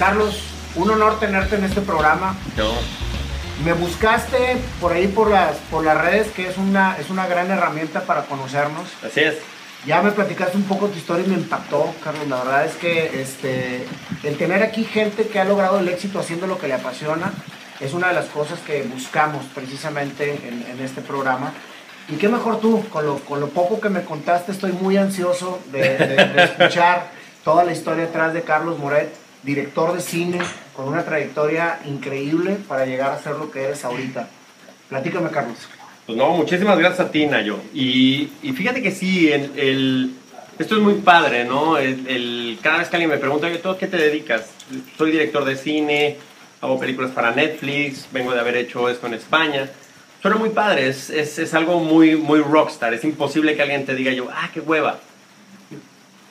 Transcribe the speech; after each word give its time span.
Carlos, 0.00 0.40
un 0.76 0.90
honor 0.90 1.20
tenerte 1.20 1.56
en 1.56 1.64
este 1.64 1.82
programa. 1.82 2.34
Me 3.62 3.74
buscaste 3.74 4.56
por 4.80 4.94
ahí 4.94 5.08
por 5.08 5.30
las, 5.30 5.56
por 5.70 5.84
las 5.84 6.00
redes, 6.00 6.28
que 6.28 6.48
es 6.48 6.56
una, 6.56 6.96
es 6.98 7.10
una 7.10 7.26
gran 7.26 7.50
herramienta 7.50 8.00
para 8.06 8.22
conocernos. 8.22 8.88
Así 9.04 9.20
es. 9.20 9.34
Ya 9.84 10.00
me 10.00 10.10
platicaste 10.12 10.56
un 10.56 10.62
poco 10.62 10.86
tu 10.86 10.96
historia 10.96 11.26
y 11.26 11.28
me 11.28 11.34
impactó, 11.34 11.94
Carlos. 12.02 12.26
La 12.28 12.38
verdad 12.38 12.64
es 12.64 12.76
que 12.76 13.20
este, 13.20 13.86
el 14.22 14.38
tener 14.38 14.62
aquí 14.62 14.84
gente 14.84 15.28
que 15.28 15.38
ha 15.38 15.44
logrado 15.44 15.80
el 15.80 15.88
éxito 15.88 16.18
haciendo 16.18 16.46
lo 16.46 16.56
que 16.56 16.66
le 16.66 16.72
apasiona 16.72 17.34
es 17.78 17.92
una 17.92 18.08
de 18.08 18.14
las 18.14 18.26
cosas 18.26 18.58
que 18.60 18.82
buscamos 18.84 19.44
precisamente 19.54 20.32
en, 20.32 20.80
este 20.82 21.02
programa. 21.02 21.52
Y 22.08 22.14
qué 22.14 22.30
mejor 22.30 22.58
tú, 22.58 22.88
con 22.88 23.04
lo, 23.04 23.18
con 23.18 23.38
lo, 23.38 23.48
poco 23.48 23.82
que 23.82 23.90
me 23.90 24.02
contaste, 24.02 24.52
estoy 24.52 24.72
muy 24.72 24.96
ansioso 24.96 25.60
de, 25.70 25.98
de 25.98 26.44
escuchar 26.44 27.10
toda 27.44 27.64
la 27.64 27.72
historia 27.72 28.06
detrás 28.06 28.32
de 28.32 28.40
Carlos 28.40 28.78
Moret, 28.78 29.19
director 29.42 29.92
de 29.94 30.00
cine, 30.00 30.38
con 30.74 30.88
una 30.88 31.04
trayectoria 31.04 31.80
increíble 31.86 32.56
para 32.68 32.86
llegar 32.86 33.12
a 33.12 33.18
ser 33.18 33.36
lo 33.36 33.50
que 33.50 33.64
eres 33.64 33.84
ahorita. 33.84 34.28
Platícame, 34.88 35.30
Carlos. 35.30 35.58
Pues 36.06 36.18
no, 36.18 36.30
muchísimas 36.30 36.78
gracias 36.78 37.08
a 37.08 37.10
ti, 37.10 37.26
Nayo. 37.26 37.58
Y, 37.72 38.30
y 38.42 38.52
fíjate 38.52 38.82
que 38.82 38.90
sí, 38.90 39.30
el, 39.30 40.14
esto 40.58 40.76
es 40.76 40.82
muy 40.82 40.94
padre, 40.94 41.44
¿no? 41.44 41.78
El, 41.78 42.58
cada 42.62 42.78
vez 42.78 42.88
que 42.88 42.96
alguien 42.96 43.10
me 43.10 43.18
pregunta, 43.18 43.48
¿tú 43.62 43.70
a 43.70 43.78
qué 43.78 43.86
te 43.86 43.96
dedicas? 43.96 44.50
Soy 44.98 45.12
director 45.12 45.44
de 45.44 45.56
cine, 45.56 46.16
hago 46.60 46.78
películas 46.78 47.12
para 47.12 47.30
Netflix, 47.30 48.08
vengo 48.12 48.32
de 48.32 48.40
haber 48.40 48.56
hecho 48.56 48.88
esto 48.88 49.06
en 49.06 49.14
España. 49.14 49.70
Suena 50.20 50.36
muy 50.36 50.50
padre, 50.50 50.88
es, 50.88 51.08
es, 51.08 51.38
es 51.38 51.54
algo 51.54 51.80
muy, 51.80 52.16
muy 52.16 52.40
rockstar. 52.40 52.92
Es 52.92 53.04
imposible 53.04 53.56
que 53.56 53.62
alguien 53.62 53.86
te 53.86 53.94
diga 53.94 54.12
yo, 54.12 54.28
ah, 54.30 54.50
qué 54.52 54.60
hueva. 54.60 54.98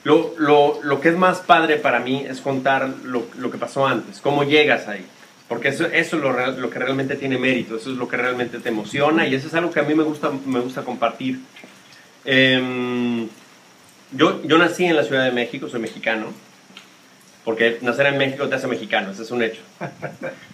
Lo, 0.02 0.34
lo, 0.38 0.80
lo, 0.82 1.00
que 1.00 1.10
es 1.10 1.16
más 1.16 1.40
padre 1.40 1.76
para 1.76 2.00
mí 2.00 2.24
es 2.26 2.40
contar 2.40 2.88
lo, 3.04 3.26
lo 3.36 3.50
que 3.50 3.58
pasó 3.58 3.86
antes, 3.86 4.20
cómo 4.20 4.44
llegas 4.44 4.88
ahí. 4.88 5.04
Porque 5.50 5.68
eso, 5.68 5.84
eso 5.86 6.16
es 6.16 6.22
lo, 6.22 6.32
lo, 6.52 6.70
que 6.70 6.78
realmente 6.78 7.16
tiene 7.16 7.36
mérito, 7.36 7.76
eso 7.76 7.90
es 7.90 7.96
lo 7.96 8.08
que 8.08 8.16
realmente 8.16 8.60
te 8.60 8.68
emociona 8.68 9.26
y 9.26 9.34
eso 9.34 9.48
es 9.48 9.54
algo 9.54 9.72
que 9.72 9.80
a 9.80 9.82
mí 9.82 9.94
me 9.94 10.04
gusta, 10.04 10.30
me 10.46 10.60
gusta 10.60 10.82
compartir. 10.82 11.40
Em, 12.24 13.28
yo, 14.12 14.42
yo 14.44 14.58
nací 14.58 14.84
en 14.84 14.96
la 14.96 15.02
Ciudad 15.02 15.24
de 15.24 15.32
México, 15.32 15.68
soy 15.68 15.80
mexicano, 15.80 16.26
porque 17.44 17.78
nacer 17.82 18.06
en 18.06 18.16
México 18.18 18.48
te 18.48 18.54
hace 18.54 18.68
mexicano, 18.68 19.10
ese 19.10 19.22
es 19.22 19.30
un 19.30 19.42
hecho. 19.42 19.60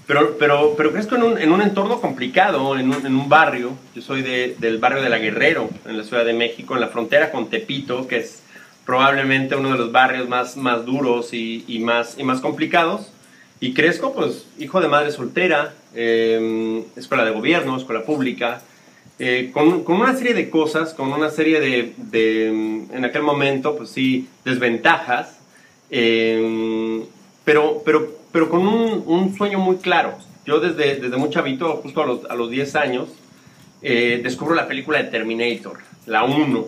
Pero, 0.06 0.38
pero, 0.38 0.74
pero 0.76 0.92
crezco 0.92 1.16
en 1.16 1.24
un, 1.24 1.36
en 1.36 1.50
un 1.50 1.60
entorno 1.60 2.00
complicado, 2.00 2.78
en 2.78 2.88
un, 2.88 3.04
en 3.04 3.16
un 3.16 3.28
barrio, 3.28 3.72
yo 3.92 4.00
soy 4.00 4.22
de, 4.22 4.54
del 4.56 4.78
barrio 4.78 5.02
de 5.02 5.08
La 5.08 5.18
Guerrero, 5.18 5.68
en 5.84 5.98
la 5.98 6.04
Ciudad 6.04 6.24
de 6.24 6.32
México, 6.32 6.74
en 6.74 6.80
la 6.80 6.88
frontera 6.88 7.32
con 7.32 7.50
Tepito, 7.50 8.06
que 8.06 8.18
es 8.18 8.44
probablemente 8.86 9.56
uno 9.56 9.72
de 9.72 9.78
los 9.78 9.92
barrios 9.92 10.28
más, 10.28 10.56
más 10.56 10.86
duros 10.86 11.34
y, 11.34 11.64
y 11.66 11.80
más, 11.80 12.16
y 12.18 12.22
más 12.22 12.40
complicados. 12.40 13.10
Y 13.58 13.74
crezco, 13.74 14.14
pues, 14.14 14.46
hijo 14.58 14.80
de 14.80 14.88
madre 14.88 15.10
soltera, 15.10 15.74
em, 15.94 16.84
escuela 16.94 17.24
de 17.24 17.32
gobierno, 17.32 17.76
escuela 17.76 18.04
pública, 18.04 18.62
eh, 19.18 19.50
con, 19.52 19.82
con, 19.82 19.96
una 19.96 20.14
serie 20.14 20.34
de 20.34 20.50
cosas, 20.50 20.92
con 20.94 21.10
una 21.12 21.30
serie 21.30 21.58
de, 21.58 21.94
de 21.96 22.48
en 22.48 23.04
aquel 23.04 23.22
momento, 23.22 23.76
pues 23.76 23.90
sí, 23.90 24.28
desventajas, 24.44 25.38
em, 25.90 27.02
pero, 27.44 27.82
pero, 27.84 28.14
pero 28.30 28.50
con 28.50 28.66
un, 28.66 29.34
sueño 29.36 29.58
muy 29.58 29.76
claro. 29.76 30.18
Yo 30.44 30.60
desde, 30.60 30.96
desde 30.96 31.16
muy 31.16 31.30
justo 31.30 32.02
a 32.02 32.06
los, 32.06 32.24
a 32.26 32.34
los 32.34 32.50
10 32.50 32.76
años, 32.76 33.08
eh, 33.82 34.20
descubro 34.22 34.54
la 34.54 34.68
película 34.68 35.02
de 35.02 35.10
Terminator, 35.10 35.78
la 36.06 36.24
1, 36.24 36.66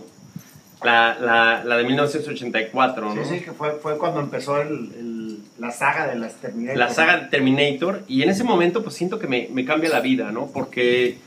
la, 0.82 1.16
la, 1.20 1.64
la 1.64 1.76
de 1.76 1.84
1984, 1.84 3.14
¿no? 3.14 3.24
Sí, 3.24 3.38
sí, 3.38 3.40
que 3.44 3.52
fue, 3.52 3.72
fue 3.72 3.98
cuando 3.98 4.20
empezó 4.20 4.60
el 4.60 5.18
la 5.58 5.70
saga 5.72 6.06
de 6.06 6.18
las 6.18 6.34
Terminator. 6.34 6.78
La 6.78 6.88
saga 6.88 7.18
de 7.18 7.26
Terminator. 7.26 8.02
Y 8.08 8.22
en 8.22 8.30
ese 8.30 8.44
momento 8.44 8.82
pues 8.82 8.94
siento 8.94 9.18
que 9.18 9.26
me, 9.26 9.48
me 9.52 9.64
cambia 9.64 9.90
la 9.90 10.00
vida, 10.00 10.30
¿no? 10.30 10.46
Porque 10.46 11.18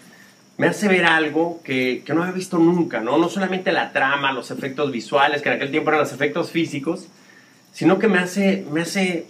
me 0.58 0.68
hace 0.68 0.88
ver 0.88 1.06
algo 1.06 1.62
que, 1.64 2.04
que, 2.06 2.14
no 2.14 2.22
había 2.24 2.34
visto 2.34 2.58
nunca, 2.58 3.02
¿no? 3.02 3.18
No 3.18 3.30
solamente 3.30 3.72
la 3.72 3.92
trama, 3.92 4.32
los 4.32 4.52
efectos 4.52 4.92
visuales, 4.92 5.42
que 5.42 5.50
en 5.50 5.56
aquel 5.56 5.72
tiempo 5.72 5.90
eran 5.90 6.02
los 6.02 6.14
efectos 6.14 6.52
físicos, 6.52 7.08
sino 7.74 8.00
que 8.00 8.08
me 8.08 8.20
hace, 8.20 8.66
me 8.72 8.82
hace 8.82 9.26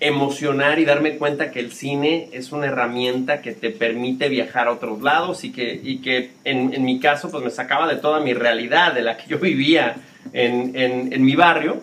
emocionar 0.00 0.78
y 0.78 0.84
darme 0.84 1.16
cuenta 1.16 1.50
que 1.50 1.60
el 1.60 1.72
cine 1.72 2.28
es 2.32 2.52
una 2.52 2.66
herramienta 2.66 3.42
que 3.42 3.52
te 3.52 3.70
permite 3.70 4.28
viajar 4.28 4.66
a 4.66 4.72
otros 4.72 5.02
lados 5.02 5.44
y 5.44 5.52
que, 5.52 5.78
y 5.82 5.98
que 5.98 6.30
en, 6.44 6.72
en 6.72 6.84
mi 6.84 6.98
caso 6.98 7.30
pues 7.30 7.44
me 7.44 7.50
sacaba 7.50 7.86
de 7.86 7.96
toda 7.96 8.20
mi 8.20 8.32
realidad, 8.32 8.94
de 8.94 9.02
la 9.02 9.16
que 9.18 9.28
yo 9.28 9.38
vivía 9.38 9.96
en, 10.32 10.74
en, 10.74 11.12
en 11.12 11.24
mi 11.24 11.36
barrio 11.36 11.82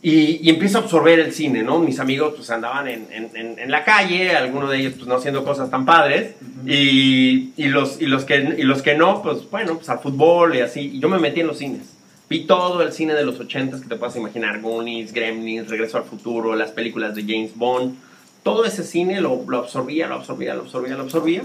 y, 0.00 0.48
empiezo 0.48 0.78
a 0.78 0.82
absorber 0.82 1.18
el 1.18 1.32
cine, 1.32 1.62
¿no? 1.62 1.80
Mis 1.80 1.98
amigos 1.98 2.34
pues 2.36 2.48
andaban 2.50 2.86
en, 2.88 3.70
la 3.70 3.84
calle, 3.84 4.30
algunos 4.36 4.70
de 4.70 4.78
ellos 4.78 4.94
pues 4.94 5.08
no 5.08 5.16
haciendo 5.16 5.44
cosas 5.44 5.70
tan 5.70 5.84
padres, 5.84 6.34
y, 6.64 7.50
y, 7.56 7.68
los, 7.68 8.00
y, 8.00 8.06
los 8.06 8.24
que, 8.24 8.54
y 8.58 8.62
los 8.62 8.82
que 8.82 8.94
no, 8.94 9.22
pues 9.22 9.50
bueno, 9.50 9.76
pues 9.76 9.88
al 9.88 9.98
fútbol 9.98 10.54
y 10.54 10.60
así, 10.60 10.92
y 10.94 11.00
yo 11.00 11.08
me 11.08 11.18
metí 11.18 11.40
en 11.40 11.48
los 11.48 11.58
cines. 11.58 11.97
Vi 12.28 12.44
todo 12.44 12.82
el 12.82 12.92
cine 12.92 13.14
de 13.14 13.24
los 13.24 13.40
ochentas 13.40 13.80
que 13.80 13.88
te 13.88 13.96
puedas 13.96 14.16
imaginar, 14.16 14.60
Goonies, 14.60 15.12
Gremlins, 15.12 15.68
Regreso 15.68 15.96
al 15.96 16.04
Futuro, 16.04 16.54
las 16.54 16.72
películas 16.72 17.14
de 17.14 17.22
James 17.22 17.56
Bond, 17.56 17.96
todo 18.42 18.64
ese 18.64 18.84
cine 18.84 19.20
lo, 19.20 19.44
lo 19.48 19.58
absorbía, 19.58 20.06
lo 20.06 20.16
absorbía, 20.16 20.54
lo 20.54 20.62
absorbía, 20.62 20.94
lo 20.94 21.02
absorbía, 21.02 21.42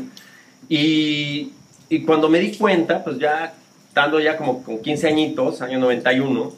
y, 0.70 1.52
y 1.90 2.02
cuando 2.02 2.30
me 2.30 2.40
di 2.40 2.56
cuenta, 2.58 3.04
pues 3.04 3.18
ya, 3.18 3.54
estando 3.88 4.20
ya 4.20 4.38
como 4.38 4.64
con 4.64 4.82
15 4.82 5.08
añitos, 5.08 5.62
año 5.62 5.80
91, 5.80 6.54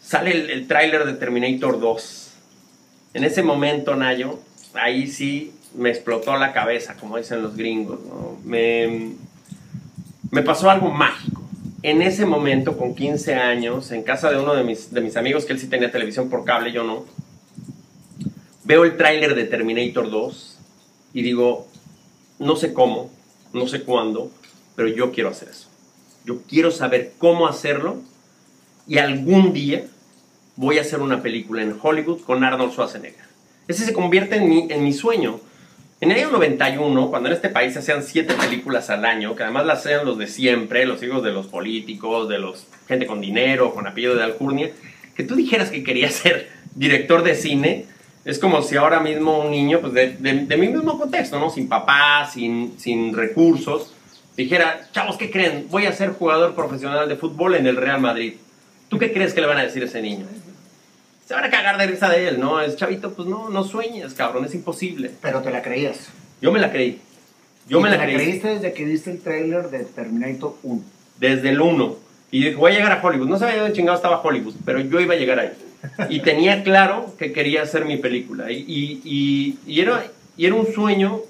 sale 0.00 0.32
el, 0.32 0.50
el 0.50 0.66
tráiler 0.66 1.04
de 1.04 1.14
Terminator 1.14 1.80
2. 1.80 2.30
En 3.14 3.24
ese 3.24 3.42
momento, 3.42 3.94
Nayo, 3.94 4.40
ahí 4.74 5.06
sí 5.06 5.52
me 5.76 5.90
explotó 5.90 6.36
la 6.36 6.52
cabeza, 6.52 6.94
como 6.94 7.16
dicen 7.16 7.42
los 7.42 7.56
gringos. 7.56 8.00
Me, 8.44 9.12
me 10.30 10.42
pasó 10.42 10.70
algo 10.70 10.90
mágico. 10.90 11.43
En 11.84 12.00
ese 12.00 12.24
momento, 12.24 12.78
con 12.78 12.94
15 12.94 13.34
años, 13.34 13.90
en 13.90 14.04
casa 14.04 14.30
de 14.30 14.38
uno 14.38 14.54
de 14.54 14.64
mis, 14.64 14.90
de 14.90 15.02
mis 15.02 15.18
amigos, 15.18 15.44
que 15.44 15.52
él 15.52 15.60
sí 15.60 15.66
tenía 15.66 15.92
televisión 15.92 16.30
por 16.30 16.42
cable, 16.42 16.72
yo 16.72 16.82
no, 16.82 17.04
veo 18.64 18.84
el 18.84 18.96
tráiler 18.96 19.34
de 19.34 19.44
Terminator 19.44 20.10
2 20.10 20.58
y 21.12 21.20
digo, 21.20 21.68
no 22.38 22.56
sé 22.56 22.72
cómo, 22.72 23.10
no 23.52 23.68
sé 23.68 23.82
cuándo, 23.82 24.30
pero 24.74 24.88
yo 24.88 25.12
quiero 25.12 25.28
hacer 25.28 25.50
eso. 25.50 25.68
Yo 26.24 26.40
quiero 26.48 26.70
saber 26.70 27.12
cómo 27.18 27.46
hacerlo 27.46 27.98
y 28.86 28.96
algún 28.96 29.52
día 29.52 29.84
voy 30.56 30.78
a 30.78 30.80
hacer 30.80 31.00
una 31.00 31.20
película 31.20 31.60
en 31.60 31.78
Hollywood 31.78 32.22
con 32.22 32.44
Arnold 32.44 32.72
Schwarzenegger. 32.72 33.26
Ese 33.68 33.84
se 33.84 33.92
convierte 33.92 34.36
en 34.36 34.48
mi, 34.48 34.68
en 34.70 34.84
mi 34.84 34.94
sueño. 34.94 35.38
En 36.04 36.10
el 36.10 36.18
año 36.18 36.32
91, 36.32 37.08
cuando 37.08 37.30
en 37.30 37.34
este 37.34 37.48
país 37.48 37.72
se 37.72 37.78
hacían 37.78 38.02
siete 38.02 38.34
películas 38.34 38.90
al 38.90 39.06
año, 39.06 39.34
que 39.34 39.42
además 39.42 39.64
las 39.64 39.78
hacían 39.78 40.04
los 40.04 40.18
de 40.18 40.26
siempre, 40.26 40.84
los 40.84 41.02
hijos 41.02 41.22
de 41.22 41.32
los 41.32 41.46
políticos, 41.46 42.28
de 42.28 42.38
los 42.38 42.66
gente 42.86 43.06
con 43.06 43.22
dinero, 43.22 43.72
con 43.72 43.86
apellido 43.86 44.14
de 44.14 44.22
alcurnia, 44.22 44.70
que 45.16 45.22
tú 45.22 45.34
dijeras 45.34 45.70
que 45.70 45.82
querías 45.82 46.12
ser 46.22 46.50
director 46.74 47.22
de 47.22 47.34
cine, 47.34 47.86
es 48.26 48.38
como 48.38 48.60
si 48.60 48.76
ahora 48.76 49.00
mismo 49.00 49.38
un 49.38 49.50
niño, 49.50 49.80
pues 49.80 49.94
de, 49.94 50.56
mi 50.58 50.68
mismo 50.68 50.98
contexto, 50.98 51.38
¿no? 51.38 51.48
Sin 51.48 51.70
papá, 51.70 52.28
sin, 52.30 52.78
sin 52.78 53.16
recursos, 53.16 53.94
dijera, 54.36 54.86
chavos, 54.92 55.16
¿qué 55.16 55.30
creen? 55.30 55.68
Voy 55.70 55.86
a 55.86 55.92
ser 55.92 56.10
jugador 56.10 56.54
profesional 56.54 57.08
de 57.08 57.16
fútbol 57.16 57.54
en 57.54 57.66
el 57.66 57.76
Real 57.76 58.02
Madrid. 58.02 58.34
¿Tú 58.90 58.98
qué 58.98 59.10
crees 59.10 59.32
que 59.32 59.40
le 59.40 59.46
van 59.46 59.56
a 59.56 59.62
decir 59.62 59.82
a 59.82 59.86
ese 59.86 60.02
niño? 60.02 60.26
Se 61.26 61.32
van 61.32 61.44
a 61.44 61.50
cagar 61.50 61.78
de 61.78 61.86
risa 61.86 62.08
de 62.10 62.28
él, 62.28 62.40
¿no? 62.40 62.60
Es 62.60 62.76
chavito, 62.76 63.14
pues 63.14 63.26
no, 63.26 63.48
no 63.48 63.64
sueñes, 63.64 64.12
cabrón, 64.12 64.44
es 64.44 64.54
imposible. 64.54 65.10
Pero 65.22 65.40
te 65.40 65.50
la 65.50 65.62
creías. 65.62 66.10
Yo 66.42 66.52
me 66.52 66.60
la 66.60 66.70
creí. 66.70 67.00
Yo 67.66 67.80
me 67.80 67.88
la, 67.88 67.98
creí. 67.98 68.16
creíste 68.16 68.48
desde 68.48 68.74
que 68.74 68.84
viste 68.84 69.10
el 69.10 69.20
trailer 69.20 69.70
de 69.70 69.84
Terminator 69.84 70.56
1. 70.62 70.82
Desde 71.18 71.48
el 71.48 71.62
1. 71.62 71.96
Y 72.30 72.44
dije, 72.44 72.56
voy 72.56 72.72
a 72.72 72.74
llegar 72.74 72.92
a 72.92 73.02
Hollywood. 73.02 73.28
No 73.28 73.38
sabía 73.38 73.62
dónde 73.62 73.72
chingado 73.72 73.96
estaba 73.96 74.20
Hollywood, 74.20 74.54
pero 74.66 74.80
yo 74.80 75.00
iba 75.00 75.14
a 75.14 75.16
llegar 75.16 75.38
ahí. 75.38 75.52
Y 76.10 76.20
tenía 76.20 76.62
claro 76.62 77.14
que 77.18 77.32
quería 77.32 77.62
hacer 77.62 77.86
mi 77.86 77.96
película. 77.96 78.52
Y, 78.52 79.02
y, 79.04 79.58
y, 79.66 79.80
era, 79.80 80.04
y 80.36 80.44
era 80.44 80.54
un 80.54 80.66
sueño 80.74 81.22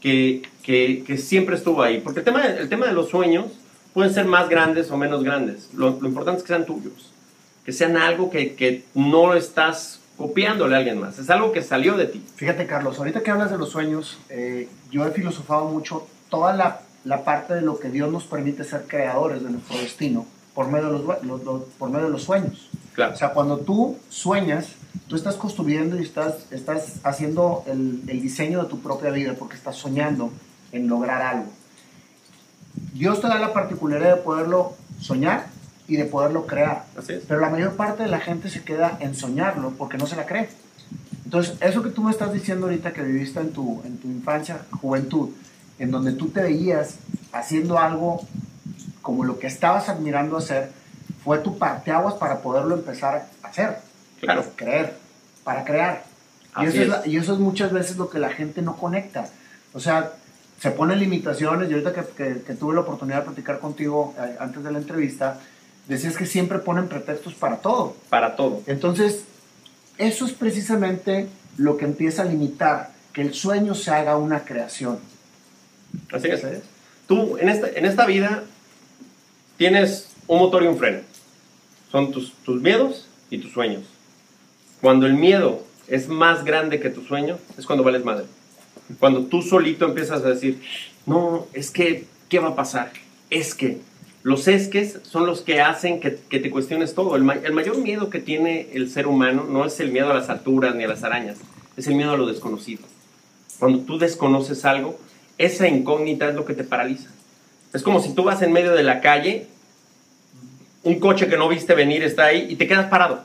que, 0.00 0.42
que, 0.62 1.04
que, 1.06 1.16
siempre 1.16 1.56
estuvo 1.56 1.82
ahí. 1.82 2.00
Porque 2.00 2.20
el 2.20 2.24
tema, 2.24 2.44
el 2.44 2.68
tema 2.68 2.86
de 2.86 2.92
los 2.92 3.08
sueños 3.08 3.46
pueden 3.94 4.12
ser 4.12 4.26
más 4.26 4.50
grandes 4.50 4.90
o 4.90 4.98
menos 4.98 5.22
grandes. 5.22 5.70
Lo, 5.74 5.98
lo 6.00 6.08
importante 6.08 6.38
es 6.38 6.42
que 6.42 6.48
sean 6.48 6.66
tuyos 6.66 7.11
que 7.64 7.72
sean 7.72 7.96
algo 7.96 8.30
que, 8.30 8.54
que 8.54 8.84
no 8.94 9.34
estás 9.34 10.00
copiándole 10.16 10.74
a 10.74 10.78
alguien 10.78 11.00
más, 11.00 11.18
es 11.18 11.30
algo 11.30 11.52
que 11.52 11.62
salió 11.62 11.96
de 11.96 12.06
ti. 12.06 12.24
Fíjate, 12.36 12.66
Carlos, 12.66 12.98
ahorita 12.98 13.22
que 13.22 13.30
hablas 13.30 13.50
de 13.50 13.58
los 13.58 13.70
sueños, 13.70 14.18
eh, 14.28 14.68
yo 14.90 15.06
he 15.06 15.10
filosofado 15.10 15.66
mucho 15.66 16.06
toda 16.28 16.54
la, 16.54 16.80
la, 17.04 17.24
parte 17.24 17.54
de 17.54 17.62
lo 17.62 17.78
que 17.78 17.88
Dios 17.88 18.10
nos 18.12 18.24
permite 18.24 18.64
ser 18.64 18.84
creadores 18.86 19.42
de 19.42 19.50
nuestro 19.50 19.78
destino 19.78 20.26
por 20.54 20.68
medio 20.68 20.92
de 20.92 21.26
los, 21.26 21.62
por 21.78 21.90
medio 21.90 22.06
de 22.06 22.12
los 22.12 22.22
sueños. 22.22 22.68
Claro. 22.94 23.14
O 23.14 23.16
sea, 23.16 23.30
cuando 23.30 23.58
tú 23.58 23.96
sueñas, 24.10 24.68
tú 25.08 25.16
estás 25.16 25.36
construyendo 25.36 25.98
y 25.98 26.02
estás, 26.02 26.46
estás 26.50 27.00
haciendo 27.04 27.64
el, 27.66 28.02
el 28.06 28.20
diseño 28.20 28.62
de 28.62 28.68
tu 28.68 28.80
propia 28.80 29.10
vida 29.10 29.34
porque 29.38 29.56
estás 29.56 29.76
soñando 29.76 30.30
en 30.72 30.88
lograr 30.88 31.22
algo. 31.22 31.50
Dios 32.92 33.20
te 33.20 33.28
da 33.28 33.38
la 33.38 33.52
particularidad 33.52 34.16
de 34.16 34.22
poderlo 34.22 34.74
soñar 35.00 35.46
y 35.92 35.96
de 35.96 36.04
poderlo 36.06 36.46
crear. 36.46 36.84
Así 36.96 37.12
es. 37.14 37.22
Pero 37.28 37.40
la 37.40 37.50
mayor 37.50 37.74
parte 37.76 38.02
de 38.04 38.08
la 38.08 38.20
gente 38.20 38.48
se 38.48 38.62
queda 38.62 38.96
en 39.00 39.14
soñarlo 39.14 39.72
porque 39.76 39.98
no 39.98 40.06
se 40.06 40.16
la 40.16 40.24
cree. 40.26 40.48
Entonces, 41.24 41.56
eso 41.60 41.82
que 41.82 41.90
tú 41.90 42.02
me 42.02 42.10
estás 42.10 42.32
diciendo 42.32 42.66
ahorita 42.66 42.92
que 42.92 43.02
viviste 43.02 43.40
en 43.40 43.52
tu, 43.52 43.82
en 43.84 43.98
tu 43.98 44.08
infancia, 44.08 44.62
juventud, 44.80 45.30
en 45.78 45.90
donde 45.90 46.12
tú 46.12 46.28
te 46.28 46.42
veías 46.42 46.94
haciendo 47.32 47.78
algo 47.78 48.22
como 49.02 49.24
lo 49.24 49.38
que 49.38 49.46
estabas 49.48 49.88
admirando 49.88 50.36
hacer, 50.36 50.70
fue 51.24 51.38
tu 51.38 51.58
parteaguas 51.58 52.14
para 52.14 52.38
poderlo 52.40 52.74
empezar 52.74 53.26
a 53.42 53.48
hacer. 53.48 53.76
Claro. 54.20 54.44
Creer, 54.56 54.94
para 55.44 55.64
crear. 55.64 56.04
Y 56.58 56.64
eso, 56.66 56.76
es 56.76 56.82
es. 56.82 56.88
la- 56.88 57.02
y 57.06 57.16
eso 57.16 57.32
es 57.34 57.38
muchas 57.38 57.72
veces 57.72 57.96
lo 57.96 58.08
que 58.10 58.18
la 58.18 58.30
gente 58.30 58.62
no 58.62 58.76
conecta. 58.76 59.26
O 59.72 59.80
sea, 59.80 60.12
se 60.60 60.70
ponen 60.70 60.98
limitaciones 61.00 61.68
y 61.68 61.72
ahorita 61.72 61.92
que, 61.92 62.02
que- 62.16 62.42
que 62.42 62.54
tuve 62.54 62.74
la 62.74 62.80
oportunidad 62.82 63.18
de 63.20 63.24
platicar 63.24 63.58
contigo 63.58 64.14
eh, 64.18 64.36
antes 64.38 64.62
de 64.62 64.70
la 64.70 64.78
entrevista, 64.78 65.38
decías 65.88 66.16
que 66.16 66.26
siempre 66.26 66.58
ponen 66.58 66.88
pretextos 66.88 67.34
para 67.34 67.56
todo. 67.58 67.96
Para 68.08 68.36
todo. 68.36 68.62
Entonces, 68.66 69.24
eso 69.98 70.26
es 70.26 70.32
precisamente 70.32 71.28
lo 71.56 71.76
que 71.76 71.84
empieza 71.84 72.22
a 72.22 72.24
limitar 72.24 72.90
que 73.12 73.22
el 73.22 73.34
sueño 73.34 73.74
se 73.74 73.90
haga 73.90 74.16
una 74.16 74.44
creación. 74.44 74.98
Así 76.12 76.28
es. 76.28 76.42
Tú, 77.06 77.36
en 77.38 77.48
esta, 77.48 77.68
en 77.68 77.84
esta 77.84 78.06
vida, 78.06 78.44
tienes 79.56 80.08
un 80.26 80.38
motor 80.38 80.62
y 80.62 80.66
un 80.66 80.78
freno. 80.78 81.00
Son 81.90 82.10
tus, 82.10 82.32
tus 82.44 82.62
miedos 82.62 83.06
y 83.30 83.38
tus 83.38 83.52
sueños. 83.52 83.84
Cuando 84.80 85.06
el 85.06 85.14
miedo 85.14 85.64
es 85.88 86.08
más 86.08 86.44
grande 86.44 86.80
que 86.80 86.90
tu 86.90 87.02
sueño, 87.02 87.38
es 87.58 87.66
cuando 87.66 87.84
vales 87.84 88.04
madre. 88.04 88.24
Cuando 88.98 89.24
tú 89.26 89.42
solito 89.42 89.84
empiezas 89.84 90.24
a 90.24 90.28
decir, 90.28 90.62
no, 91.06 91.46
es 91.52 91.70
que, 91.70 92.06
¿qué 92.28 92.38
va 92.38 92.48
a 92.48 92.56
pasar? 92.56 92.92
Es 93.30 93.54
que. 93.54 93.78
Los 94.22 94.46
esques 94.46 95.00
son 95.02 95.26
los 95.26 95.40
que 95.40 95.60
hacen 95.60 95.98
que, 95.98 96.10
te 96.10 96.50
cuestiones 96.50 96.94
todo. 96.94 97.16
El, 97.16 97.28
el 97.44 97.52
mayor 97.52 97.78
miedo 97.78 98.08
que 98.08 98.20
tiene 98.20 98.68
el 98.72 98.88
ser 98.90 99.06
humano 99.06 99.44
no 99.48 99.64
es 99.64 99.80
el 99.80 99.90
miedo 99.90 100.10
a 100.10 100.14
las 100.14 100.28
alturas 100.28 100.74
ni 100.74 100.84
a 100.84 100.88
las 100.88 101.02
arañas, 101.02 101.38
es 101.76 101.86
el 101.88 101.96
miedo 101.96 102.12
a 102.12 102.16
lo 102.16 102.26
desconocido. 102.26 102.82
Cuando 103.58 103.80
tú 103.80 103.98
desconoces 103.98 104.64
algo, 104.64 104.98
esa 105.38 105.66
incógnita 105.66 106.28
es 106.28 106.34
lo 106.34 106.44
que 106.44 106.54
te 106.54 106.64
paraliza. 106.64 107.10
Es 107.72 107.82
como 107.82 108.00
si 108.00 108.14
tú 108.14 108.22
vas 108.22 108.42
en 108.42 108.52
medio 108.52 108.72
de 108.72 108.82
la 108.82 109.00
calle, 109.00 109.46
un 110.84 110.98
coche 111.00 111.28
que 111.28 111.36
no 111.36 111.48
viste 111.48 111.74
venir 111.74 112.02
está 112.02 112.26
ahí 112.26 112.46
y 112.48 112.56
te 112.56 112.66
quedas 112.66 112.88
parado. 112.88 113.24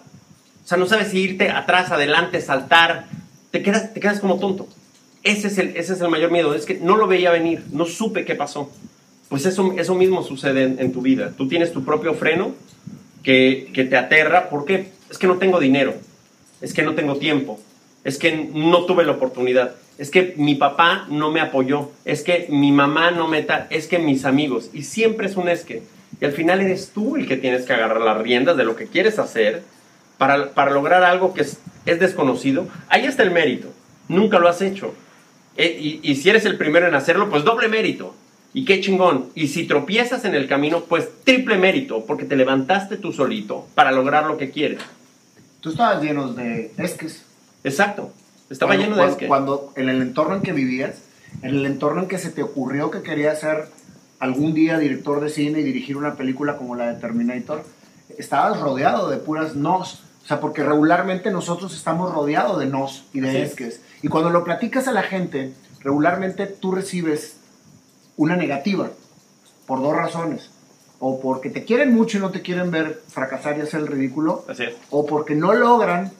O 0.63 0.67
sea, 0.67 0.77
no 0.77 0.85
sabes 0.85 1.09
si 1.09 1.19
irte 1.19 1.49
atrás, 1.49 1.91
adelante, 1.91 2.41
saltar. 2.41 3.05
Te 3.51 3.63
quedas, 3.63 3.93
te 3.93 3.99
quedas 3.99 4.19
como 4.19 4.39
tonto. 4.39 4.67
Ese 5.23 5.47
es, 5.47 5.57
el, 5.57 5.75
ese 5.77 5.93
es 5.93 6.01
el 6.01 6.09
mayor 6.09 6.31
miedo. 6.31 6.53
Es 6.53 6.65
que 6.65 6.75
no 6.75 6.95
lo 6.95 7.07
veía 7.07 7.31
venir, 7.31 7.63
no 7.71 7.85
supe 7.85 8.25
qué 8.25 8.35
pasó. 8.35 8.71
Pues 9.29 9.45
eso, 9.45 9.73
eso 9.77 9.95
mismo 9.95 10.23
sucede 10.23 10.63
en, 10.63 10.93
tu 10.93 11.01
vida. 11.01 11.33
Tú 11.37 11.47
tienes 11.47 11.73
tu 11.73 11.83
propio 11.83 12.13
freno 12.13 12.53
que, 13.23 13.69
te 13.73 13.97
aterra. 13.97 14.49
¿Por 14.49 14.65
qué? 14.65 14.89
Es 15.09 15.17
que 15.17 15.27
no 15.27 15.37
tengo 15.37 15.59
dinero. 15.59 15.93
Es 16.61 16.73
que 16.73 16.83
no 16.83 16.95
tengo 16.95 17.17
tiempo. 17.17 17.59
Es 18.05 18.17
que 18.17 18.49
no 18.53 18.85
tuve 18.85 19.03
la 19.03 19.11
oportunidad. 19.13 19.75
Es 19.97 20.11
que 20.11 20.33
mi 20.37 20.55
papá 20.55 21.07
no 21.09 21.29
me 21.31 21.41
apoyó. 21.41 21.91
Es 22.05 22.21
que 22.23 22.47
mi 22.49 22.71
mamá 22.71 23.11
no 23.11 23.27
me... 23.27 23.43
ta- 23.43 23.67
Es 23.69 23.87
que 23.87 23.99
mis 23.99 24.23
amigos. 24.23 24.69
Y 24.73 24.83
siempre 24.83 25.27
es 25.27 25.35
un 25.35 25.49
es 25.49 25.65
que. 25.65 25.83
Y 26.21 26.25
al 26.25 26.31
final 26.31 26.61
eres 26.61 26.91
tú 26.93 27.17
el 27.17 27.27
que 27.27 27.35
tienes 27.35 27.65
que 27.65 27.73
agarrar 27.73 28.01
las 28.01 28.17
riendas 28.17 28.55
de 28.55 28.63
lo 28.63 28.77
que 28.77 28.87
quieres 28.87 29.19
hacer 29.19 29.61
para, 30.17 30.51
para 30.51 30.71
lograr 30.71 31.03
algo 31.03 31.33
que 31.33 31.41
es, 31.41 31.57
es 31.85 31.99
desconocido. 31.99 32.67
Ahí 32.87 33.05
está 33.05 33.23
el 33.23 33.31
mérito. 33.31 33.67
Nunca 34.07 34.39
lo 34.39 34.47
has 34.47 34.61
hecho. 34.61 34.93
Eh, 35.57 35.99
y 36.01 36.15
si 36.15 36.29
eres 36.29 36.45
el 36.45 36.57
primero 36.57 36.87
en 36.87 36.95
hacerlo, 36.95 37.29
pues 37.29 37.43
doble 37.43 37.67
mérito. 37.67 38.15
Y 38.57 38.65
qué 38.65 38.81
chingón. 38.81 39.27
Y 39.35 39.49
si 39.49 39.67
tropiezas 39.67 40.25
en 40.25 40.33
el 40.33 40.47
camino, 40.47 40.81
pues 40.85 41.07
triple 41.23 41.59
mérito, 41.59 42.03
porque 42.07 42.25
te 42.25 42.35
levantaste 42.35 42.97
tú 42.97 43.13
solito 43.13 43.67
para 43.75 43.91
lograr 43.91 44.25
lo 44.25 44.35
que 44.37 44.49
quieres. 44.49 44.81
Tú 45.61 45.69
estabas 45.69 46.01
lleno 46.01 46.33
de 46.33 46.71
esques. 46.77 47.21
Exacto. 47.63 48.11
Estaba 48.49 48.71
Cuando- 48.71 48.83
lleno 48.83 48.95
de 48.95 49.01
cuando, 49.01 49.13
esque. 49.13 49.27
Cuando 49.27 49.73
en 49.75 49.89
el 49.89 50.01
entorno 50.01 50.37
en 50.37 50.41
que 50.41 50.53
vivías, 50.53 50.95
en 51.43 51.51
el 51.51 51.67
entorno 51.67 52.01
en 52.01 52.07
que 52.07 52.17
se 52.17 52.31
te 52.31 52.41
ocurrió 52.41 52.89
que 52.89 53.03
querías 53.03 53.39
ser 53.41 53.65
algún 54.17 54.55
día 54.55 54.79
director 54.79 55.21
de 55.21 55.29
cine 55.29 55.59
y 55.59 55.63
dirigir 55.63 55.95
una 55.95 56.15
película 56.15 56.57
como 56.57 56.75
la 56.75 56.91
de 56.91 56.99
Terminator, 56.99 57.63
estabas 58.17 58.59
rodeado 58.59 59.11
de 59.11 59.17
puras 59.17 59.53
nos. 59.55 60.01
O 60.23 60.27
sea, 60.27 60.39
porque 60.39 60.63
regularmente 60.63 61.29
nosotros 61.29 61.75
estamos 61.75 62.11
rodeados 62.11 62.57
de 62.57 62.65
nos 62.65 63.05
y 63.13 63.19
de 63.19 63.29
Así 63.29 63.37
es. 63.37 63.49
esques. 63.51 63.81
Y 64.01 64.07
cuando 64.07 64.31
lo 64.31 64.43
platicas 64.43 64.87
a 64.87 64.91
la 64.93 65.03
gente, 65.03 65.53
regularmente 65.83 66.47
tú 66.47 66.71
recibes 66.71 67.36
una 68.17 68.35
negativa 68.35 68.89
por 69.65 69.81
dos 69.81 69.95
razones. 69.95 70.49
O 70.99 71.19
porque 71.21 71.49
te 71.51 71.63
quieren 71.63 71.93
mucho 71.93 72.17
y 72.17 72.21
no 72.21 72.31
te 72.31 72.41
quieren 72.41 72.71
ver 72.71 73.01
fracasar 73.07 73.57
y 73.57 73.61
hacer 73.61 73.81
el 73.81 73.87
ridículo, 73.87 74.43
Así 74.49 74.63
es. 74.63 74.73
o 74.89 75.05
porque 75.05 75.35
no 75.35 75.53
logran 75.53 76.11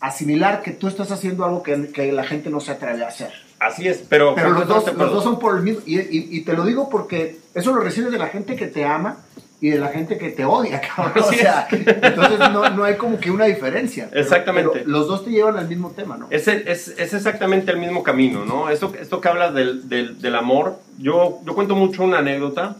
asimilar 0.00 0.62
que 0.62 0.72
tú 0.72 0.86
estás 0.86 1.10
haciendo 1.10 1.44
algo 1.44 1.62
que, 1.62 1.88
que 1.90 2.12
la 2.12 2.24
gente 2.24 2.50
no 2.50 2.60
se 2.60 2.72
atreve 2.72 3.04
a 3.04 3.08
hacer. 3.08 3.32
Así 3.58 3.88
es, 3.88 4.04
pero... 4.08 4.34
Pero 4.34 4.50
los 4.50 4.68
dos, 4.68 4.84
te 4.84 4.92
los 4.92 5.10
dos 5.10 5.24
son 5.24 5.38
por 5.38 5.56
el 5.56 5.62
mismo. 5.62 5.80
Y, 5.86 5.98
y- 5.98 6.28
y 6.30 6.40
te 6.42 6.52
lo 6.52 6.64
digo 6.64 6.88
porque 6.90 7.38
eso 7.54 7.72
lo 7.74 7.80
recibes 7.80 8.12
de 8.12 8.18
la 8.18 8.28
gente 8.28 8.54
que 8.56 8.66
te 8.66 8.84
ama 8.84 9.18
y 9.60 9.70
de 9.70 9.78
la 9.78 9.88
gente 9.88 10.18
que 10.18 10.30
te 10.30 10.44
odia, 10.44 10.80
cabrón. 10.96 11.24
O 11.24 11.32
sea, 11.32 11.66
entonces 11.70 12.38
no, 12.52 12.68
no 12.70 12.84
hay 12.84 12.96
como 12.96 13.18
que 13.18 13.30
una 13.30 13.44
diferencia. 13.46 14.08
Pero- 14.10 14.20
Exactamente. 14.22 14.70
pero 14.74 14.88
los 14.90 15.08
dos 15.08 15.24
te 15.24 15.30
llevan 15.30 15.56
al 15.58 15.68
mismo 15.68 15.90
tema, 15.92 16.16
¿no? 16.16 16.26
Es, 16.30 16.46
es, 16.48 16.88
es 16.88 17.14
exactamente 17.14 17.70
el 17.72 17.78
mismo 17.78 18.02
camino, 18.02 18.44
¿no? 18.44 18.68
Esto, 18.68 18.92
esto 19.00 19.20
que 19.20 19.28
hablas 19.28 19.54
del, 19.54 19.88
del, 19.88 20.20
del 20.20 20.34
amor, 20.34 20.78
yo, 20.98 21.40
yo 21.46 21.54
cuento 21.54 21.74
mucho 21.74 22.02
una 22.04 22.18
anécdota. 22.18 22.76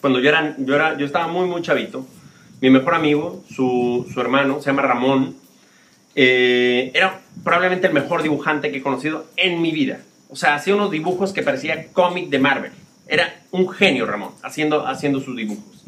Cuando 0.00 0.18
yo 0.20 0.28
era, 0.30 0.54
yo 0.58 0.74
era, 0.76 0.96
yo 0.96 1.04
estaba 1.04 1.26
muy, 1.26 1.46
muy 1.46 1.60
chavito, 1.62 2.06
mi 2.62 2.70
mejor 2.70 2.94
amigo, 2.94 3.42
su, 3.50 4.06
su 4.12 4.20
hermano, 4.20 4.60
se 4.62 4.70
llama 4.70 4.82
Ramón, 4.82 5.34
eh, 6.14 6.90
era 6.94 7.20
probablemente 7.44 7.86
el 7.86 7.92
mejor 7.92 8.22
dibujante 8.22 8.70
que 8.70 8.78
he 8.78 8.82
conocido 8.82 9.26
en 9.36 9.60
mi 9.60 9.72
vida. 9.72 10.00
O 10.28 10.36
sea, 10.36 10.54
hacía 10.54 10.74
unos 10.74 10.90
dibujos 10.90 11.32
que 11.32 11.42
parecía 11.42 11.88
cómic 11.92 12.28
de 12.30 12.38
Marvel. 12.38 12.72
Era 13.12 13.40
un 13.50 13.68
genio 13.68 14.06
Ramón, 14.06 14.30
haciendo, 14.42 14.86
haciendo 14.86 15.18
sus 15.20 15.36
dibujos. 15.36 15.84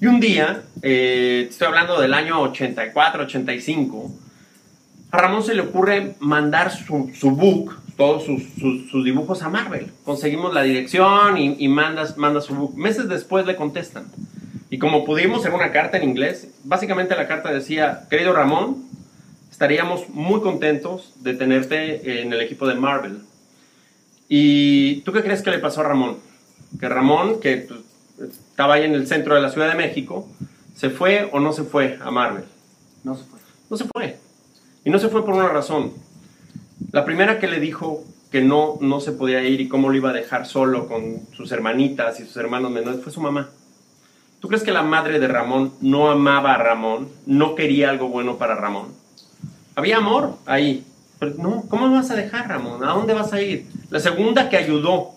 Y 0.00 0.06
un 0.06 0.18
día, 0.20 0.62
eh, 0.82 1.46
estoy 1.50 1.68
hablando 1.68 2.00
del 2.00 2.14
año 2.14 2.40
84, 2.40 3.24
85, 3.24 4.10
a 5.10 5.18
Ramón 5.18 5.42
se 5.42 5.54
le 5.54 5.60
ocurre 5.60 6.14
mandar 6.20 6.70
su, 6.70 7.10
su 7.14 7.32
book, 7.32 7.76
todos 7.98 8.24
sus, 8.24 8.42
sus- 8.90 9.04
dibujos 9.04 9.42
a 9.42 9.50
Marvel. 9.50 9.90
Conseguimos 10.04 10.54
la 10.54 10.62
dirección 10.62 11.36
y, 11.36 11.56
y 11.58 11.68
mandas, 11.68 12.16
manda 12.16 12.40
su 12.40 12.54
book. 12.54 12.74
Meses 12.76 13.08
después 13.08 13.44
le 13.44 13.56
contestan. 13.56 14.06
Y 14.70 14.78
como 14.78 15.04
pudimos 15.04 15.44
en 15.44 15.52
una 15.52 15.72
carta 15.72 15.98
en 15.98 16.08
inglés, 16.08 16.48
básicamente 16.64 17.14
la 17.16 17.28
carta 17.28 17.52
decía, 17.52 18.06
querido 18.08 18.32
Ramón, 18.32 18.84
estaríamos 19.50 20.08
muy 20.08 20.40
contentos 20.40 21.12
de 21.22 21.34
tenerte 21.34 22.22
en 22.22 22.32
el 22.32 22.40
equipo 22.40 22.66
de 22.66 22.76
Marvel. 22.76 23.18
¿Y 24.28 25.00
tú 25.02 25.12
qué 25.12 25.22
crees 25.22 25.42
que 25.42 25.50
le 25.50 25.58
pasó 25.58 25.80
a 25.80 25.84
Ramón? 25.84 26.18
Que 26.78 26.88
Ramón, 26.88 27.40
que 27.40 27.66
pues, 27.68 27.80
estaba 28.30 28.74
ahí 28.74 28.84
en 28.84 28.94
el 28.94 29.06
centro 29.06 29.34
de 29.34 29.40
la 29.40 29.50
Ciudad 29.50 29.68
de 29.68 29.76
México, 29.76 30.28
¿se 30.74 30.90
fue 30.90 31.28
o 31.32 31.40
no 31.40 31.52
se 31.52 31.64
fue 31.64 31.98
a 32.02 32.10
Marvel? 32.10 32.44
No 33.02 33.16
se 33.16 33.24
puede. 33.24 33.42
No 33.70 33.76
se 33.76 33.84
fue. 33.84 34.18
Y 34.84 34.90
no 34.90 34.98
se 34.98 35.08
fue 35.08 35.24
por 35.24 35.34
una 35.34 35.48
razón. 35.48 35.92
La 36.92 37.04
primera 37.04 37.38
que 37.38 37.46
le 37.46 37.60
dijo 37.60 38.04
que 38.30 38.40
no, 38.40 38.78
no 38.80 39.00
se 39.00 39.12
podía 39.12 39.42
ir 39.42 39.60
y 39.60 39.68
cómo 39.68 39.88
lo 39.88 39.96
iba 39.96 40.10
a 40.10 40.14
dejar 40.14 40.46
solo 40.46 40.86
con 40.86 41.20
sus 41.32 41.50
hermanitas 41.52 42.20
y 42.20 42.24
sus 42.24 42.36
hermanos 42.36 42.70
menores 42.70 43.02
fue 43.02 43.12
su 43.12 43.20
mamá. 43.20 43.50
¿Tú 44.40 44.48
crees 44.48 44.62
que 44.62 44.72
la 44.72 44.82
madre 44.82 45.18
de 45.18 45.28
Ramón 45.28 45.74
no 45.80 46.10
amaba 46.10 46.54
a 46.54 46.58
Ramón? 46.58 47.08
¿No 47.26 47.54
quería 47.54 47.90
algo 47.90 48.08
bueno 48.08 48.38
para 48.38 48.54
Ramón? 48.54 48.88
Había 49.74 49.98
amor 49.98 50.36
ahí. 50.46 50.86
Pero 51.18 51.34
no, 51.36 51.64
¿cómo 51.68 51.88
me 51.88 51.96
vas 51.96 52.10
a 52.10 52.16
dejar, 52.16 52.48
Ramón? 52.48 52.82
¿A 52.82 52.94
dónde 52.94 53.12
vas 53.12 53.32
a 53.34 53.42
ir? 53.42 53.66
La 53.90 54.00
segunda 54.00 54.48
que 54.48 54.56
ayudó 54.56 55.12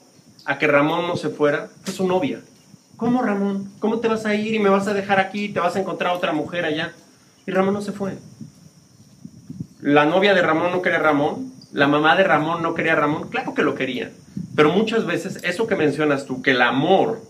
a 0.46 0.58
que 0.58 0.68
Ramón 0.68 1.08
no 1.08 1.16
se 1.16 1.30
fuera 1.30 1.70
fue 1.84 1.94
su 1.94 2.08
novia. 2.08 2.42
¿Cómo, 2.98 3.22
Ramón? 3.22 3.72
¿Cómo 3.80 4.00
te 4.00 4.08
vas 4.08 4.26
a 4.26 4.36
ir 4.36 4.54
y 4.54 4.60
me 4.60 4.70
vas 4.70 4.88
a 4.88 4.94
dejar 4.94 5.20
aquí 5.20 5.46
y 5.46 5.50
te 5.50 5.60
vas 5.60 5.76
a 5.76 5.80
encontrar 5.80 6.16
otra 6.16 6.32
mujer 6.32 6.66
allá? 6.66 6.94
Y 7.46 7.52
Ramón 7.52 7.74
no 7.74 7.82
se 7.82 7.92
fue. 7.92 8.14
La 9.82 10.06
novia 10.06 10.34
de 10.34 10.42
Ramón 10.42 10.72
no 10.72 10.82
quería 10.82 11.00
a 11.00 11.02
Ramón, 11.02 11.52
la 11.74 11.88
mamá 11.88 12.16
de 12.16 12.24
Ramón 12.24 12.62
no 12.62 12.74
quería 12.74 12.94
a 12.94 12.98
Ramón, 12.98 13.30
claro 13.30 13.54
que 13.54 13.64
lo 13.64 13.76
quería. 13.76 14.12
Pero 14.56 14.72
muchas 14.72 15.06
veces 15.06 15.40
eso 15.44 15.68
que 15.68 15.76
mencionas 15.76 16.26
tú, 16.26 16.42
que 16.42 16.52
el 16.52 16.62
amor, 16.62 17.22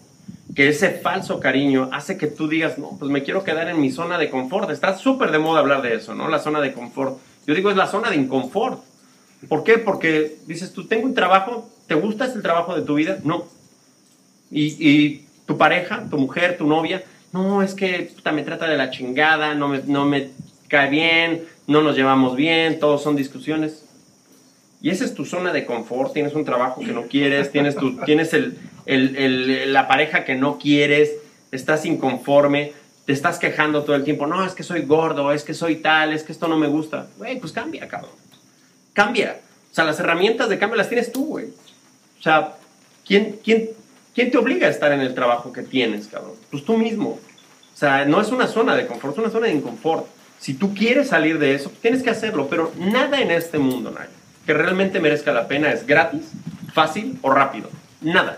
que 0.56 0.68
ese 0.68 0.92
falso 0.92 1.40
cariño 1.40 1.90
hace 1.92 2.18
que 2.18 2.28
tú 2.28 2.48
digas, 2.48 2.78
no, 2.78 2.92
pues 3.00 3.10
me 3.10 3.24
quiero 3.24 3.44
quedar 3.44 3.70
en 3.70 3.82
mi 3.82 3.92
zona 3.92 4.18
de 4.18 4.30
confort. 4.30 4.70
Está 4.70 4.98
súper 4.98 5.32
de 5.32 5.40
moda 5.40 5.62
hablar 5.62 5.82
de 5.82 5.96
eso, 5.96 6.14
¿no? 6.14 6.28
La 6.28 6.40
zona 6.40 6.62
de 6.62 6.74
confort. 6.74 7.18
Yo 7.48 7.56
digo, 7.56 7.72
es 7.72 7.78
la 7.78 7.88
zona 7.88 8.10
de 8.10 8.18
inconfort. 8.18 8.82
¿Por 9.50 9.64
qué? 9.64 9.78
Porque 9.78 10.38
dices, 10.46 10.74
tú 10.74 10.88
tengo 10.88 11.06
un 11.06 11.14
trabajo, 11.14 11.70
¿te 11.88 11.96
gusta 11.96 12.26
el 12.26 12.42
trabajo 12.42 12.76
de 12.76 12.82
tu 12.84 12.96
vida? 12.96 13.20
No. 13.24 13.46
Y, 14.52 14.76
y 14.80 15.26
tu 15.46 15.58
pareja, 15.58 16.06
tu 16.10 16.18
mujer, 16.18 16.58
tu 16.58 16.68
novia, 16.68 17.04
no, 17.32 17.64
es 17.64 17.74
que 17.74 18.12
puta, 18.16 18.32
me 18.32 18.44
trata 18.44 18.68
de 18.68 18.78
la 18.78 18.92
chingada, 18.92 19.56
no 19.56 19.68
me, 19.68 19.82
no 19.86 20.06
me 20.06 20.30
cae 20.68 20.90
bien, 20.90 21.44
no 21.68 21.82
nos 21.82 21.96
llevamos 21.96 22.36
bien, 22.36 22.80
todos 22.80 23.02
son 23.02 23.16
discusiones. 23.16 23.86
Y 24.82 24.90
esa 24.90 25.06
es 25.06 25.14
tu 25.16 25.26
zona 25.26 25.52
de 25.54 25.66
confort, 25.66 26.14
tienes 26.14 26.34
un 26.34 26.46
trabajo 26.46 26.82
que 26.82 26.92
no 26.92 27.04
quieres, 27.04 27.52
tienes, 27.52 27.76
tu, 27.76 27.98
tienes 28.06 28.34
el, 28.34 28.58
el- 28.86 29.16
el- 29.16 29.74
la 29.74 29.88
pareja 29.88 30.26
que 30.26 30.36
no 30.36 30.60
quieres, 30.60 31.12
estás 31.52 31.86
inconforme, 31.86 32.74
te 33.06 33.14
estás 33.14 33.40
quejando 33.40 33.84
todo 33.84 33.96
el 33.96 34.04
tiempo, 34.04 34.28
no, 34.28 34.46
es 34.46 34.54
que 34.54 34.64
soy 34.64 34.82
gordo, 34.84 35.32
es 35.32 35.44
que 35.44 35.54
soy 35.54 35.78
tal, 35.78 36.14
es 36.14 36.24
que 36.24 36.32
esto 36.32 36.48
no 36.48 36.58
me 36.58 36.68
gusta. 36.68 37.08
Güey, 37.18 37.40
pues 37.40 37.52
cambia, 37.52 37.88
cabrón. 37.88 38.12
Cambia. 38.94 39.40
O 39.72 39.76
sea, 39.76 39.84
las 39.86 40.00
herramientas 40.00 40.50
de 40.50 40.60
cambio 40.60 40.78
las 40.78 40.88
tienes 40.90 41.12
tú, 41.12 41.26
güey. 41.26 41.48
O 42.24 42.30
sea, 42.30 42.54
¿quién, 43.06 43.38
quién, 43.44 43.72
¿quién 44.16 44.32
te 44.32 44.38
obliga 44.38 44.68
a 44.68 44.70
estar 44.70 44.94
en 44.94 45.02
el 45.02 45.14
trabajo 45.14 45.52
que 45.52 45.62
tienes, 45.62 46.08
cabrón? 46.08 46.36
Pues 46.50 46.64
tú 46.64 46.78
mismo. 46.78 47.10
O 47.10 47.78
sea, 47.78 48.06
no 48.06 48.22
es 48.22 48.30
una 48.30 48.48
zona 48.48 48.78
de 48.78 48.88
confort, 48.88 49.12
es 49.12 49.20
una 49.20 49.30
zona 49.30 49.48
de 49.48 49.56
inconfort. 49.56 50.06
Si 50.40 50.54
tú 50.54 50.74
quieres 50.74 51.10
salir 51.10 51.38
de 51.38 51.54
eso, 51.54 51.70
tienes 51.82 52.02
que 52.02 52.12
hacerlo, 52.12 52.48
pero 52.50 52.72
nada 52.78 53.20
en 53.20 53.30
este 53.30 53.58
mundo, 53.58 53.92
Nayo, 53.92 54.10
que 54.46 54.54
realmente 54.54 55.02
merezca 55.02 55.34
la 55.34 55.50
pena 55.50 55.74
es 55.74 55.86
gratis, 55.86 56.32
fácil 56.74 57.20
o 57.24 57.30
rápido. 57.30 57.70
Nada. 58.00 58.38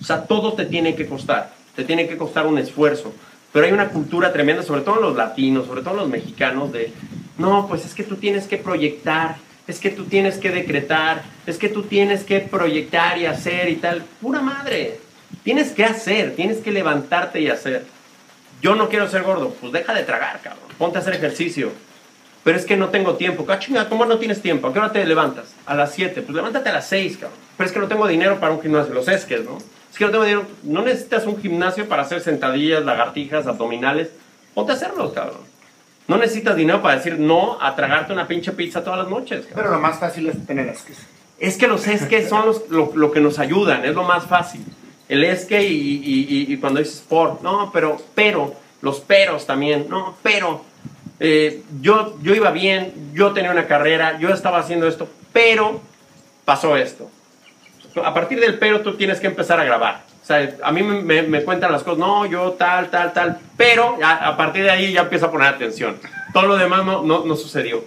O 0.00 0.04
sea, 0.04 0.26
todo 0.26 0.52
te 0.52 0.66
tiene 0.66 0.94
que 0.94 1.08
costar, 1.08 1.54
te 1.74 1.82
tiene 1.82 2.06
que 2.06 2.16
costar 2.16 2.46
un 2.46 2.58
esfuerzo. 2.58 3.12
Pero 3.52 3.66
hay 3.66 3.72
una 3.72 3.88
cultura 3.88 4.32
tremenda, 4.32 4.62
sobre 4.62 4.82
todo 4.82 5.00
los 5.00 5.16
latinos, 5.16 5.66
sobre 5.66 5.82
todo 5.82 5.94
los 5.94 6.08
mexicanos, 6.08 6.72
de, 6.72 6.92
no, 7.38 7.66
pues 7.66 7.84
es 7.84 7.94
que 7.94 8.04
tú 8.04 8.14
tienes 8.14 8.46
que 8.46 8.58
proyectar, 8.58 9.38
es 9.66 9.80
que 9.80 9.90
tú 9.90 10.04
tienes 10.04 10.36
que 10.36 10.50
decretar, 10.50 11.22
es 11.46 11.56
que 11.58 11.68
tú 11.68 11.84
tienes 11.84 12.24
que 12.24 12.40
proyectar 12.40 13.18
y 13.18 13.26
hacer 13.26 13.68
y 13.70 13.76
tal. 13.76 14.04
Pura 14.20 14.40
madre. 14.40 15.00
Tienes 15.42 15.72
que 15.72 15.84
hacer, 15.84 16.34
tienes 16.36 16.58
que 16.58 16.70
levantarte 16.70 17.40
y 17.40 17.48
hacer. 17.48 17.84
Yo 18.60 18.74
no 18.74 18.88
quiero 18.88 19.08
ser 19.08 19.22
gordo, 19.22 19.54
pues 19.60 19.72
deja 19.72 19.94
de 19.94 20.04
tragar, 20.04 20.40
cabrón. 20.42 20.64
Ponte 20.78 20.98
a 20.98 21.00
hacer 21.00 21.14
ejercicio. 21.14 21.72
Pero 22.44 22.58
es 22.58 22.66
que 22.66 22.76
no 22.76 22.90
tengo 22.90 23.16
tiempo. 23.16 23.46
Ah, 23.48 23.58
chinga, 23.58 23.88
¿cómo 23.88 24.04
no 24.04 24.18
tienes 24.18 24.42
tiempo? 24.42 24.68
¿A 24.68 24.72
qué 24.72 24.78
hora 24.78 24.92
te 24.92 25.04
levantas? 25.06 25.54
A 25.64 25.74
las 25.74 25.92
7. 25.92 26.20
Pues 26.20 26.36
levántate 26.36 26.68
a 26.68 26.74
las 26.74 26.86
6, 26.88 27.16
cabrón. 27.16 27.38
Pero 27.56 27.66
es 27.66 27.72
que 27.72 27.80
no 27.80 27.88
tengo 27.88 28.06
dinero 28.06 28.38
para 28.38 28.52
un 28.52 28.60
gimnasio. 28.60 28.92
Los 28.92 29.08
esques, 29.08 29.42
¿no? 29.44 29.56
Es 29.90 29.96
que 29.96 30.04
no 30.04 30.10
tengo 30.10 30.24
dinero. 30.24 30.46
No 30.62 30.82
necesitas 30.82 31.24
un 31.24 31.40
gimnasio 31.40 31.88
para 31.88 32.02
hacer 32.02 32.20
sentadillas, 32.20 32.84
lagartijas, 32.84 33.46
abdominales. 33.46 34.10
Ponte 34.52 34.72
a 34.72 34.74
hacerlos, 34.74 35.14
cabrón. 35.14 35.53
No 36.06 36.16
necesitas 36.18 36.56
dinero 36.56 36.82
para 36.82 36.96
decir 36.96 37.18
no 37.18 37.58
a 37.60 37.74
tragarte 37.74 38.12
una 38.12 38.26
pinche 38.26 38.52
pizza 38.52 38.84
todas 38.84 38.98
las 39.00 39.08
noches. 39.08 39.46
Pero 39.54 39.70
lo 39.70 39.80
más 39.80 39.98
fácil 39.98 40.28
es 40.28 40.46
tener 40.46 40.68
esques. 40.68 40.98
Es 41.38 41.56
que 41.56 41.66
los 41.66 41.86
esques 41.86 42.28
son 42.28 42.46
los, 42.46 42.68
lo, 42.68 43.10
que 43.10 43.20
nos 43.20 43.38
ayudan, 43.38 43.84
es 43.84 43.94
lo 43.94 44.04
más 44.04 44.26
fácil. 44.26 44.64
El 45.08 45.24
esque 45.24 45.62
y, 45.62 46.02
y, 46.04 46.52
y, 46.52 46.56
cuando 46.58 46.78
dices 46.78 46.96
sport, 46.96 47.42
no, 47.42 47.70
pero, 47.72 48.00
pero, 48.14 48.54
los 48.80 49.00
peros 49.00 49.46
también, 49.46 49.86
no, 49.88 50.16
pero, 50.22 50.64
eh, 51.20 51.62
yo, 51.80 52.18
yo 52.22 52.34
iba 52.34 52.50
bien, 52.50 53.10
yo 53.12 53.32
tenía 53.32 53.50
una 53.50 53.66
carrera, 53.66 54.18
yo 54.18 54.30
estaba 54.30 54.58
haciendo 54.58 54.86
esto, 54.86 55.08
pero 55.32 55.80
pasó 56.44 56.76
esto 56.76 57.10
a 58.02 58.14
partir 58.14 58.40
del 58.40 58.58
pero 58.58 58.80
tú 58.80 58.96
tienes 58.96 59.20
que 59.20 59.26
empezar 59.26 59.60
a 59.60 59.64
grabar. 59.64 60.03
O 60.24 60.26
sea, 60.26 60.56
a 60.62 60.72
mí 60.72 60.82
me, 60.82 61.44
cuentan 61.44 61.70
las 61.70 61.82
cosas, 61.82 61.98
no, 61.98 62.24
yo 62.24 62.52
tal, 62.52 62.88
tal, 62.88 63.12
tal, 63.12 63.38
pero 63.58 63.98
a 64.02 64.34
partir 64.38 64.62
de 64.62 64.70
ahí 64.70 64.90
ya 64.90 65.02
empiezo 65.02 65.26
a 65.26 65.30
poner 65.30 65.48
atención. 65.48 65.96
Todo 66.32 66.46
lo 66.46 66.56
demás 66.56 66.82
no, 66.82 67.02
no, 67.02 67.36
sucedió. 67.36 67.84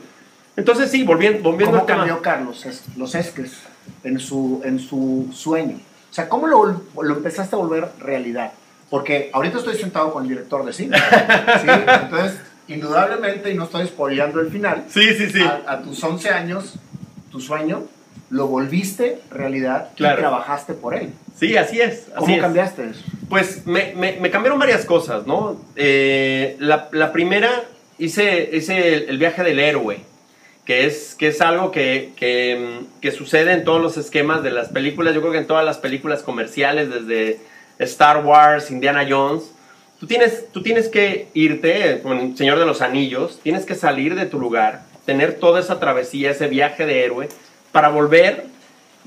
Entonces 0.55 0.91
sí, 0.91 1.03
volviendo, 1.03 1.41
volviendo 1.41 1.77
¿Cómo 1.77 1.87
cambió 1.87 2.21
Carlos 2.21 2.63
los 2.95 3.15
esques 3.15 3.53
en 4.03 4.19
su, 4.19 4.61
en 4.63 4.77
su 4.77 5.29
sueño? 5.33 5.79
O 6.11 6.13
sea, 6.13 6.29
¿cómo 6.29 6.45
lo, 6.45 6.79
lo 7.01 7.15
empezaste 7.15 7.55
a 7.55 7.57
volver 7.59 7.89
realidad? 7.99 8.51
Porque 8.91 9.31
ahorita 9.33 9.57
estoy 9.57 9.75
sentado 9.75 10.13
con 10.13 10.21
el 10.21 10.29
director 10.29 10.63
de 10.63 10.73
cine. 10.73 10.95
¿sí? 11.61 11.67
Entonces, 11.67 12.39
indudablemente, 12.67 13.51
y 13.51 13.55
no 13.55 13.63
estoy 13.63 13.87
spoileando 13.87 14.41
el 14.41 14.51
final, 14.51 14.85
sí, 14.89 15.15
sí, 15.15 15.31
sí. 15.31 15.41
A, 15.41 15.63
a 15.65 15.81
tus 15.81 16.03
11 16.03 16.29
años, 16.29 16.75
tu 17.31 17.39
sueño 17.39 17.85
lo 18.29 18.45
volviste 18.45 19.21
realidad 19.31 19.89
y 19.95 20.03
trabajaste 20.03 20.73
por 20.73 20.93
él. 20.93 21.13
Sí, 21.39 21.55
así 21.55 21.79
es. 21.79 22.07
¿Cómo 22.15 22.39
cambiaste 22.39 22.89
eso? 22.89 23.03
Pues 23.29 23.67
me, 23.67 23.93
me, 23.95 24.31
cambiaron 24.31 24.57
varias 24.57 24.85
cosas, 24.85 25.27
¿no? 25.27 25.61
Eh, 25.75 26.55
la, 26.59 26.89
la, 26.91 27.11
primera, 27.11 27.63
hice, 27.99 28.49
hice 28.53 29.09
el, 29.09 29.17
viaje 29.17 29.43
del 29.43 29.59
héroe, 29.59 29.99
que 30.65 30.85
es, 30.85 31.15
que 31.15 31.27
es 31.27 31.41
algo 31.41 31.71
que, 31.71 32.13
que, 32.15 32.79
que, 33.01 33.11
sucede 33.11 33.51
en 33.53 33.65
todos 33.65 33.81
los 33.81 33.97
esquemas 33.97 34.41
de 34.43 34.51
las 34.51 34.69
películas, 34.69 35.13
yo 35.13 35.21
creo 35.21 35.33
que 35.33 35.39
en 35.39 35.47
todas 35.47 35.65
las 35.65 35.77
películas 35.77 36.23
comerciales, 36.23 36.89
desde 36.89 37.39
Star 37.79 38.25
Wars, 38.25 38.71
Indiana 38.71 39.05
Jones. 39.07 39.51
Tú 39.99 40.07
tienes, 40.07 40.51
tú 40.51 40.61
tienes 40.61 40.89
que 40.89 41.27
irte 41.33 42.01
con 42.01 42.37
Señor 42.37 42.59
de 42.59 42.65
los 42.65 42.81
Anillos, 42.81 43.39
tienes 43.41 43.65
que 43.65 43.75
salir 43.75 44.15
de 44.15 44.25
tu 44.25 44.39
lugar, 44.39 44.83
tener 45.05 45.33
toda 45.33 45.59
esa 45.59 45.79
travesía, 45.79 46.31
ese 46.31 46.47
viaje 46.47 46.85
de 46.85 47.03
héroe, 47.03 47.29
para 47.71 47.89
volver 47.89 48.45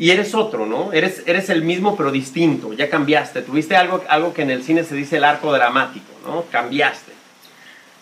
y 0.01 0.11
eres 0.13 0.35
otro, 0.35 0.65
¿no? 0.65 0.95
Eres, 0.95 1.23
eres 1.27 1.51
el 1.51 1.63
mismo 1.63 1.95
pero 1.95 2.11
distinto, 2.11 2.73
ya 2.73 2.89
cambiaste, 2.89 3.43
tuviste 3.43 3.77
algo, 3.77 4.03
algo 4.09 4.33
que 4.33 4.41
en 4.41 4.51
el 4.51 4.63
cine 4.63 4.83
se 4.83 4.95
dice 4.95 5.19
el 5.19 5.25
arco 5.25 5.53
dramático, 5.53 6.07
¿no? 6.25 6.45
Cambiaste. 6.51 7.13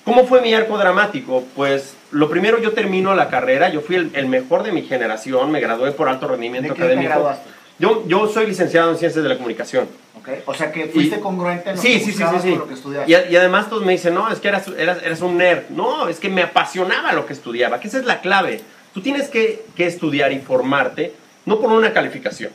¿Cómo 0.05 0.25
fue 0.25 0.41
mi 0.41 0.55
arco 0.55 0.79
dramático? 0.79 1.43
Pues 1.57 1.97
lo 2.13 2.31
primero 2.31 2.61
yo 2.61 2.71
termino 2.71 3.17
la 3.17 3.29
carrera, 3.29 3.69
yo 3.71 3.81
fui 3.81 3.97
el, 3.97 4.27
mejor 4.29 4.63
de 4.63 4.71
mi 4.71 4.83
generación, 4.83 5.51
me 5.51 5.59
gradué 5.59 5.91
por 5.91 6.09
alto 6.09 6.29
rendimiento 6.29 6.69
¿De 6.69 6.77
qué 6.77 6.83
académico. 6.83 7.09
Te 7.09 7.15
graduaste? 7.15 7.51
Yo, 7.81 8.07
yo 8.07 8.29
soy 8.29 8.47
licenciado 8.47 8.93
en 8.93 8.97
Ciencias 8.97 9.25
de 9.25 9.29
la 9.29 9.35
Comunicación. 9.37 9.89
Okay. 10.21 10.43
O 10.47 10.55
sea 10.55 10.71
que 10.71 10.87
fuiste 10.87 11.19
congruente 11.19 11.71
en 11.71 11.77
lo 11.77 11.83
sí, 11.83 11.95
que 11.95 12.05
sí, 12.05 12.13
sí, 12.13 12.25
sí, 12.41 12.55
lo 12.55 12.69
que 12.69 12.75
estudiaste. 12.75 13.11
Y, 13.11 13.33
y, 13.33 13.37
además 13.37 13.69
todos 13.69 13.85
me 13.85 13.93
dicen, 13.93 14.15
no, 14.15 14.31
es 14.31 14.39
que 14.39 14.47
eras, 14.47 14.69
eras, 14.69 14.99
eras, 15.03 15.21
un 15.21 15.37
nerd. 15.37 15.69
No, 15.71 16.09
es 16.09 16.21
que 16.21 16.29
me 16.29 16.43
apasionaba 16.43 17.13
lo 17.13 17.27
que 17.27 17.33
estudiaba, 17.33 17.81
que 17.81 17.89
esa 17.89 17.99
es 17.99 18.05
la 18.05 18.21
clave. 18.21 18.61
Tú 18.95 19.01
tienes 19.01 19.29
que, 19.29 19.65
estudiar 19.77 20.33
y 20.33 20.39
formarte, 20.39 21.13
no 21.49 21.61
por 21.61 21.73
una 21.73 21.93
calificación. 21.93 22.53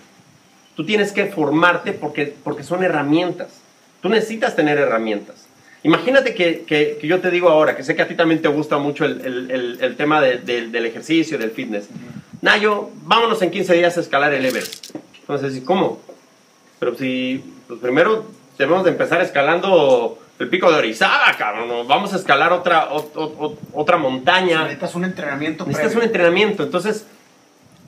Tú 0.76 0.86
tienes 0.86 1.12
que 1.12 1.26
formarte 1.26 1.94
porque, 1.94 2.34
porque 2.44 2.64
son 2.64 2.84
herramientas. 2.84 3.50
Tú 4.02 4.10
necesitas 4.10 4.56
tener 4.56 4.78
herramientas. 4.78 5.48
Imagínate 5.84 6.34
que, 6.34 7.00
yo 7.04 7.20
te 7.20 7.30
digo 7.30 7.50
ahora, 7.50 7.76
que 7.76 7.84
sé 7.84 7.96
que 7.96 8.04
a 8.04 8.08
ti 8.08 8.16
también 8.16 8.42
te 8.42 8.48
gusta 8.48 8.78
mucho 8.78 9.04
el, 9.04 9.96
tema 9.98 10.22
del 10.22 10.86
ejercicio, 10.86 11.38
del 11.38 11.52
fitness. 11.52 11.90
Nayo, 12.42 12.90
vámonos 13.04 13.42
en 13.42 13.52
15 13.52 13.74
días 13.74 13.98
a 13.98 14.02
escalar 14.02 14.34
el 14.34 14.46
Everest. 14.46 14.96
Entonces, 15.22 15.62
¿cómo? 15.66 16.00
Pero 16.80 16.96
si, 16.96 17.44
pues 17.68 17.80
primero 17.80 18.26
debemos 18.58 18.84
de 18.84 18.92
empezar 18.92 19.22
escalando 19.22 20.20
el 20.40 20.50
pico 20.50 20.72
de 20.72 20.78
Orizaba, 20.78 21.34
cabrón. 21.38 21.88
Vamos 21.88 22.14
a 22.14 22.18
escalar 22.18 22.54
otra, 22.54 22.90
otra 23.74 23.98
montaña. 23.98 24.64
necesitas 24.64 24.96
un 24.96 25.06
entrenamiento. 25.06 25.66
Necesitas 25.66 25.96
un 25.96 26.04
entrenamiento. 26.04 26.64
Entonces, 26.64 27.06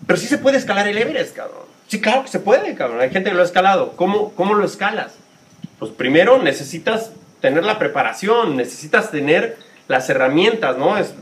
pero 0.07 0.19
sí 0.19 0.27
se 0.27 0.37
puede 0.37 0.57
escalar 0.57 0.87
el 0.87 0.97
Everest, 0.97 1.35
cabrón. 1.35 1.65
Sí, 1.87 2.01
claro 2.01 2.23
que 2.23 2.29
se 2.29 2.39
puede, 2.39 2.75
cabrón. 2.75 3.01
Hay 3.01 3.09
gente 3.11 3.29
que 3.29 3.35
lo 3.35 3.41
ha 3.41 3.45
escalado. 3.45 3.93
¿Cómo, 3.95 4.33
cómo 4.33 4.53
lo 4.55 4.65
escalas? 4.65 5.15
Pues 5.79 5.91
primero 5.91 6.41
necesitas 6.41 7.11
tener 7.41 7.63
la 7.63 7.77
preparación, 7.77 8.55
necesitas 8.55 9.11
tener 9.11 9.57
las 9.87 10.09
herramientas, 10.09 10.77
¿no? 10.77 10.97
Es, 10.97 11.13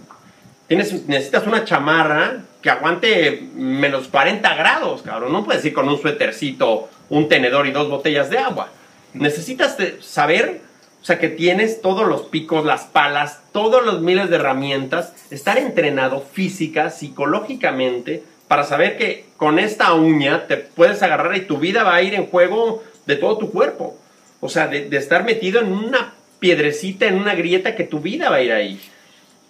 tienes, 0.67 1.07
necesitas 1.07 1.45
una 1.45 1.65
chamarra 1.65 2.43
que 2.61 2.69
aguante 2.69 3.49
menos 3.55 4.07
40 4.07 4.55
grados, 4.55 5.01
cabrón. 5.01 5.33
No 5.33 5.43
puedes 5.43 5.65
ir 5.65 5.73
con 5.73 5.89
un 5.89 6.01
suétercito, 6.01 6.89
un 7.09 7.27
tenedor 7.27 7.67
y 7.67 7.71
dos 7.71 7.89
botellas 7.89 8.29
de 8.29 8.37
agua. 8.37 8.69
Necesitas 9.13 9.77
saber 10.01 10.61
o 11.03 11.05
sea, 11.05 11.19
que 11.19 11.27
tienes 11.27 11.81
todos 11.81 12.07
los 12.07 12.21
picos, 12.21 12.63
las 12.63 12.85
palas, 12.85 13.41
todos 13.51 13.85
los 13.85 13.99
miles 13.99 14.29
de 14.29 14.37
herramientas, 14.37 15.11
estar 15.31 15.57
entrenado 15.57 16.21
física, 16.21 16.89
psicológicamente, 16.91 18.23
para 18.53 18.65
saber 18.65 18.98
que 18.98 19.25
con 19.36 19.57
esta 19.57 19.95
uña 19.95 20.45
te 20.45 20.57
puedes 20.57 21.01
agarrar 21.01 21.36
y 21.36 21.48
tu 21.48 21.57
vida 21.57 21.81
va 21.83 21.95
a 21.95 22.03
ir 22.03 22.13
en 22.13 22.27
juego 22.27 22.83
de 23.07 23.15
todo 23.15 23.39
tu 23.39 23.50
cuerpo. 23.50 23.98
O 24.41 24.48
sea, 24.48 24.67
de, 24.67 24.95
estar 24.95 25.24
metido 25.24 25.60
en 25.60 25.72
una 25.72 26.13
piedrecita, 26.38 27.07
en 27.07 27.15
una 27.15 27.33
grieta, 27.33 27.75
que 27.75 27.83
tu 27.83 28.00
vida 28.00 28.29
va 28.29 28.36
a 28.36 28.41
ir 28.43 28.51
ahí. 28.51 28.79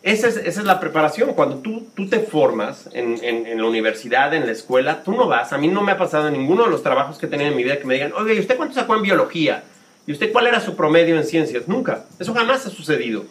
Esa 0.03 0.29
es, 0.29 0.37
esa 0.37 0.61
es 0.61 0.65
la 0.65 0.79
preparación. 0.79 1.33
Cuando 1.33 1.57
tú, 1.57 1.85
tú 1.93 2.07
te 2.07 2.19
formas 2.19 2.89
en, 2.93 3.57
la 3.57 3.65
universidad, 3.65 4.33
en 4.33 4.45
la 4.45 4.53
escuela, 4.53 5.03
tú 5.03 5.11
no 5.11 5.27
vas. 5.27 5.51
A 5.51 5.57
mí 5.57 5.67
no 5.67 5.81
me 5.81 5.91
ha 5.91 5.97
pasado 5.97 6.31
ninguno 6.31 6.63
de 6.63 6.69
los 6.69 6.81
trabajos 6.81 7.17
que 7.17 7.25
he 7.25 7.29
tenido 7.29 7.49
en 7.49 7.57
mi 7.57 7.65
vida 7.65 7.79
que 7.79 7.85
me 7.85 7.95
digan, 7.95 8.13
oye, 8.13 8.35
¿y 8.35 8.39
usted 8.39 8.55
cuánto 8.55 8.75
sacó 8.75 8.95
en 8.95 9.01
biología? 9.01 9.65
¿Y 10.07 10.13
usted 10.13 10.31
cuál 10.31 10.47
era 10.47 10.61
su 10.61 10.77
promedio 10.77 11.17
en 11.17 11.25
ciencias? 11.25 11.67
Nunca. 11.67 12.05
Eso 12.19 12.33
jamás 12.33 12.65
ha 12.67 12.69
sucedido. 12.69 13.25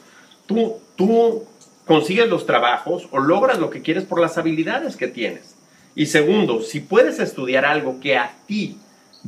Tú, 0.45 0.83
tú 0.97 1.47
consigues 1.87 2.29
los 2.29 2.45
trabajos 2.45 3.09
o 3.11 3.19
logras 3.21 3.59
lo 3.59 3.71
que 3.71 3.81
quieres 3.81 4.05
por 4.05 4.21
las 4.21 4.37
habilidades 4.37 4.97
que 4.97 5.09
tienes. 5.09 5.62
Y 5.95 6.07
segundo, 6.07 6.63
si 6.63 6.81
puedes 6.81 7.19
estudiar 7.19 7.65
algo 7.65 8.01
que 8.01 8.17
a 8.17 8.33
ti 8.47 8.79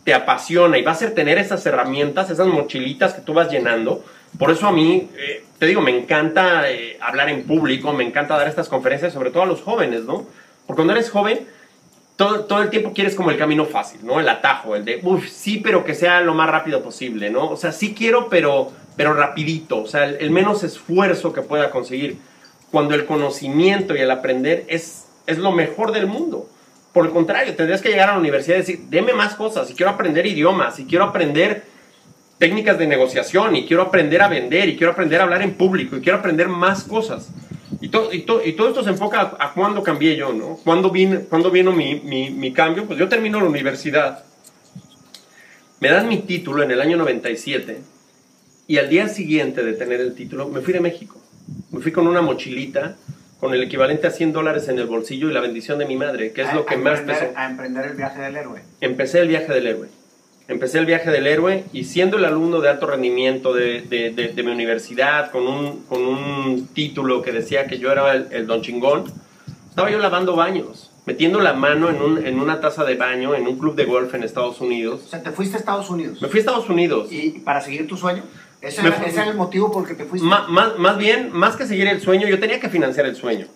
te 0.02 0.14
apasiona 0.14 0.78
y 0.78 0.82
va 0.82 0.92
a 0.92 0.96
ser 0.96 1.14
tener 1.14 1.38
esas 1.38 1.64
herramientas, 1.66 2.30
esas 2.30 2.46
mochilitas 2.46 3.14
que 3.14 3.20
tú 3.20 3.34
vas 3.34 3.50
llenando, 3.50 4.04
por 4.38 4.50
eso 4.50 4.66
a 4.66 4.72
mí, 4.72 5.08
eh, 5.16 5.44
te 5.58 5.66
digo, 5.66 5.80
me 5.80 5.96
encanta 5.96 6.68
eh, 6.70 6.98
hablar 7.00 7.28
en 7.28 7.44
público, 7.44 7.92
me 7.92 8.04
encanta 8.04 8.36
dar 8.36 8.48
estas 8.48 8.68
conferencias, 8.68 9.12
sobre 9.12 9.30
todo 9.30 9.44
a 9.44 9.46
los 9.46 9.62
jóvenes, 9.62 10.02
¿no? 10.02 10.26
Porque 10.66 10.78
cuando 10.78 10.94
eres 10.94 11.10
joven, 11.10 11.46
todo, 12.16 12.44
todo, 12.44 12.62
el 12.62 12.70
tiempo 12.70 12.92
quieres 12.92 13.14
como 13.14 13.30
el 13.30 13.38
camino 13.38 13.64
fácil, 13.64 14.00
¿no? 14.04 14.18
El 14.18 14.28
atajo, 14.28 14.74
el 14.74 14.84
de, 14.84 15.00
uff, 15.02 15.28
sí, 15.28 15.58
pero 15.58 15.84
que 15.84 15.94
sea 15.94 16.20
lo 16.20 16.34
más 16.34 16.50
rápido 16.50 16.82
posible, 16.82 17.30
¿no? 17.30 17.48
O 17.48 17.56
sea, 17.56 17.70
sí 17.70 17.94
quiero, 17.94 18.28
pero, 18.28 18.72
pero 18.96 19.14
rapidito, 19.14 19.82
o 19.82 19.86
sea, 19.86 20.04
el, 20.04 20.30
menos 20.30 20.64
esfuerzo 20.64 21.32
que 21.32 21.42
pueda 21.42 21.70
conseguir. 21.70 22.16
Cuando 22.70 22.96
el 22.96 23.06
conocimiento 23.06 23.94
y 23.94 24.00
el 24.00 24.10
aprender 24.10 24.64
es, 24.66 25.06
es 25.28 25.38
lo 25.38 25.52
mejor 25.52 25.92
del 25.92 26.08
mundo. 26.08 26.48
Por 26.94 27.06
el 27.06 27.12
contrario, 27.12 27.56
tendrías 27.56 27.82
que 27.82 27.88
llegar 27.88 28.08
a 28.08 28.12
la 28.12 28.20
universidad 28.20 28.54
y 28.54 28.60
decir, 28.60 28.80
deme 28.88 29.12
más 29.12 29.34
cosas, 29.34 29.66
si 29.66 29.74
quiero 29.74 29.90
aprender 29.90 30.24
idiomas, 30.26 30.76
si 30.76 30.86
quiero 30.86 31.04
aprender 31.04 31.64
técnicas 32.38 32.78
de 32.78 32.86
negociación 32.86 33.56
y 33.56 33.66
quiero 33.66 33.82
aprender 33.82 34.22
a 34.22 34.28
vender 34.28 34.68
y 34.68 34.76
quiero 34.76 34.92
aprender 34.92 35.20
a 35.20 35.24
hablar 35.24 35.42
en 35.42 35.54
público 35.54 35.96
y 35.96 36.00
quiero 36.00 36.18
aprender 36.18 36.48
más 36.48 36.84
cosas. 36.84 37.30
Y, 37.80 37.88
todo 37.88 38.12
y, 38.12 38.24
y 38.44 38.52
todo 38.52 38.68
esto 38.68 38.84
se 38.84 38.90
enfoca 38.90 39.20
a, 39.20 39.46
a 39.46 39.52
cuándo 39.54 39.82
cambié 39.82 40.14
yo, 40.14 40.32
¿no? 40.32 40.56
¿Cuándo, 40.62 40.88
vine, 40.90 41.18
cuándo 41.28 41.50
vino 41.50 41.72
mi, 41.72 41.96
mi, 41.96 42.30
mi 42.30 42.52
cambio? 42.52 42.86
Pues 42.86 42.96
yo 42.96 43.08
termino 43.08 43.40
la 43.40 43.46
universidad, 43.46 44.24
me 45.80 45.90
dan 45.90 46.08
mi 46.08 46.18
título 46.18 46.62
en 46.62 46.70
el 46.70 46.80
año 46.80 46.96
97 46.96 47.78
y 48.68 48.76
al 48.78 48.88
día 48.88 49.08
siguiente 49.08 49.64
de 49.64 49.72
tener 49.72 50.00
el 50.00 50.14
título 50.14 50.48
me 50.48 50.60
fui 50.60 50.72
de 50.72 50.80
México. 50.80 51.20
Me 51.72 51.80
fui 51.80 51.90
con 51.90 52.06
una 52.06 52.22
mochilita 52.22 52.96
con 53.40 53.52
el 53.54 53.62
equivalente 53.62 54.06
a 54.06 54.10
100 54.10 54.32
dólares 54.32 54.68
en 54.68 54.78
el 54.78 54.86
bolsillo 54.86 55.28
y 55.28 55.32
la 55.32 55.40
bendición 55.40 55.78
de 55.78 55.86
mi 55.86 55.96
madre, 55.96 56.32
que 56.32 56.42
es 56.42 56.48
A- 56.48 56.54
lo 56.54 56.64
que 56.66 56.76
más 56.76 57.00
pesó. 57.00 57.26
A 57.36 57.46
emprender 57.50 57.84
el 57.86 57.92
viaje 57.96 58.20
del 58.20 58.36
héroe. 58.36 58.62
Empecé 58.80 59.20
el 59.20 59.28
viaje 59.28 59.52
del 59.52 59.66
héroe. 59.66 59.88
Empecé 60.46 60.78
el 60.78 60.86
viaje 60.86 61.10
del 61.10 61.26
héroe 61.26 61.64
y 61.72 61.84
siendo 61.84 62.18
el 62.18 62.24
alumno 62.26 62.60
de 62.60 62.68
alto 62.68 62.86
rendimiento 62.86 63.54
de, 63.54 63.80
de- 63.82 64.10
de- 64.10 64.28
de 64.28 64.42
mi 64.42 64.50
universidad, 64.52 65.30
con 65.30 65.46
un, 65.46 65.84
con 65.84 66.02
un 66.04 66.68
título 66.74 67.22
que 67.22 67.32
decía 67.32 67.66
que 67.66 67.78
yo 67.78 67.90
era 67.90 68.12
el, 68.12 68.28
el 68.30 68.46
don 68.46 68.60
chingón, 68.62 69.04
estaba 69.70 69.90
yo 69.90 69.98
lavando 69.98 70.36
baños, 70.36 70.90
metiendo 71.06 71.40
la 71.40 71.54
mano 71.54 71.88
en, 71.88 72.00
un- 72.00 72.26
en 72.26 72.38
una 72.38 72.60
taza 72.60 72.84
de 72.84 72.94
baño 72.94 73.34
en 73.34 73.46
un 73.46 73.58
club 73.58 73.74
de 73.74 73.84
golf 73.86 74.14
en 74.14 74.22
Estados 74.22 74.60
O 74.60 74.64
Unidos. 74.64 75.02
sea, 75.08 75.22
te 75.22 75.30
fuiste 75.30 75.56
a 75.56 75.60
Estados 75.60 75.88
Unidos. 75.88 76.20
Me 76.20 76.28
fui 76.28 76.38
a 76.38 76.40
Estados 76.40 76.68
Unidos. 76.68 77.08
¿Y 77.10 77.30
para 77.40 77.60
seguir 77.62 77.86
tu 77.88 77.96
sueño? 77.96 78.22
¿Ese, 78.64 78.82
Me 78.82 78.88
era, 78.88 78.96
fui- 78.98 79.06
ese 79.08 79.20
era 79.20 79.30
el 79.30 79.36
motivo 79.36 79.70
por 79.70 79.82
el 79.82 79.88
que 79.88 79.94
te 79.94 80.04
fuiste? 80.04 80.26
Más 80.26 80.98
bien, 80.98 81.30
más 81.32 81.56
que 81.56 81.66
seguir 81.66 81.86
el 81.88 82.00
sueño, 82.00 82.26
yo 82.28 82.38
tenía 82.40 82.60
que 82.60 82.68
financiar 82.68 83.06
el 83.06 83.16
sueño. 83.16 83.46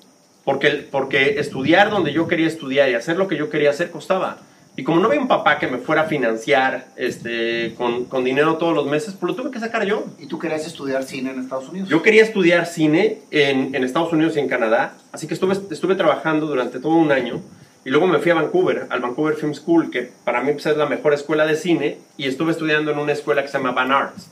Porque, 0.45 0.87
porque 0.91 1.39
estudiar 1.39 1.91
donde 1.91 2.13
yo 2.13 2.27
quería 2.27 2.47
estudiar 2.47 2.89
y 2.91 2.95
hacer 2.95 3.17
lo 3.17 3.29
que 3.29 3.37
yo 3.37 3.51
quería 3.51 3.71
hacer 3.71 3.91
costaba. 3.91 4.39
Y 4.77 4.85
como 4.85 5.01
no 5.01 5.09
había 5.09 5.21
un 5.21 5.27
papá 5.29 5.59
que 5.59 5.67
me 5.67 5.79
fuera 5.79 6.03
a 6.03 6.05
financiar 6.05 6.87
este, 6.97 7.75
con, 7.77 8.05
con 8.05 8.23
dinero 8.23 8.57
todos 8.59 8.73
los 8.75 8.87
meses, 8.87 9.15
pues 9.19 9.29
lo 9.31 9.35
tuve 9.37 9.51
que 9.51 9.59
sacar 9.59 9.85
yo. 9.85 10.07
¿Y 10.21 10.27
tú 10.27 10.39
querías 10.39 10.65
estudiar 10.67 11.03
cine 11.03 11.33
en 11.33 11.41
Estados 11.41 11.69
Unidos? 11.69 11.89
Yo 11.89 12.01
quería 12.01 12.23
estudiar 12.23 12.65
cine 12.67 13.19
en, 13.33 13.75
en 13.75 13.83
Estados 13.85 14.13
Unidos 14.13 14.37
y 14.37 14.39
en 14.41 14.49
Canadá, 14.49 14.95
así 15.11 15.27
que 15.27 15.35
estuve, 15.35 15.55
estuve 15.71 15.97
trabajando 15.97 16.47
durante 16.47 16.79
todo 16.79 16.95
un 16.95 17.11
año. 17.11 17.43
Y 17.85 17.91
luego 17.91 18.07
me 18.07 18.19
fui 18.21 18.31
a 18.31 18.35
Vancouver, 18.35 18.87
al 18.91 19.01
Vancouver 19.01 19.35
Film 19.35 19.53
School, 19.55 19.91
que 19.91 20.13
para 20.25 20.43
mí 20.43 20.53
pues, 20.53 20.67
es 20.67 20.77
la 20.77 20.87
mejor 20.87 21.13
escuela 21.13 21.45
de 21.45 21.57
cine, 21.57 21.99
y 22.17 22.27
estuve 22.29 22.53
estudiando 22.53 22.93
en 22.93 22.99
una 22.99 23.13
escuela 23.13 23.43
que 23.43 23.49
se 23.49 23.59
llama 23.59 23.73
Van 23.73 23.91
Arts. 23.93 24.29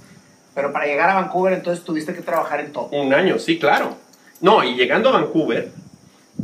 Pero 0.57 0.73
para 0.73 0.87
llegar 0.87 1.11
a 1.11 1.15
Vancouver, 1.17 1.53
entonces 1.53 1.85
tuviste 1.85 2.15
que 2.15 2.23
trabajar 2.23 2.61
en 2.61 2.73
todo. 2.73 2.87
Un 2.87 3.13
año, 3.13 3.39
sí, 3.39 3.59
claro. 3.59 3.95
No, 4.41 4.65
y 4.65 4.75
llegando 4.75 5.11
a 5.11 5.13
Vancouver, 5.13 5.71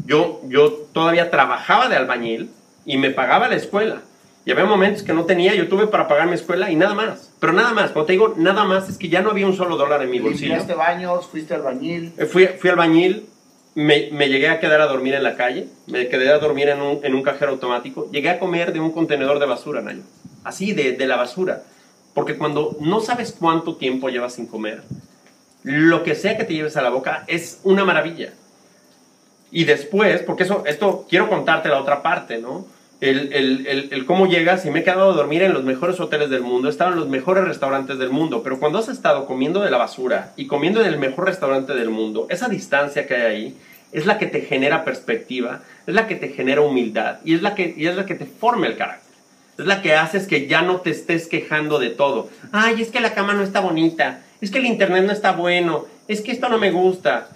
yo, 0.05 0.43
yo 0.45 0.71
todavía 0.93 1.31
trabajaba 1.31 1.89
de 1.89 1.97
albañil 1.97 2.51
y 2.85 2.99
me 2.99 3.09
pagaba 3.11 3.49
la 3.49 3.57
escuela. 3.57 4.03
Y 4.45 4.51
había 4.51 4.67
momentos 4.67 5.03
que 5.03 5.15
no 5.15 5.25
tenía, 5.25 5.55
yo 5.55 5.67
tuve 5.67 5.87
para 5.87 6.09
pagar 6.09 6.27
mi 6.27 6.35
escuela 6.35 6.71
y 6.71 6.77
nada 6.77 6.93
más. 6.93 7.31
Pero 7.41 7.55
nada 7.55 7.73
más, 7.73 7.93
cuando 7.93 8.05
te 8.07 8.13
digo 8.13 8.35
nada 8.37 8.65
más, 8.65 8.89
es 8.91 8.99
que 8.99 9.09
ya 9.09 9.23
no 9.23 9.31
había 9.31 9.47
un 9.47 9.57
solo 9.57 9.77
dólar 9.79 10.03
en 10.03 10.11
mi 10.11 10.21
bolsillo. 10.21 10.49
Limpiaste 10.49 10.75
baños, 10.75 11.27
fuiste 11.27 11.55
albañil. 11.55 12.13
Eh, 12.19 12.27
Fui, 12.27 12.49
fui 12.49 12.69
albañil, 12.69 13.27
me, 13.75 14.11
me 14.13 14.29
llegué 14.29 14.51
a 14.51 14.61
quedar 14.61 14.83
a 14.83 14.87
dormir 14.89 15.15
en 15.15 15.23
la 15.23 15.37
calle, 15.37 15.69
me 15.87 16.09
quedé 16.09 16.31
a 16.31 16.39
dormir 16.39 16.69
en 16.69 16.83
un, 16.83 17.01
en 17.03 17.15
un 17.15 17.23
cajero 17.23 17.53
automático, 17.53 18.11
llegué 18.11 18.29
a 18.29 18.39
comer 18.39 18.75
de 18.75 18.81
un 18.81 18.91
contenedor 18.93 19.39
de 19.39 19.47
basura, 19.47 19.81
Nayo. 19.81 20.03
Así, 20.45 20.73
de, 20.75 20.93
de 20.93 21.07
la 21.07 21.17
basura. 21.17 21.63
Porque 22.15 22.37
cuando 22.37 22.77
no 22.81 23.01
sabes 23.01 23.35
cuánto 23.39 23.77
tiempo 23.77 24.09
llevas 24.09 24.35
sin 24.35 24.47
comer, 24.47 24.83
lo 25.63 26.03
que 26.03 26.15
sea 26.15 26.37
que 26.37 26.45
te 26.45 26.55
lleves 26.55 26.77
a 26.77 26.83
la 26.83 26.91
boca 26.91 27.25
es 27.27 27.61
una 27.63 27.85
maravilla. 27.85 28.33
Y 29.51 29.65
después, 29.65 30.23
porque 30.23 30.45
eso, 30.45 30.65
esto 30.67 31.07
quiero 31.09 31.29
contarte 31.29 31.69
la 31.69 31.81
otra 31.81 32.03
parte, 32.03 32.39
¿no? 32.39 32.67
El, 33.01 33.33
el, 33.33 33.89
el, 33.91 34.07
cómo 34.07 34.27
llegas 34.27 34.65
y 34.65 34.71
me 34.71 34.81
he 34.81 34.85
quedado 34.85 35.11
a 35.11 35.15
dormir 35.15 35.43
en 35.43 35.53
los 35.53 35.65
mejores 35.65 35.99
hoteles 35.99 36.31
del 36.31 36.43
mundo, 36.43 36.69
he 36.69 36.71
estado 36.71 36.93
en 36.93 37.01
los 37.01 37.09
mejores 37.09 37.45
restaurantes 37.45 37.99
del 37.99 38.11
mundo, 38.11 38.43
pero 38.45 38.61
cuando 38.61 38.79
has 38.79 38.89
estado 38.89 39.27
comiendo 39.27 39.61
de 39.61 39.73
la 39.73 39.79
basura 39.79 40.33
y 40.37 40.47
comiendo 40.47 40.81
en 40.81 40.87
el 40.87 40.99
mejor 40.99 41.27
restaurante 41.27 41.75
del 41.75 41.91
mundo, 41.91 42.29
esa 42.31 42.49
distancia 42.49 43.05
que 43.07 43.17
hay 43.17 43.23
ahí 43.23 43.57
es 43.91 44.07
la 44.07 44.19
que 44.19 44.27
te 44.27 44.43
genera 44.43 44.85
perspectiva, 44.85 45.63
es 45.87 45.95
la 45.95 46.07
que 46.07 46.15
te 46.15 46.29
genera 46.29 46.61
humildad 46.61 47.19
y 47.25 47.35
es 47.35 47.43
la 47.43 47.57
que, 47.57 47.75
y 47.77 47.89
es 47.89 47.97
la 47.97 48.07
que 48.07 48.15
te 48.15 48.25
forma 48.25 48.69
el 48.69 48.77
carácter. 48.77 49.12
Es 49.59 49.67
la 49.67 49.83
que 49.83 49.95
haces 49.95 50.27
que 50.27 50.47
ya 50.47 50.63
no 50.63 50.81
te 50.81 50.91
estés 50.91 51.27
quejando 51.27 51.79
de 51.79 51.91
todo. 51.91 52.31
Ay, 52.53 52.81
es 52.81 52.91
que 52.91 53.01
la 53.01 53.15
cama 53.15 53.35
no 53.35 53.43
está 53.43 53.61
bonita, 53.61 54.23
es 54.41 54.51
que 54.51 54.59
el 54.59 54.67
internet 54.67 55.05
no 55.05 55.13
está 55.13 55.33
bueno, 55.33 55.87
es 56.09 56.21
que 56.21 56.33
esto 56.33 56.49
no 56.49 56.59
me 56.59 56.71
gusta. 56.71 57.29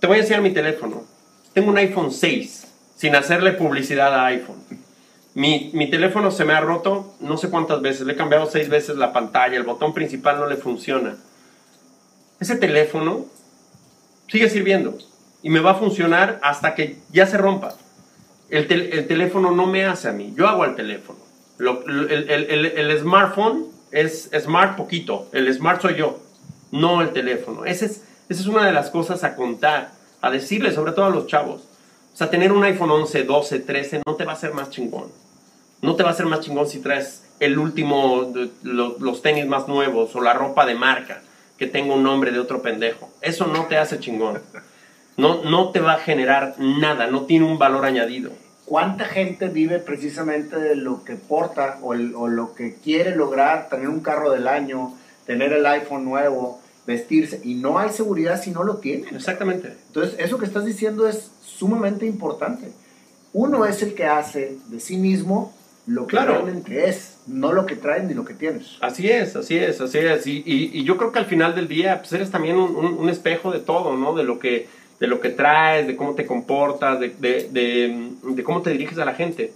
Te 0.00 0.06
voy 0.06 0.18
a 0.18 0.20
enseñar 0.20 0.42
mi 0.42 0.52
teléfono. 0.52 1.04
Tengo 1.52 1.70
un 1.70 1.78
iPhone 1.78 2.12
6, 2.12 2.66
sin 2.96 3.14
hacerle 3.14 3.52
publicidad 3.52 4.14
a 4.14 4.26
iPhone. 4.26 4.62
Mi, 5.34 5.70
mi 5.72 5.88
teléfono 5.88 6.30
se 6.30 6.44
me 6.44 6.52
ha 6.52 6.60
roto 6.60 7.14
no 7.20 7.36
sé 7.36 7.48
cuántas 7.48 7.80
veces, 7.80 8.06
le 8.06 8.14
he 8.14 8.16
cambiado 8.16 8.46
seis 8.46 8.68
veces 8.68 8.96
la 8.96 9.12
pantalla, 9.12 9.56
el 9.56 9.62
botón 9.62 9.94
principal 9.94 10.38
no 10.38 10.46
le 10.46 10.56
funciona. 10.56 11.16
Ese 12.40 12.56
teléfono 12.56 13.26
sigue 14.28 14.48
sirviendo 14.48 14.98
y 15.42 15.50
me 15.50 15.60
va 15.60 15.72
a 15.72 15.74
funcionar 15.74 16.38
hasta 16.42 16.74
que 16.74 16.98
ya 17.10 17.26
se 17.26 17.38
rompa. 17.38 17.74
El, 18.50 18.66
tel- 18.66 18.90
el 18.92 19.06
teléfono 19.06 19.50
no 19.50 19.66
me 19.66 19.84
hace 19.84 20.08
a 20.08 20.12
mí, 20.12 20.32
yo 20.36 20.48
hago 20.48 20.62
al 20.62 20.74
teléfono. 20.74 21.18
Lo- 21.58 21.84
el, 21.86 22.10
el- 22.30 22.50
el- 22.50 22.66
el 22.66 22.98
smartphone 23.00 23.66
es 23.90 24.30
smart 24.40 24.76
poquito, 24.76 25.28
el 25.32 25.52
smart 25.52 25.82
soy 25.82 25.96
yo, 25.96 26.18
no 26.72 27.02
el 27.02 27.10
teléfono. 27.10 27.64
Ese 27.64 27.86
es, 27.86 28.02
esa 28.28 28.40
es 28.40 28.46
una 28.46 28.66
de 28.66 28.72
las 28.72 28.90
cosas 28.90 29.24
a 29.24 29.34
contar, 29.36 29.92
a 30.20 30.30
decirle, 30.30 30.72
sobre 30.72 30.92
todo 30.92 31.06
a 31.06 31.10
los 31.10 31.26
chavos. 31.26 31.62
O 32.14 32.16
sea, 32.16 32.30
tener 32.30 32.52
un 32.52 32.64
iPhone 32.64 32.90
11, 32.90 33.24
12, 33.24 33.60
13 33.60 34.02
no 34.06 34.14
te 34.16 34.24
va 34.24 34.32
a 34.32 34.34
hacer 34.34 34.52
más 34.54 34.70
chingón. 34.70 35.08
No 35.82 35.94
te 35.94 36.02
va 36.02 36.10
a 36.10 36.12
hacer 36.12 36.26
más 36.26 36.40
chingón 36.40 36.68
si 36.68 36.80
traes 36.80 37.24
el 37.40 37.58
último, 37.58 38.32
lo- 38.62 38.96
los 38.98 39.22
tenis 39.22 39.46
más 39.46 39.68
nuevos 39.68 40.14
o 40.16 40.20
la 40.20 40.32
ropa 40.34 40.66
de 40.66 40.74
marca 40.74 41.22
que 41.56 41.66
tenga 41.66 41.94
un 41.94 42.02
nombre 42.02 42.30
de 42.32 42.38
otro 42.40 42.62
pendejo. 42.62 43.08
Eso 43.20 43.46
no 43.46 43.66
te 43.66 43.76
hace 43.78 43.98
chingón. 44.00 44.40
No, 45.18 45.42
no 45.44 45.70
te 45.70 45.80
va 45.80 45.94
a 45.94 45.98
generar 45.98 46.54
nada, 46.58 47.08
no 47.08 47.22
tiene 47.26 47.44
un 47.44 47.58
valor 47.58 47.84
añadido. 47.84 48.30
¿Cuánta 48.64 49.04
gente 49.04 49.48
vive 49.48 49.78
precisamente 49.80 50.56
de 50.58 50.76
lo 50.76 51.02
que 51.04 51.16
porta 51.16 51.78
o, 51.82 51.92
el- 51.92 52.14
o 52.14 52.28
lo 52.28 52.54
que 52.54 52.76
quiere 52.76 53.16
lograr, 53.16 53.68
tener 53.68 53.88
un 53.88 54.00
carro 54.00 54.30
del 54.30 54.46
año, 54.46 54.94
tener 55.26 55.52
el 55.52 55.66
iPhone 55.66 56.04
nuevo, 56.04 56.60
vestirse? 56.86 57.40
Y 57.44 57.54
no 57.54 57.78
hay 57.78 57.90
seguridad 57.90 58.40
si 58.40 58.50
no 58.52 58.62
lo 58.62 58.76
tienen. 58.76 59.14
Exactamente. 59.14 59.74
Entonces, 59.88 60.14
eso 60.18 60.38
que 60.38 60.46
estás 60.46 60.64
diciendo 60.64 61.08
es 61.08 61.30
sumamente 61.44 62.06
importante. 62.06 62.70
Uno 63.32 63.66
es 63.66 63.82
el 63.82 63.94
que 63.94 64.04
hace 64.06 64.56
de 64.68 64.80
sí 64.80 64.96
mismo 64.98 65.52
lo 65.86 66.06
que 66.06 66.10
Claro. 66.16 66.34
realmente 66.34 66.88
es, 66.88 67.16
no 67.26 67.52
lo 67.52 67.64
que 67.66 67.74
traes 67.74 68.04
ni 68.04 68.12
lo 68.14 68.24
que 68.24 68.34
tienes. 68.34 68.76
Así 68.82 69.08
es, 69.08 69.34
así 69.34 69.56
es, 69.56 69.80
así 69.80 69.98
es. 69.98 70.26
Y, 70.26 70.42
y- 70.46 70.70
y 70.74 70.84
yo 70.84 70.96
creo 70.98 71.10
que 71.10 71.18
al 71.18 71.26
final 71.26 71.54
del 71.54 71.66
día, 71.66 71.98
pues 72.00 72.12
eres 72.12 72.30
también 72.30 72.56
un, 72.56 72.76
un- 72.76 72.98
un 72.98 73.08
espejo 73.08 73.50
de 73.50 73.60
todo, 73.60 73.96
¿no? 73.96 74.14
De 74.14 74.22
lo 74.24 74.38
que, 74.38 74.68
de 75.00 75.06
lo 75.06 75.20
que 75.20 75.28
traes, 75.30 75.86
de 75.86 75.96
cómo 75.96 76.14
te 76.14 76.26
comportas, 76.26 76.98
de, 77.00 77.10
de- 77.18 77.48
de- 77.50 78.10
de 78.22 78.42
cómo 78.44 78.62
te 78.62 78.70
diriges 78.70 78.98
a 78.98 79.04
la 79.04 79.14
gente. 79.14 79.52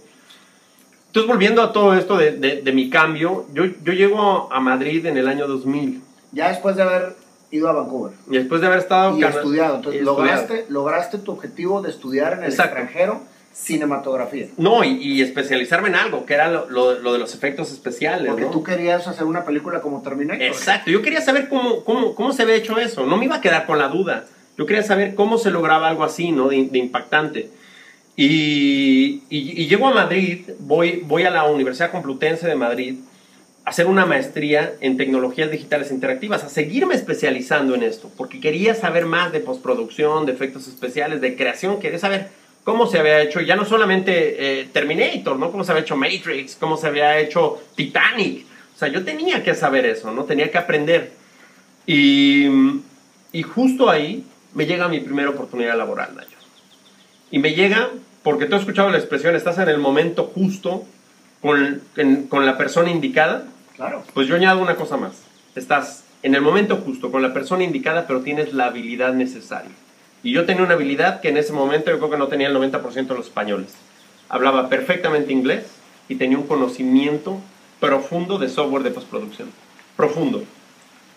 Entonces, 1.07 1.27
volviendo 1.29 1.61
a 1.61 1.71
todo 1.73 1.93
esto 1.95 2.17
de, 2.17 2.71
mi 2.73 2.89
cambio, 2.89 3.45
yo, 3.53 3.65
yo 3.83 3.93
llego 3.93 4.47
a 4.51 4.59
Madrid 4.59 5.05
en 5.05 5.17
el 5.17 5.27
año 5.27 5.47
2000. 5.47 6.01
Ya 6.31 6.49
después 6.49 6.75
de 6.75 6.81
haber 6.83 7.15
ido 7.51 7.69
a 7.69 7.73
Vancouver 7.73 8.13
Y 8.31 8.37
después 8.37 8.61
de 8.61 8.67
haber 8.67 8.79
estado... 8.79 9.15
y 9.19 9.23
estudiado, 9.23 9.75
entonces 9.75 10.01
y 10.01 10.03
estudiado. 10.03 10.17
lograste, 10.25 10.65
lograste 10.69 11.17
tu 11.19 11.31
objetivo 11.33 11.81
de 11.83 11.91
estudiar 11.91 12.33
en 12.33 12.39
el 12.39 12.45
Exacto. 12.45 12.77
extranjero 12.79 13.21
cinematografía. 13.53 14.47
No, 14.57 14.83
y, 14.83 14.89
y 14.93 15.21
especializarme 15.21 15.89
en 15.89 15.95
algo, 15.95 16.25
que 16.25 16.33
era 16.33 16.47
lo, 16.49 16.67
lo- 16.71 16.97
lo 16.99 17.13
de 17.13 17.19
los 17.19 17.35
efectos 17.35 17.71
especiales, 17.71 18.27
Porque 18.29 18.45
¿no? 18.45 18.49
tú 18.49 18.63
querías 18.63 19.07
hacer 19.07 19.25
una 19.25 19.45
película 19.45 19.81
como 19.81 20.01
Terminator. 20.01 20.41
Exacto, 20.41 20.89
yo 20.89 21.03
quería 21.03 21.21
saber 21.21 21.47
cómo, 21.49 21.83
cómo, 21.83 22.15
cómo 22.15 22.33
se 22.33 22.41
había 22.41 22.55
hecho 22.55 22.79
eso, 22.79 23.05
no 23.05 23.17
me 23.17 23.25
iba 23.25 23.35
a 23.35 23.41
quedar 23.41 23.67
con 23.67 23.77
la 23.77 23.87
duda, 23.89 24.25
yo 24.57 24.65
quería 24.65 24.83
saber 24.83 25.15
cómo 25.15 25.37
se 25.37 25.51
lograba 25.51 25.87
algo 25.89 26.03
así, 26.03 26.31
¿no? 26.31 26.47
De, 26.49 26.65
de 26.65 26.79
impactante. 26.79 27.49
Y, 28.15 29.23
y- 29.29 29.61
y 29.63 29.67
llego 29.67 29.87
a 29.87 29.93
Madrid, 29.93 30.41
voy, 30.59 31.01
voy 31.05 31.23
a 31.23 31.31
la 31.31 31.45
Universidad 31.45 31.91
Complutense 31.91 32.47
de 32.47 32.55
Madrid 32.55 32.95
a 33.65 33.69
hacer 33.71 33.87
una 33.87 34.05
maestría 34.05 34.73
en 34.81 34.97
tecnologías 34.97 35.49
digitales 35.49 35.89
interactivas, 35.89 36.43
a 36.43 36.49
seguirme 36.49 36.95
especializando 36.95 37.73
en 37.75 37.81
esto, 37.83 38.11
porque 38.17 38.39
quería 38.39 38.75
saber 38.75 39.05
más 39.05 39.31
de 39.31 39.39
postproducción, 39.39 40.25
de 40.25 40.33
efectos 40.33 40.67
especiales, 40.67 41.21
de 41.21 41.35
creación, 41.35 41.79
quería 41.79 41.97
saber 41.97 42.27
cómo 42.65 42.85
se 42.87 42.99
había 42.99 43.21
hecho, 43.21 43.39
ya 43.41 43.55
no 43.55 43.65
solamente 43.65 44.61
eh, 44.61 44.67
Terminator, 44.71 45.39
¿no? 45.39 45.49
Cómo 45.51 45.63
se 45.63 45.71
había 45.71 45.83
hecho 45.83 45.95
Matrix, 45.95 46.55
cómo 46.59 46.77
se 46.77 46.87
había 46.87 47.17
hecho 47.19 47.61
Titanic. 47.75 48.45
O 48.75 48.77
sea, 48.77 48.89
yo 48.89 49.03
tenía 49.03 49.43
que 49.43 49.55
saber 49.55 49.85
eso, 49.85 50.11
¿no? 50.11 50.25
Tenía 50.25 50.51
que 50.51 50.57
aprender. 50.57 51.11
Y, 51.87 52.47
y 53.31 53.41
justo 53.43 53.89
ahí 53.89 54.23
me 54.53 54.65
llega 54.65 54.87
mi 54.87 54.99
primera 54.99 55.29
oportunidad 55.29 55.77
laboral, 55.77 56.15
Nayo. 56.15 56.37
Y 57.31 57.39
me 57.39 57.53
llega 57.53 57.89
porque 58.23 58.45
tú 58.45 58.55
has 58.55 58.61
escuchado 58.61 58.89
la 58.89 58.97
expresión, 58.97 59.35
estás 59.35 59.57
en 59.57 59.69
el 59.69 59.79
momento 59.79 60.31
justo 60.33 60.85
con, 61.41 61.81
en- 61.97 62.27
con 62.27 62.45
la 62.45 62.57
persona 62.57 62.89
indicada. 62.91 63.45
Claro. 63.75 64.03
Pues 64.13 64.27
yo 64.27 64.35
añado 64.35 64.61
una 64.61 64.75
cosa 64.75 64.97
más. 64.97 65.13
Estás 65.55 66.03
en 66.21 66.35
el 66.35 66.41
momento 66.41 66.77
justo 66.77 67.11
con 67.11 67.21
la 67.21 67.33
persona 67.33 67.63
indicada, 67.63 68.07
pero 68.07 68.21
tienes 68.21 68.53
la 68.53 68.67
habilidad 68.67 69.13
necesaria. 69.13 69.71
Y 70.23 70.31
yo 70.31 70.45
tenía 70.45 70.63
una 70.63 70.75
habilidad 70.75 71.19
que 71.19 71.29
en 71.29 71.37
ese 71.37 71.51
momento 71.51 71.91
yo 71.91 71.97
creo 71.97 72.09
que 72.11 72.17
no 72.17 72.27
tenía 72.27 72.47
el 72.47 72.55
90% 72.55 73.07
de 73.07 73.15
los 73.15 73.25
españoles. 73.27 73.73
Hablaba 74.29 74.69
perfectamente 74.69 75.33
inglés 75.33 75.65
y 76.07 76.15
tenía 76.15 76.37
un 76.37 76.47
conocimiento 76.47 77.39
profundo 77.81 78.37
de 78.37 78.47
software 78.47 78.83
de 78.83 78.91
postproducción. 78.91 79.49
profundo. 79.97 80.43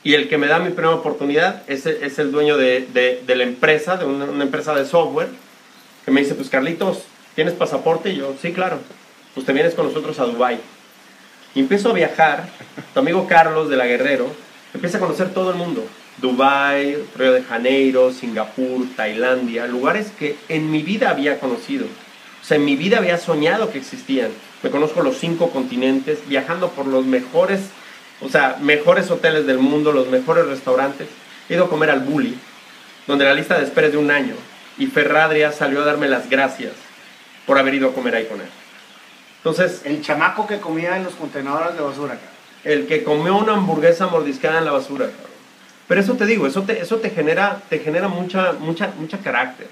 Y 0.06 0.14
el 0.14 0.28
que 0.28 0.38
me 0.38 0.46
da 0.46 0.60
mi 0.60 0.70
primera 0.70 0.94
oportunidad 0.94 1.64
es, 1.66 1.84
es 1.84 2.20
el 2.20 2.30
dueño 2.30 2.56
de, 2.56 2.86
de, 2.94 3.24
de 3.26 3.34
la 3.34 3.42
empresa, 3.42 3.96
de 3.96 4.04
una, 4.04 4.26
una, 4.26 4.44
empresa 4.44 4.72
de 4.72 4.84
software, 4.84 5.26
que 6.04 6.12
me 6.12 6.20
dice, 6.20 6.36
pues 6.36 6.48
Carlitos, 6.48 7.02
¿tienes 7.34 7.54
pasaporte? 7.54 8.10
Y 8.10 8.18
yo, 8.18 8.32
sí, 8.40 8.52
claro. 8.52 8.78
Pues 9.34 9.44
te 9.44 9.52
vienes 9.52 9.74
con 9.74 9.86
nosotros 9.88 10.20
a 10.20 10.26
Dubái. 10.26 10.60
Y 11.56 11.58
empiezo 11.58 11.90
a 11.90 11.92
viajar, 11.92 12.48
tu 12.94 13.00
amigo 13.00 13.26
Carlos 13.26 13.68
de 13.68 13.76
la 13.76 13.86
Guerrero, 13.86 14.30
empieza 14.72 14.98
a 14.98 15.00
conocer 15.00 15.34
todo 15.34 15.50
el 15.50 15.56
mundo. 15.56 15.84
Dubái, 16.18 16.96
Río 17.16 17.32
de 17.32 17.42
Janeiro, 17.42 18.12
Singapur, 18.12 18.86
Tailandia, 18.94 19.66
lugares 19.66 20.12
que 20.16 20.36
en 20.48 20.70
mi 20.70 20.84
vida 20.84 21.10
había 21.10 21.40
conocido. 21.40 21.84
O 21.84 22.44
sea, 22.44 22.58
en 22.58 22.64
mi 22.64 22.76
vida 22.76 22.98
había 22.98 23.18
soñado 23.18 23.72
que 23.72 23.78
existían. 23.78 24.30
Me 24.62 24.70
conozco 24.70 25.02
los 25.02 25.18
cinco 25.18 25.50
continentes, 25.50 26.20
viajando 26.28 26.68
por 26.68 26.86
los 26.86 27.04
mejores, 27.04 27.70
o 28.20 28.28
sea, 28.28 28.56
mejores 28.60 29.10
hoteles 29.10 29.46
del 29.46 29.58
mundo, 29.58 29.92
los 29.92 30.08
mejores 30.08 30.46
restaurantes. 30.46 31.08
He 31.48 31.54
ido 31.54 31.66
a 31.66 31.70
comer 31.70 31.90
al 31.90 32.00
Bully, 32.00 32.38
donde 33.06 33.24
la 33.24 33.34
lista 33.34 33.58
de 33.58 33.64
espera 33.64 33.88
es 33.88 33.92
de 33.92 33.98
un 33.98 34.10
año. 34.10 34.34
Y 34.78 34.86
Ferradria 34.86 35.52
salió 35.52 35.82
a 35.82 35.84
darme 35.84 36.08
las 36.08 36.28
gracias 36.28 36.72
por 37.46 37.58
haber 37.58 37.74
ido 37.74 37.88
a 37.88 37.92
comer 37.92 38.16
ahí 38.16 38.26
con 38.26 38.40
él. 38.40 38.48
Entonces, 39.38 39.82
El 39.84 40.02
chamaco 40.02 40.46
que 40.46 40.58
comía 40.58 40.96
en 40.96 41.04
los 41.04 41.14
contenedores 41.14 41.74
de 41.74 41.80
basura, 41.80 42.14
cabrón. 42.14 42.30
el 42.64 42.86
que 42.86 43.04
comió 43.04 43.36
una 43.36 43.52
hamburguesa 43.52 44.08
mordiscada 44.08 44.58
en 44.58 44.64
la 44.64 44.72
basura, 44.72 45.06
cabrón. 45.06 45.36
Pero 45.86 46.00
eso 46.00 46.14
te 46.14 46.26
digo, 46.26 46.48
eso 46.48 46.62
te, 46.62 46.80
eso 46.80 46.96
te 46.96 47.10
genera, 47.10 47.62
te 47.68 47.78
genera 47.78 48.08
mucha, 48.08 48.54
mucha, 48.54 48.92
mucha 48.98 49.18
carácter. 49.18 49.68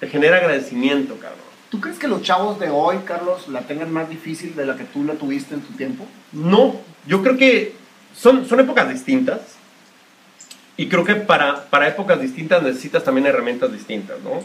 Te 0.00 0.08
genera 0.08 0.38
agradecimiento, 0.38 1.16
cabrón. 1.18 1.40
¿Tú 1.68 1.80
crees 1.80 1.98
que 1.98 2.08
los 2.08 2.22
chavos 2.22 2.58
de 2.58 2.70
hoy, 2.70 3.00
Carlos, 3.04 3.48
la 3.48 3.60
tengan 3.60 3.92
más 3.92 4.08
difícil 4.08 4.56
de 4.56 4.64
la 4.64 4.76
que 4.76 4.84
tú 4.84 5.04
la 5.04 5.14
tuviste 5.14 5.54
en 5.54 5.60
tu 5.60 5.74
tiempo? 5.74 6.06
No, 6.32 6.80
yo 7.06 7.22
creo 7.22 7.36
que 7.36 7.74
son, 8.18 8.46
son 8.46 8.60
épocas 8.60 8.88
distintas. 8.88 9.40
Y 10.76 10.88
creo 10.88 11.04
que 11.04 11.14
para, 11.14 11.64
para 11.64 11.88
épocas 11.88 12.20
distintas 12.20 12.62
necesitas 12.62 13.04
también 13.04 13.26
herramientas 13.26 13.72
distintas, 13.72 14.20
¿no? 14.20 14.42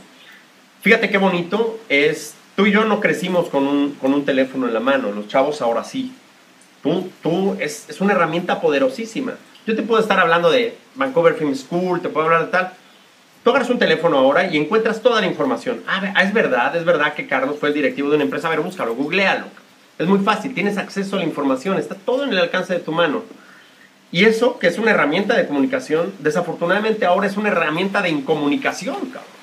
Fíjate 0.81 1.09
qué 1.09 1.17
bonito 1.17 1.79
es, 1.89 2.35
tú 2.55 2.65
y 2.65 2.71
yo 2.71 2.85
no 2.85 2.99
crecimos 2.99 3.49
con 3.49 3.67
un, 3.67 3.91
con 3.95 4.13
un 4.13 4.25
teléfono 4.25 4.67
en 4.67 4.73
la 4.73 4.79
mano, 4.79 5.11
los 5.11 5.27
chavos 5.27 5.61
ahora 5.61 5.83
sí. 5.83 6.11
Tú, 6.81 7.09
tú 7.21 7.55
es, 7.59 7.85
es 7.87 8.01
una 8.01 8.13
herramienta 8.13 8.59
poderosísima. 8.59 9.33
Yo 9.65 9.75
te 9.75 9.83
puedo 9.83 10.01
estar 10.01 10.19
hablando 10.19 10.51
de 10.51 10.75
Vancouver 10.95 11.35
Film 11.35 11.55
School, 11.55 12.01
te 12.01 12.09
puedo 12.09 12.25
hablar 12.25 12.45
de 12.45 12.51
tal. 12.51 12.73
Tú 13.43 13.49
agarras 13.51 13.69
un 13.69 13.79
teléfono 13.79 14.17
ahora 14.17 14.51
y 14.51 14.57
encuentras 14.57 15.01
toda 15.01 15.21
la 15.21 15.27
información. 15.27 15.81
Ah, 15.87 16.13
ah, 16.15 16.23
es 16.23 16.33
verdad, 16.33 16.75
es 16.75 16.83
verdad 16.83 17.13
que 17.13 17.27
Carlos 17.27 17.57
fue 17.59 17.69
el 17.69 17.75
directivo 17.75 18.09
de 18.09 18.15
una 18.15 18.25
empresa. 18.25 18.47
A 18.47 18.51
ver, 18.51 18.61
búscalo, 18.61 18.95
googlealo. 18.95 19.45
Es 19.97 20.07
muy 20.07 20.19
fácil, 20.19 20.53
tienes 20.53 20.77
acceso 20.77 21.15
a 21.15 21.19
la 21.19 21.25
información, 21.25 21.77
está 21.77 21.95
todo 21.95 22.23
en 22.23 22.31
el 22.31 22.39
alcance 22.39 22.73
de 22.73 22.79
tu 22.79 22.91
mano. 22.91 23.23
Y 24.13 24.23
eso, 24.25 24.59
que 24.59 24.67
es 24.67 24.77
una 24.77 24.91
herramienta 24.91 25.35
de 25.35 25.45
comunicación, 25.47 26.13
desafortunadamente 26.19 27.05
ahora 27.05 27.27
es 27.27 27.35
una 27.35 27.49
herramienta 27.49 28.01
de 28.01 28.09
incomunicación, 28.09 28.95
cabrón. 29.07 29.33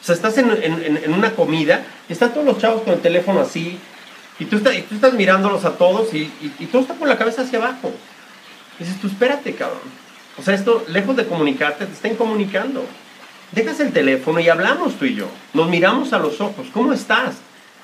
O 0.00 0.04
sea, 0.04 0.14
estás 0.14 0.38
en, 0.38 0.50
en- 0.50 0.96
en- 1.04 1.12
una 1.12 1.32
comida 1.32 1.84
y 2.08 2.12
están 2.12 2.32
todos 2.32 2.46
los 2.46 2.58
chavos 2.58 2.82
con 2.82 2.94
el 2.94 3.00
teléfono 3.00 3.40
así, 3.40 3.78
y 4.38 4.44
tú, 4.46 4.56
estás, 4.56 4.74
y 4.76 4.82
tú 4.82 4.94
estás 4.94 5.12
mirándolos 5.12 5.64
a 5.64 5.72
todos 5.76 6.14
y, 6.14 6.30
y, 6.58 6.66
todo 6.66 6.82
está 6.82 6.94
con 6.94 7.08
la 7.08 7.18
cabeza 7.18 7.42
hacia 7.42 7.58
abajo. 7.58 7.92
Dices, 8.78 8.98
tú 9.00 9.06
espérate, 9.08 9.54
cabrón. 9.54 9.80
O 10.38 10.42
sea, 10.42 10.54
esto, 10.54 10.84
lejos 10.88 11.14
de 11.16 11.26
comunicarte, 11.26 11.84
te 11.86 11.92
está 11.92 12.08
incomunicando. 12.08 12.84
Dejas 13.52 13.78
el 13.80 13.92
teléfono 13.92 14.40
y 14.40 14.48
hablamos 14.48 14.94
tú 14.94 15.04
y 15.04 15.14
yo. 15.14 15.26
Nos 15.52 15.68
miramos 15.68 16.12
a 16.12 16.18
los 16.18 16.40
ojos. 16.40 16.66
¿Cómo 16.72 16.92
estás? 16.92 17.34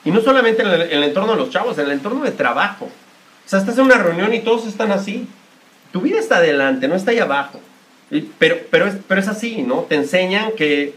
Y 0.04 0.10
no 0.10 0.20
solamente 0.20 0.62
en 0.62 0.68
el 0.70 1.02
entorno 1.04 1.32
de 1.32 1.38
los 1.38 1.50
chavos, 1.50 1.78
en 1.78 1.86
el 1.86 1.92
entorno 1.92 2.24
de 2.24 2.30
trabajo. 2.30 2.86
O 2.86 3.48
sea, 3.48 3.58
estás 3.60 3.76
en 3.78 3.84
una 3.84 3.98
reunión 3.98 4.32
y 4.34 4.40
todos 4.40 4.66
están 4.66 4.90
así. 4.90 5.28
Tu 5.92 6.00
vida 6.00 6.18
está 6.18 6.36
adelante, 6.36 6.88
no 6.88 6.94
está 6.94 7.10
ahí 7.12 7.18
abajo. 7.18 7.60
Pero, 8.38 8.56
pero, 8.70 8.86
es, 8.86 8.96
pero 9.06 9.20
es 9.20 9.28
así, 9.28 9.62
¿no? 9.62 9.82
Te 9.82 9.94
enseñan 9.94 10.52
que 10.52 10.94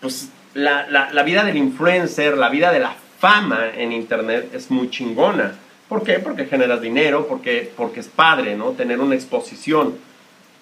pues, 0.00 0.28
la, 0.54 0.86
la, 0.88 1.10
la 1.12 1.22
vida 1.22 1.44
del 1.44 1.56
influencer, 1.56 2.36
la 2.38 2.48
vida 2.48 2.72
de 2.72 2.80
la 2.80 2.94
fama 3.18 3.68
en 3.76 3.92
Internet 3.92 4.50
es 4.54 4.70
muy 4.70 4.90
chingona. 4.90 5.54
¿Por 5.88 6.02
qué? 6.02 6.18
Porque 6.18 6.46
generas 6.46 6.80
dinero, 6.80 7.26
porque, 7.28 7.70
porque 7.76 8.00
es 8.00 8.08
padre, 8.08 8.56
¿no? 8.56 8.70
Tener 8.70 9.00
una 9.00 9.14
exposición. 9.14 9.96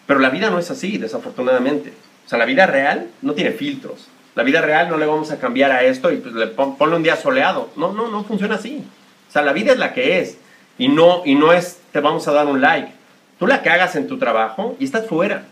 Pero 0.06 0.18
la 0.18 0.30
vida 0.30 0.50
no 0.50 0.58
es 0.58 0.70
así, 0.70 0.98
desafortunadamente. 0.98 1.92
O 2.26 2.28
sea, 2.28 2.38
la 2.38 2.44
vida 2.44 2.66
real 2.66 3.08
no 3.22 3.34
tiene 3.34 3.52
filtros. 3.52 4.08
La 4.34 4.42
vida 4.42 4.60
real 4.60 4.88
no 4.88 4.96
le 4.96 5.06
vamos 5.06 5.30
a 5.30 5.38
cambiar 5.38 5.70
a 5.70 5.82
esto 5.84 6.10
y 6.10 6.16
pues 6.16 6.34
le 6.34 6.46
pon- 6.48 6.76
ponle 6.76 6.96
un 6.96 7.02
día 7.02 7.16
soleado. 7.16 7.70
No, 7.76 7.92
no, 7.92 8.08
no 8.08 8.24
funciona 8.24 8.56
así. 8.56 8.82
O 9.28 9.32
sea, 9.32 9.42
la 9.42 9.52
vida 9.52 9.72
es 9.72 9.78
la 9.78 9.92
que 9.92 10.20
es. 10.20 10.38
Y 10.78 10.88
no, 10.88 11.22
y 11.24 11.34
no 11.34 11.52
es 11.52 11.78
te 11.92 12.00
vamos 12.00 12.26
a 12.26 12.32
dar 12.32 12.46
un 12.46 12.60
like. 12.60 12.92
Tú 13.42 13.48
la 13.48 13.60
cagas 13.62 13.96
en 13.96 14.06
tu 14.06 14.18
trabajo 14.18 14.76
y 14.78 14.84
estás 14.84 15.08
fuera. 15.08 15.42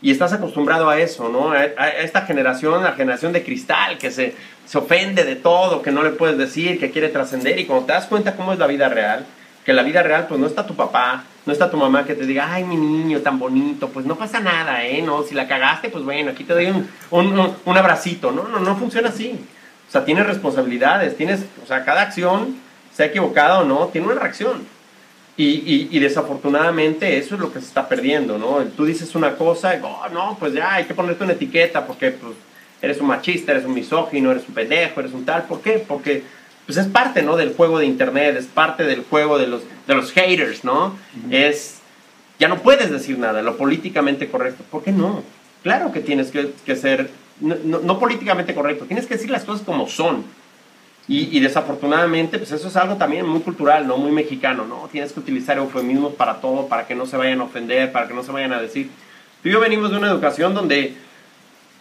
Y 0.00 0.10
estás 0.10 0.32
acostumbrado 0.32 0.88
a 0.88 0.98
eso, 0.98 1.28
¿no? 1.28 1.50
A, 1.50 1.62
esta 1.88 2.22
generación, 2.22 2.82
la 2.82 2.92
generación 2.92 3.34
de 3.34 3.44
cristal, 3.44 3.98
que 3.98 4.10
se, 4.10 4.34
se 4.64 4.78
ofende 4.78 5.24
de 5.24 5.36
todo, 5.36 5.82
que 5.82 5.90
no 5.90 6.02
le 6.02 6.08
puedes 6.08 6.38
decir, 6.38 6.80
que 6.80 6.90
quiere 6.90 7.10
trascender. 7.10 7.58
Y 7.58 7.66
cuando 7.66 7.84
te 7.84 7.92
das 7.92 8.06
cuenta 8.06 8.34
cómo 8.34 8.54
es 8.54 8.58
la 8.58 8.66
vida 8.66 8.88
real, 8.88 9.26
que 9.66 9.74
la 9.74 9.82
vida 9.82 10.02
real, 10.02 10.24
pues 10.26 10.40
no 10.40 10.46
está 10.46 10.64
tu 10.66 10.74
papá, 10.74 11.24
no 11.44 11.52
está 11.52 11.70
tu 11.70 11.76
mamá 11.76 12.06
que 12.06 12.14
te 12.14 12.24
diga, 12.24 12.50
ay, 12.50 12.64
mi 12.64 12.78
niño 12.78 13.20
tan 13.20 13.38
bonito, 13.38 13.90
pues 13.90 14.06
no 14.06 14.16
pasa 14.16 14.40
nada, 14.40 14.86
¿eh? 14.86 15.02
No, 15.02 15.22
si 15.22 15.34
la 15.34 15.46
cagaste, 15.46 15.90
pues 15.90 16.04
bueno, 16.04 16.30
aquí 16.30 16.44
te 16.44 16.54
doy 16.54 16.68
un, 16.68 16.88
un, 17.10 17.38
un- 17.38 17.54
un 17.62 17.76
abracito. 17.76 18.32
No, 18.32 18.44
no, 18.48 18.58
no 18.58 18.74
funciona 18.76 19.10
así. 19.10 19.38
O 19.86 19.92
sea, 19.92 20.02
tienes 20.02 20.26
responsabilidades, 20.26 21.14
tienes, 21.14 21.44
o 21.62 21.66
sea, 21.66 21.84
cada 21.84 22.00
acción, 22.00 22.56
sea 22.94 23.04
equivocada 23.04 23.58
o 23.58 23.64
no, 23.64 23.88
tiene 23.88 24.06
una 24.06 24.18
reacción. 24.18 24.77
Y, 25.38 25.44
y- 25.44 25.88
y 25.92 25.98
desafortunadamente 26.00 27.16
eso 27.16 27.36
es 27.36 27.40
lo 27.40 27.52
que 27.52 27.60
se 27.60 27.66
está 27.66 27.88
perdiendo, 27.88 28.36
¿no? 28.38 28.58
Tú 28.76 28.84
dices 28.84 29.14
una 29.14 29.36
cosa 29.36 29.74
y, 29.76 29.80
oh, 29.82 30.08
no, 30.12 30.36
pues 30.38 30.52
ya 30.52 30.74
hay 30.74 30.84
que 30.84 30.94
ponerte 30.94 31.22
una 31.24 31.32
etiqueta 31.34 31.86
porque 31.86 32.10
pues, 32.10 32.34
eres 32.82 33.00
un 33.00 33.06
machista, 33.06 33.52
eres 33.52 33.64
un 33.64 33.72
misógino, 33.74 34.30
eres 34.32 34.42
un 34.48 34.54
pendejo, 34.54 35.00
eres 35.00 35.12
un 35.12 35.24
tal. 35.24 35.44
¿Por 35.44 35.60
qué? 35.60 35.82
Porque 35.86 36.22
pues 36.66 36.76
es 36.76 36.86
parte, 36.88 37.22
¿no? 37.22 37.36
Del 37.36 37.54
juego 37.54 37.78
de 37.78 37.86
internet, 37.86 38.36
es 38.36 38.46
parte 38.46 38.82
del 38.84 39.02
juego 39.08 39.38
de 39.38 39.46
los, 39.46 39.62
de 39.86 39.94
los 39.94 40.10
haters, 40.12 40.64
¿no? 40.64 40.98
Es, 41.30 41.78
ya 42.38 42.48
no 42.48 42.58
puedes 42.58 42.90
decir 42.90 43.16
nada, 43.18 43.40
lo 43.40 43.56
políticamente 43.56 44.28
correcto. 44.28 44.64
¿Por 44.70 44.82
qué 44.82 44.92
no? 44.92 45.22
Claro 45.62 45.92
que 45.92 46.00
tienes 46.00 46.30
que, 46.30 46.50
que 46.66 46.76
ser, 46.76 47.10
no, 47.40 47.56
no- 47.64 47.78
no 47.78 47.98
políticamente 47.98 48.54
correcto, 48.54 48.84
tienes 48.86 49.06
que 49.06 49.14
decir 49.14 49.30
las 49.30 49.44
cosas 49.44 49.64
como 49.64 49.88
son. 49.88 50.24
Y, 51.08 51.34
y 51.36 51.40
desafortunadamente, 51.40 52.36
pues 52.38 52.52
eso 52.52 52.68
es 52.68 52.76
algo 52.76 52.96
también 52.96 53.26
muy 53.26 53.40
cultural, 53.40 53.86
¿no? 53.86 53.96
Muy 53.96 54.12
mexicano, 54.12 54.66
¿no? 54.66 54.88
Tienes 54.92 55.12
que 55.12 55.20
utilizar 55.20 55.56
eufemismos 55.56 56.12
para 56.14 56.34
todo, 56.34 56.68
para 56.68 56.86
que 56.86 56.94
no 56.94 57.06
se 57.06 57.16
vayan 57.16 57.40
a 57.40 57.44
ofender, 57.44 57.90
para 57.92 58.06
que 58.06 58.12
no 58.14 58.22
se 58.22 58.30
vayan 58.30 58.52
a 58.52 58.60
decir. 58.60 58.90
Tú 59.42 59.48
y 59.48 59.52
yo 59.52 59.60
venimos 59.60 59.90
de 59.90 59.96
una 59.96 60.08
educación 60.08 60.52
donde 60.52 60.94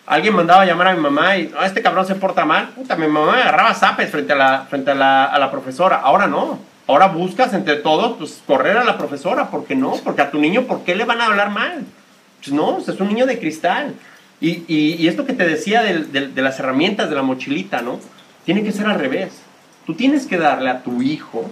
alguien 0.06 0.34
mandaba 0.34 0.62
a 0.62 0.66
llamar 0.66 0.88
a 0.88 0.94
mi 0.96 1.02
mamá 1.02 1.36
y, 1.38 1.52
"Ah, 1.60 1.66
este 1.66 1.82
cabrón 1.82 2.06
se 2.08 2.16
porta 2.16 2.46
mal. 2.46 2.70
Puta, 2.70 2.96
mi 2.96 3.08
mamá 3.08 3.34
me 3.34 3.42
agarraba 3.42 3.74
zapes 3.74 4.10
frente 4.10 4.32
a 4.32 4.36
la, 4.38 4.66
frente 4.70 4.92
a 4.92 4.96
la, 4.96 5.26
a 5.26 5.38
la 5.40 5.52
profesora. 5.52 5.98
Ahora 5.98 6.28
no. 6.28 6.60
Ahora 6.88 7.08
buscas 7.08 7.54
entre 7.54 7.76
todos, 7.76 8.16
pues, 8.18 8.42
correr 8.48 8.78
a 8.78 8.86
la 8.86 8.98
profesora. 8.98 9.50
¿Por 9.52 9.66
qué 9.66 9.76
no? 9.76 9.92
Porque 10.06 10.22
a 10.22 10.32
tu 10.32 10.40
niño, 10.40 10.62
¿por 10.64 10.84
qué 10.86 10.96
le 10.96 11.04
van 11.04 11.20
a 11.20 11.26
hablar 11.26 11.50
mal? 11.50 11.84
Pues 12.42 12.54
no, 12.56 12.78
es 12.78 12.88
un 13.02 13.10
niño 13.10 13.26
de 13.26 13.40
cristal. 13.40 13.94
Y, 14.40 14.64
y, 14.70 14.96
y 14.98 15.08
esto 15.10 15.26
que 15.26 15.34
te 15.34 15.46
decía 15.46 15.82
del- 15.84 16.14
del- 16.14 16.34
de 16.34 16.42
las 16.42 16.58
herramientas 16.62 17.10
de 17.10 17.16
la 17.16 17.24
mochilita, 17.24 17.82
¿no? 17.82 18.00
Tiene 18.48 18.64
que 18.64 18.72
ser 18.72 18.88
al 18.88 18.98
revés. 18.98 19.42
Tú 19.86 19.94
tienes 19.94 20.26
que 20.26 20.38
darle 20.38 20.70
a 20.70 20.82
tu 20.82 21.02
hijo 21.02 21.52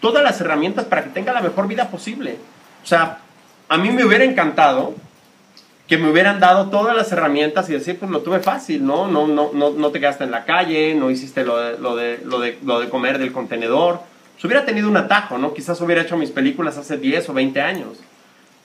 todas 0.00 0.22
las 0.22 0.40
herramientas 0.40 0.84
para 0.84 1.02
que 1.02 1.10
tenga 1.10 1.32
la 1.32 1.40
mejor 1.40 1.66
vida 1.66 1.88
posible. 1.88 2.36
O 2.84 2.86
sea, 2.86 3.18
a 3.68 3.76
mí 3.76 3.90
me 3.90 4.04
hubiera 4.04 4.22
encantado 4.22 4.94
que 5.88 5.98
me 5.98 6.08
hubieran 6.08 6.38
dado 6.38 6.70
todas 6.70 6.94
las 6.94 7.10
herramientas 7.10 7.68
y 7.68 7.72
decir, 7.72 7.98
pues 7.98 8.12
lo 8.12 8.20
tuve 8.20 8.38
fácil, 8.38 8.86
¿no? 8.86 9.08
No, 9.08 9.26
no, 9.26 9.50
no, 9.52 9.70
no 9.70 9.90
te 9.90 9.98
quedaste 9.98 10.22
en 10.22 10.30
la 10.30 10.44
calle, 10.44 10.94
no 10.94 11.10
hiciste 11.10 11.42
lo 11.42 11.58
de, 11.58 11.78
lo, 11.78 11.96
de, 11.96 12.20
lo, 12.24 12.38
de, 12.38 12.56
lo 12.64 12.78
de 12.78 12.88
comer 12.88 13.18
del 13.18 13.32
contenedor. 13.32 13.98
Pues 14.34 14.44
hubiera 14.44 14.64
tenido 14.64 14.88
un 14.88 14.96
atajo, 14.96 15.36
¿no? 15.36 15.52
Quizás 15.52 15.80
hubiera 15.80 16.02
hecho 16.02 16.16
mis 16.16 16.30
películas 16.30 16.78
hace 16.78 16.96
10 16.96 17.28
o 17.30 17.32
20 17.32 17.60
años. 17.60 17.98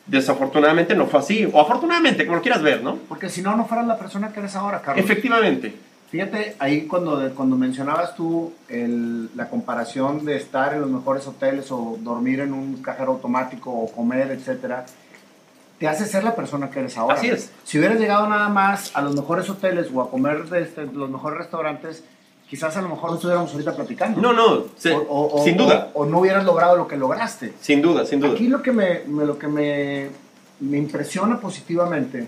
Desafortunadamente 0.06 0.94
no 0.94 1.08
fue 1.08 1.20
así. 1.20 1.50
O 1.52 1.60
afortunadamente, 1.60 2.28
como 2.28 2.36
lo 2.36 2.44
quieras 2.44 2.62
ver, 2.62 2.84
¿no? 2.84 3.00
Porque 3.10 3.28
si 3.28 3.42
no, 3.42 3.56
no 3.56 3.66
fueras 3.66 3.88
la 3.88 3.98
persona 3.98 4.32
que 4.32 4.40
eres 4.40 4.56
ahora, 4.56 4.84
Carlos. 4.84 5.04
Efectivamente. 5.04 5.74
Fíjate, 6.16 6.56
ahí 6.60 6.84
cuando, 6.88 7.30
cuando 7.36 7.58
mencionabas 7.58 8.16
tú 8.16 8.54
el- 8.70 9.30
la 9.36 9.50
comparación 9.50 10.24
de 10.24 10.38
estar 10.38 10.74
en 10.74 10.80
los 10.80 10.90
mejores 10.90 11.28
hoteles 11.28 11.70
o 11.74 11.98
dormir 12.00 12.40
en 12.40 12.54
un 12.54 12.82
cajero 12.82 13.12
automático 13.12 13.70
o 13.70 13.92
comer, 13.92 14.32
etcétera, 14.32 14.86
te 15.78 15.90
hace 15.90 16.06
ser 16.06 16.24
la 16.24 16.34
persona 16.34 16.70
que 16.70 16.80
eres 16.80 16.98
ahora. 16.98 17.16
Así 17.16 17.28
es. 17.28 17.52
Si 17.66 17.78
hubieras 17.78 18.00
llegado 18.00 18.30
nada 18.30 18.48
más 18.48 18.96
a 18.96 19.02
los 19.02 19.14
mejores 19.14 19.50
hoteles 19.50 19.88
o 19.94 20.02
a 20.02 20.10
comer 20.10 20.46
de 20.50 20.62
este- 20.62 20.86
los 20.86 21.10
mejores 21.10 21.38
restaurantes, 21.38 22.06
quizás 22.50 22.78
a 22.78 22.82
lo 22.82 22.88
mejor 22.88 23.10
no 23.10 23.16
estuviéramos 23.18 23.52
ahorita 23.52 23.76
platicando. 23.76 24.22
No, 24.22 24.32
no, 24.32 24.68
se- 24.78 24.94
O- 24.94 25.02
o- 25.02 25.42
o- 25.42 25.44
sin 25.44 25.58
duda. 25.58 25.92
O, 25.96 26.04
o 26.04 26.06
no 26.06 26.20
hubieras 26.22 26.46
logrado 26.46 26.78
lo 26.78 26.88
que 26.88 26.96
lograste. 26.96 27.52
Sin 27.60 27.82
duda, 27.82 28.06
sin 28.06 28.22
duda. 28.22 28.32
Aquí 28.32 28.48
lo 28.48 28.62
que 28.62 28.72
me, 28.72 29.02
me- 29.06 29.26
lo 29.26 29.38
que 29.38 29.50
me, 29.50 30.08
me 30.62 30.78
impresiona 30.78 31.42
positivamente 31.42 32.26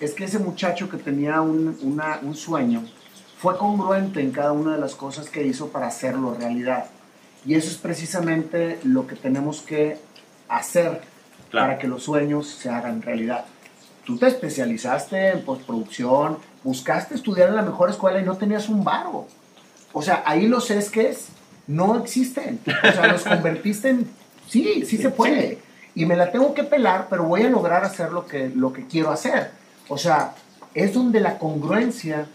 es 0.00 0.14
que 0.14 0.24
ese 0.24 0.40
muchacho 0.40 0.88
que 0.90 0.96
tenía 0.96 1.40
un, 1.42 1.78
una- 1.82 2.18
un 2.22 2.34
sueño 2.34 2.82
fue 3.40 3.56
congruente 3.56 4.20
en 4.20 4.32
cada 4.32 4.52
una 4.52 4.74
de 4.74 4.80
las 4.80 4.94
cosas 4.94 5.30
que 5.30 5.46
hizo 5.46 5.68
para 5.68 5.86
hacerlo 5.86 6.36
realidad. 6.38 6.86
Y 7.46 7.54
eso 7.54 7.70
es 7.70 7.78
precisamente 7.78 8.78
lo 8.84 9.06
que 9.06 9.16
tenemos 9.16 9.62
que 9.62 9.98
hacer 10.48 11.00
para 11.50 11.78
que 11.78 11.88
los 11.88 12.02
sueños 12.02 12.48
se 12.48 12.68
hagan 12.68 13.00
realidad. 13.00 13.46
Tú 14.04 14.18
te 14.18 14.26
especializaste 14.26 15.30
en 15.30 15.42
postproducción, 15.42 16.36
buscaste 16.62 17.14
estudiar 17.14 17.48
en 17.48 17.56
la 17.56 17.62
mejor 17.62 17.88
escuela 17.88 18.20
y 18.20 18.24
no 18.24 18.36
tenías 18.36 18.68
un 18.68 18.84
varo. 18.84 19.26
O 19.92 20.02
sea, 20.02 20.22
ahí 20.26 20.46
los 20.46 20.70
esques 20.70 21.28
no 21.66 21.96
existen. 21.96 22.60
O 22.66 22.92
sea, 22.92 23.06
los 23.06 23.22
convertiste 23.24 23.88
en... 23.88 24.10
Sí, 24.48 24.84
sí 24.84 24.98
se 24.98 25.08
puede. 25.08 25.60
Y 25.94 26.04
me 26.04 26.16
la 26.16 26.30
tengo 26.30 26.52
que 26.52 26.64
pelar, 26.64 27.06
pero 27.08 27.24
voy 27.24 27.42
a 27.42 27.48
lograr 27.48 27.84
hacer 27.84 28.12
lo 28.12 28.26
que, 28.26 28.50
lo 28.50 28.72
que 28.72 28.86
quiero 28.86 29.10
hacer. 29.10 29.50
O 29.88 29.96
sea, 29.96 30.34
es 30.74 30.92
donde 30.92 31.20
la 31.20 31.38
congruencia, 31.38 32.26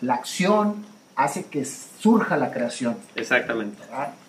la 0.00 0.14
acción, 0.14 0.84
hace 1.16 1.44
que 1.44 1.64
surja 1.64 2.36
la 2.36 2.50
creación. 2.50 2.96
Exactamente. 3.14 3.82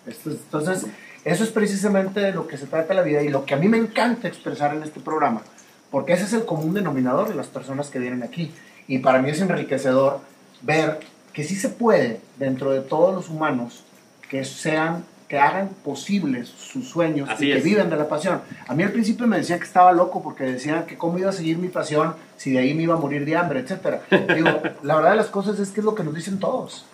Entonces, 0.06 0.86
eso 1.24 1.44
es 1.44 1.50
precisamente 1.50 2.20
de 2.20 2.32
lo 2.32 2.46
que 2.46 2.56
se 2.56 2.66
trata 2.66 2.94
la 2.94 3.02
vida 3.02 3.22
y 3.22 3.28
lo 3.28 3.44
que 3.44 3.54
a 3.54 3.58
mí 3.58 3.68
me 3.68 3.76
encanta 3.76 4.28
expresar 4.28 4.74
en 4.74 4.82
este 4.82 5.00
programa, 5.00 5.42
porque 5.90 6.14
ese 6.14 6.24
es 6.24 6.32
el 6.32 6.44
común 6.44 6.74
denominador 6.74 7.28
de 7.28 7.34
las 7.34 7.48
personas 7.48 7.90
que 7.90 7.98
vienen 7.98 8.22
aquí. 8.22 8.52
Y 8.86 8.98
para 8.98 9.20
mí 9.20 9.30
es 9.30 9.40
enriquecedor 9.40 10.20
ver 10.62 11.00
que 11.32 11.44
sí 11.44 11.54
se 11.54 11.68
puede, 11.68 12.20
dentro 12.38 12.72
de 12.72 12.80
todos 12.80 13.14
los 13.14 13.28
humanos, 13.28 13.84
que 14.28 14.44
sean 14.44 15.04
que 15.28 15.38
hagan 15.38 15.68
posibles 15.84 16.48
sus 16.48 16.88
sueños 16.88 17.28
y 17.38 17.52
que 17.52 17.60
vivan 17.60 17.90
de 17.90 17.96
la 17.96 18.08
pasión. 18.08 18.40
A 18.66 18.74
mí 18.74 18.82
al 18.82 18.92
principio 18.92 19.26
me 19.26 19.36
decían 19.36 19.58
que 19.58 19.66
estaba 19.66 19.92
loco 19.92 20.22
porque 20.22 20.44
decían 20.44 20.86
que 20.86 20.96
cómo 20.96 21.18
iba 21.18 21.28
a 21.28 21.32
seguir 21.32 21.58
mi 21.58 21.68
pasión 21.68 22.14
si 22.36 22.52
de 22.52 22.60
ahí 22.60 22.74
me 22.74 22.84
iba 22.84 22.94
a 22.94 22.98
morir 22.98 23.24
de 23.24 23.36
hambre, 23.36 23.60
etc. 23.60 24.00
Digo, 24.34 24.48
la 24.82 24.96
verdad 24.96 25.10
de 25.10 25.16
las 25.16 25.26
cosas 25.26 25.58
es 25.58 25.70
que 25.70 25.80
es 25.80 25.84
lo 25.84 25.94
que 25.94 26.02
nos 26.02 26.14
dicen 26.14 26.40
todos. 26.40 26.86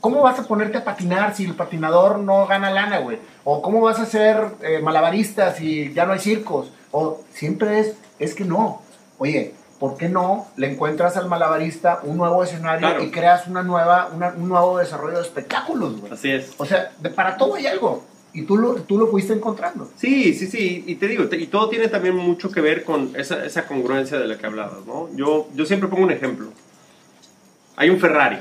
¿Cómo 0.00 0.22
vas 0.22 0.38
a 0.38 0.44
ponerte 0.44 0.78
a 0.78 0.84
patinar 0.84 1.34
si 1.34 1.44
el 1.44 1.54
patinador 1.54 2.18
no 2.18 2.46
gana 2.46 2.70
lana, 2.70 2.98
güey? 2.98 3.18
¿O 3.44 3.62
cómo 3.62 3.80
vas 3.80 3.98
a 3.98 4.06
ser 4.06 4.36
eh, 4.62 4.80
malabarista 4.82 5.54
si 5.54 5.92
ya 5.92 6.06
no 6.06 6.12
hay 6.12 6.20
circos? 6.20 6.70
O 6.92 7.20
siempre 7.32 7.80
es, 7.80 7.94
es 8.18 8.34
que 8.34 8.44
no. 8.44 8.82
Oye, 9.18 9.54
¿por 9.80 9.96
qué 9.96 10.10
no 10.10 10.46
le 10.56 10.70
encuentras 10.70 11.16
al 11.16 11.26
malabarista 11.26 12.00
un 12.04 12.18
nuevo 12.18 12.44
escenario 12.44 13.02
y 13.02 13.10
creas 13.10 13.48
una 13.48 13.62
nueva, 13.62 14.10
un 14.36 14.48
nuevo 14.48 14.78
desarrollo 14.78 15.16
de 15.16 15.22
espectáculos, 15.22 15.98
güey? 15.98 16.12
Así 16.12 16.30
es. 16.30 16.52
O 16.58 16.66
sea, 16.66 16.92
para 17.16 17.38
todo 17.38 17.54
hay 17.54 17.66
algo. 17.66 18.04
Y 18.32 18.42
tú 18.42 18.58
lo, 18.58 18.74
tú 18.74 18.98
lo 18.98 19.08
fuiste 19.08 19.32
encontrando. 19.32 19.90
Sí, 19.96 20.34
sí, 20.34 20.46
sí. 20.46 20.84
Y 20.86 20.96
te 20.96 21.08
digo, 21.08 21.24
y 21.32 21.46
todo 21.46 21.68
tiene 21.70 21.88
también 21.88 22.14
mucho 22.14 22.52
que 22.52 22.60
ver 22.60 22.84
con 22.84 23.16
esa, 23.16 23.44
esa 23.44 23.66
congruencia 23.66 24.18
de 24.18 24.28
la 24.28 24.36
que 24.38 24.46
hablabas, 24.46 24.86
¿no? 24.86 25.08
Yo, 25.16 25.48
yo 25.54 25.64
siempre 25.64 25.88
pongo 25.88 26.04
un 26.04 26.12
ejemplo. 26.12 26.48
Hay 27.74 27.88
un 27.88 27.98
Ferrari. 27.98 28.38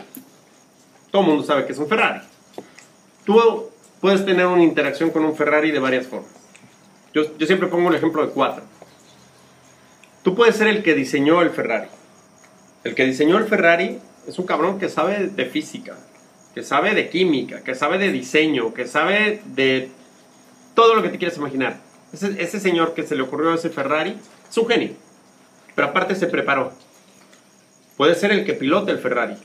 Todo 1.10 1.22
el 1.24 1.28
mundo 1.30 1.44
sabe 1.44 1.66
que 1.66 1.72
es 1.72 1.80
un 1.80 1.88
Ferrari. 1.88 2.20
Tú 3.24 3.70
puedes 4.02 4.26
tener 4.26 4.46
una 4.46 4.64
interacción 4.64 5.10
con 5.10 5.24
un 5.24 5.36
Ferrari 5.36 5.72
de 5.72 5.80
varias 5.80 6.06
formas. 6.06 6.30
Yo, 7.14 7.38
yo 7.38 7.48
siempre 7.48 7.70
pongo 7.70 7.90
el 7.90 7.96
ejemplo 7.96 8.24
de 8.26 8.32
cuatro. 8.32 8.64
Tú 10.24 10.36
puedes 10.36 10.56
ser 10.56 10.68
el 10.68 10.84
que 10.84 10.96
diseñó 10.96 11.42
el 11.42 11.50
Ferrari. 11.52 11.88
El 12.84 12.96
que 12.96 13.06
diseñó 13.06 13.38
el 13.38 13.46
Ferrari 13.46 14.00
es 14.28 14.40
un 14.40 14.46
cabrón 14.46 14.80
que 14.80 14.90
sabe 14.90 15.28
de 15.28 15.46
física, 15.46 15.98
que 16.54 16.64
sabe 16.64 16.94
de 16.94 17.10
química, 17.10 17.62
que 17.64 17.76
sabe 17.76 17.98
de 17.98 18.12
diseño, 18.12 18.74
que 18.74 18.88
sabe 18.88 19.42
de 19.46 19.90
todo 20.76 20.94
lo 20.96 21.02
que 21.02 21.10
te 21.10 21.18
quieras 21.18 21.38
imaginar. 21.38 21.78
Ese, 22.12 22.60
señor 22.60 22.94
que 22.94 23.04
se 23.04 23.16
le 23.16 23.22
ocurrió 23.22 23.54
ese 23.54 23.70
Ferrari 23.70 24.18
es 24.50 24.58
un 24.58 24.68
genio, 24.68 24.92
pero 25.76 25.90
aparte 25.90 26.16
se 26.16 26.28
preparó. 26.28 26.74
Puede 27.98 28.16
ser 28.16 28.32
el 28.32 28.46
que 28.46 28.54
pilota 28.54 28.92
el 28.92 29.00
Ferrari. 29.00 29.36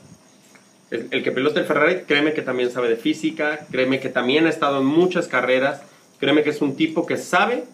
El, 0.91 1.07
el 1.11 1.23
que 1.23 1.31
pilota 1.31 1.59
el 1.59 1.65
Ferrari, 1.65 2.01
créeme 2.07 2.33
que 2.33 2.41
también 2.41 2.71
sabe 2.71 2.89
de 2.89 2.95
física, 2.95 3.65
créeme 3.71 3.99
que 3.99 4.09
también 4.09 4.45
ha 4.45 4.49
estado 4.49 4.79
en 4.79 4.85
muchas 4.85 5.27
carreras, 5.27 5.81
créeme 6.19 6.43
que 6.43 6.49
es 6.49 6.61
un 6.61 6.75
tipo 6.75 7.05
que 7.05 7.17
sabe 7.17 7.65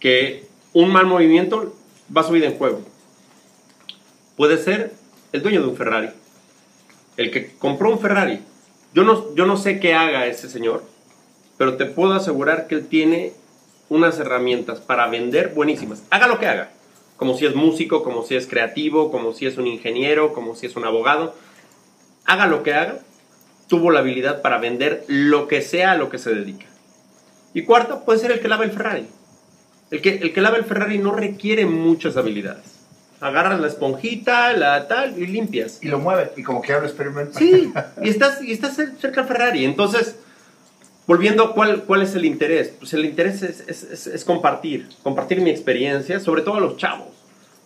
que 0.00 0.46
un 0.72 0.90
mal 0.90 1.06
movimiento 1.06 1.74
va 2.14 2.22
su 2.22 2.32
vida 2.32 2.46
en 2.46 2.58
juego. 2.58 2.80
Puede 4.36 4.58
ser 4.58 4.92
el 5.32 5.42
dueño 5.42 5.62
de 5.62 5.68
un 5.68 5.76
Ferrari, 5.76 6.10
el 7.16 7.30
que 7.30 7.54
compró 7.56 7.90
un 7.90 8.00
Ferrari. 8.00 8.40
Yo 8.94 9.04
no, 9.04 9.34
yo 9.34 9.46
no 9.46 9.56
sé 9.56 9.80
qué 9.80 9.94
haga 9.94 10.26
ese 10.26 10.48
señor, 10.48 10.84
pero 11.56 11.76
te 11.76 11.86
puedo 11.86 12.12
asegurar 12.12 12.66
que 12.66 12.74
él 12.76 12.86
tiene 12.86 13.32
unas 13.88 14.18
herramientas 14.18 14.80
para 14.80 15.06
vender 15.06 15.52
buenísimas. 15.54 16.02
Haga 16.10 16.26
lo 16.26 16.38
que 16.38 16.46
haga, 16.46 16.70
como 17.16 17.36
si 17.36 17.46
es 17.46 17.54
músico, 17.54 18.02
como 18.02 18.22
si 18.24 18.36
es 18.36 18.46
creativo, 18.46 19.10
como 19.10 19.32
si 19.32 19.46
es 19.46 19.58
un 19.58 19.66
ingeniero, 19.66 20.32
como 20.32 20.56
si 20.56 20.66
es 20.66 20.76
un 20.76 20.84
abogado. 20.84 21.34
Haga 22.24 22.46
lo 22.46 22.62
que 22.62 22.74
haga, 22.74 23.00
tuvo 23.68 23.90
la 23.90 24.00
habilidad 24.00 24.42
para 24.42 24.58
vender 24.58 25.04
lo 25.08 25.48
que 25.48 25.62
sea 25.62 25.92
a 25.92 25.96
lo 25.96 26.10
que 26.10 26.18
se 26.18 26.34
dedica. 26.34 26.66
Y 27.54 27.62
cuarto, 27.62 28.04
puede 28.04 28.18
ser 28.18 28.32
el 28.32 28.40
que 28.40 28.48
lava 28.48 28.64
el 28.64 28.72
Ferrari. 28.72 29.06
El 29.92 30.00
que, 30.00 30.16
el 30.16 30.32
que 30.32 30.40
lava 30.40 30.56
el 30.56 30.64
Ferrari 30.64 30.98
no 30.98 31.12
requiere 31.12 31.66
muchas 31.66 32.16
habilidades. 32.16 32.64
Agarras 33.20 33.60
la 33.60 33.68
esponjita, 33.68 34.54
la 34.54 34.88
tal, 34.88 35.18
y 35.18 35.26
limpias. 35.26 35.78
Y 35.82 35.88
lo 35.88 35.98
mueve, 35.98 36.32
y 36.34 36.42
como 36.42 36.62
que 36.62 36.72
lo 36.72 36.82
experimenta. 36.84 37.38
Sí, 37.38 37.70
y 38.02 38.08
estás, 38.08 38.42
y 38.42 38.52
estás 38.52 38.74
cerca 38.74 39.20
del 39.20 39.26
Ferrari. 39.26 39.66
Entonces, 39.66 40.16
volviendo 41.06 41.52
cuál, 41.52 41.82
cuál 41.82 42.00
es 42.00 42.14
el 42.14 42.24
interés. 42.24 42.72
Pues 42.78 42.94
el 42.94 43.04
interés 43.04 43.42
es, 43.42 43.60
es, 43.68 44.06
es, 44.06 44.24
compartir, 44.24 44.88
compartir 45.02 45.42
mi 45.42 45.50
experiencia, 45.50 46.20
sobre 46.20 46.40
todo 46.40 46.54
a 46.54 46.60
los 46.60 46.78
chavos. 46.78 47.08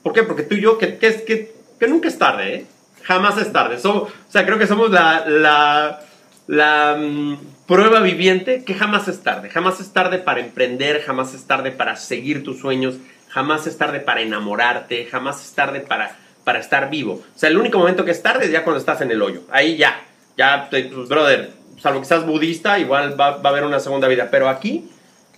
¿Por 0.03 0.13
qué? 0.13 0.25
Porque 0.25 0.43
tú 0.43 0.57
y 0.57 0.61
yo, 0.61 0.79
que, 0.79 0.99
que, 0.99 1.23
que, 1.23 1.55
que 1.79 1.87
nunca 1.87 2.09
es 2.09 2.19
tarde, 2.19 2.55
¿eh? 2.55 2.67
Jamás 3.05 3.39
es 3.39 3.53
tarde. 3.53 3.79
So, 3.79 4.03
o 4.03 4.11
sea, 4.29 4.45
creo 4.45 4.59
que 4.59 4.67
somos 4.67 4.91
la, 4.91 5.25
la, 5.29 6.01
la 6.47 6.97
um, 6.99 7.39
prueba 7.67 8.01
viviente 8.01 8.65
que 8.65 8.75
jamás 8.75 9.09
es 9.09 9.21
tarde. 9.21 9.51
Jamás 9.51 9.81
es 9.81 9.93
tarde 9.93 10.19
para 10.19 10.41
emprender, 10.41 11.03
jamás 11.03 11.35
es 11.35 11.45
tarde 11.45 11.73
para 11.73 11.97
seguir 11.97 12.45
tus 12.45 12.61
sueños, 12.61 12.97
jamás 13.29 13.67
es 13.67 13.77
tarde 13.77 14.01
para 14.01 14.23
enamorarte, 14.23 15.07
jamás 15.07 15.45
es 15.45 15.53
tarde 15.53 15.81
para, 15.81 16.17
para 16.45 16.61
estar 16.61 16.91
vivo. 16.91 17.15
O 17.35 17.39
sea, 17.39 17.49
el 17.49 17.59
único 17.59 17.79
momento 17.79 18.05
que 18.05 18.13
es 18.13 18.23
tarde 18.23 18.47
es 18.47 18.53
ya 18.53 18.65
cuando 18.65 18.79
estás 18.79 19.01
en 19.01 19.11
el 19.11 19.21
hoyo. 19.21 19.43
Ahí 19.51 19.77
ya, 19.77 20.01
ya, 20.37 20.69
pues, 20.71 21.09
brother, 21.09 21.51
salvo 21.81 22.01
que 22.01 22.07
seas 22.07 22.25
budista, 22.25 22.79
igual 22.79 23.21
va, 23.21 23.39
va 23.39 23.51
a 23.51 23.53
haber 23.53 23.65
una 23.65 23.81
segunda 23.81 24.09
vida. 24.09 24.29
Pero 24.31 24.49
aquí 24.49 24.89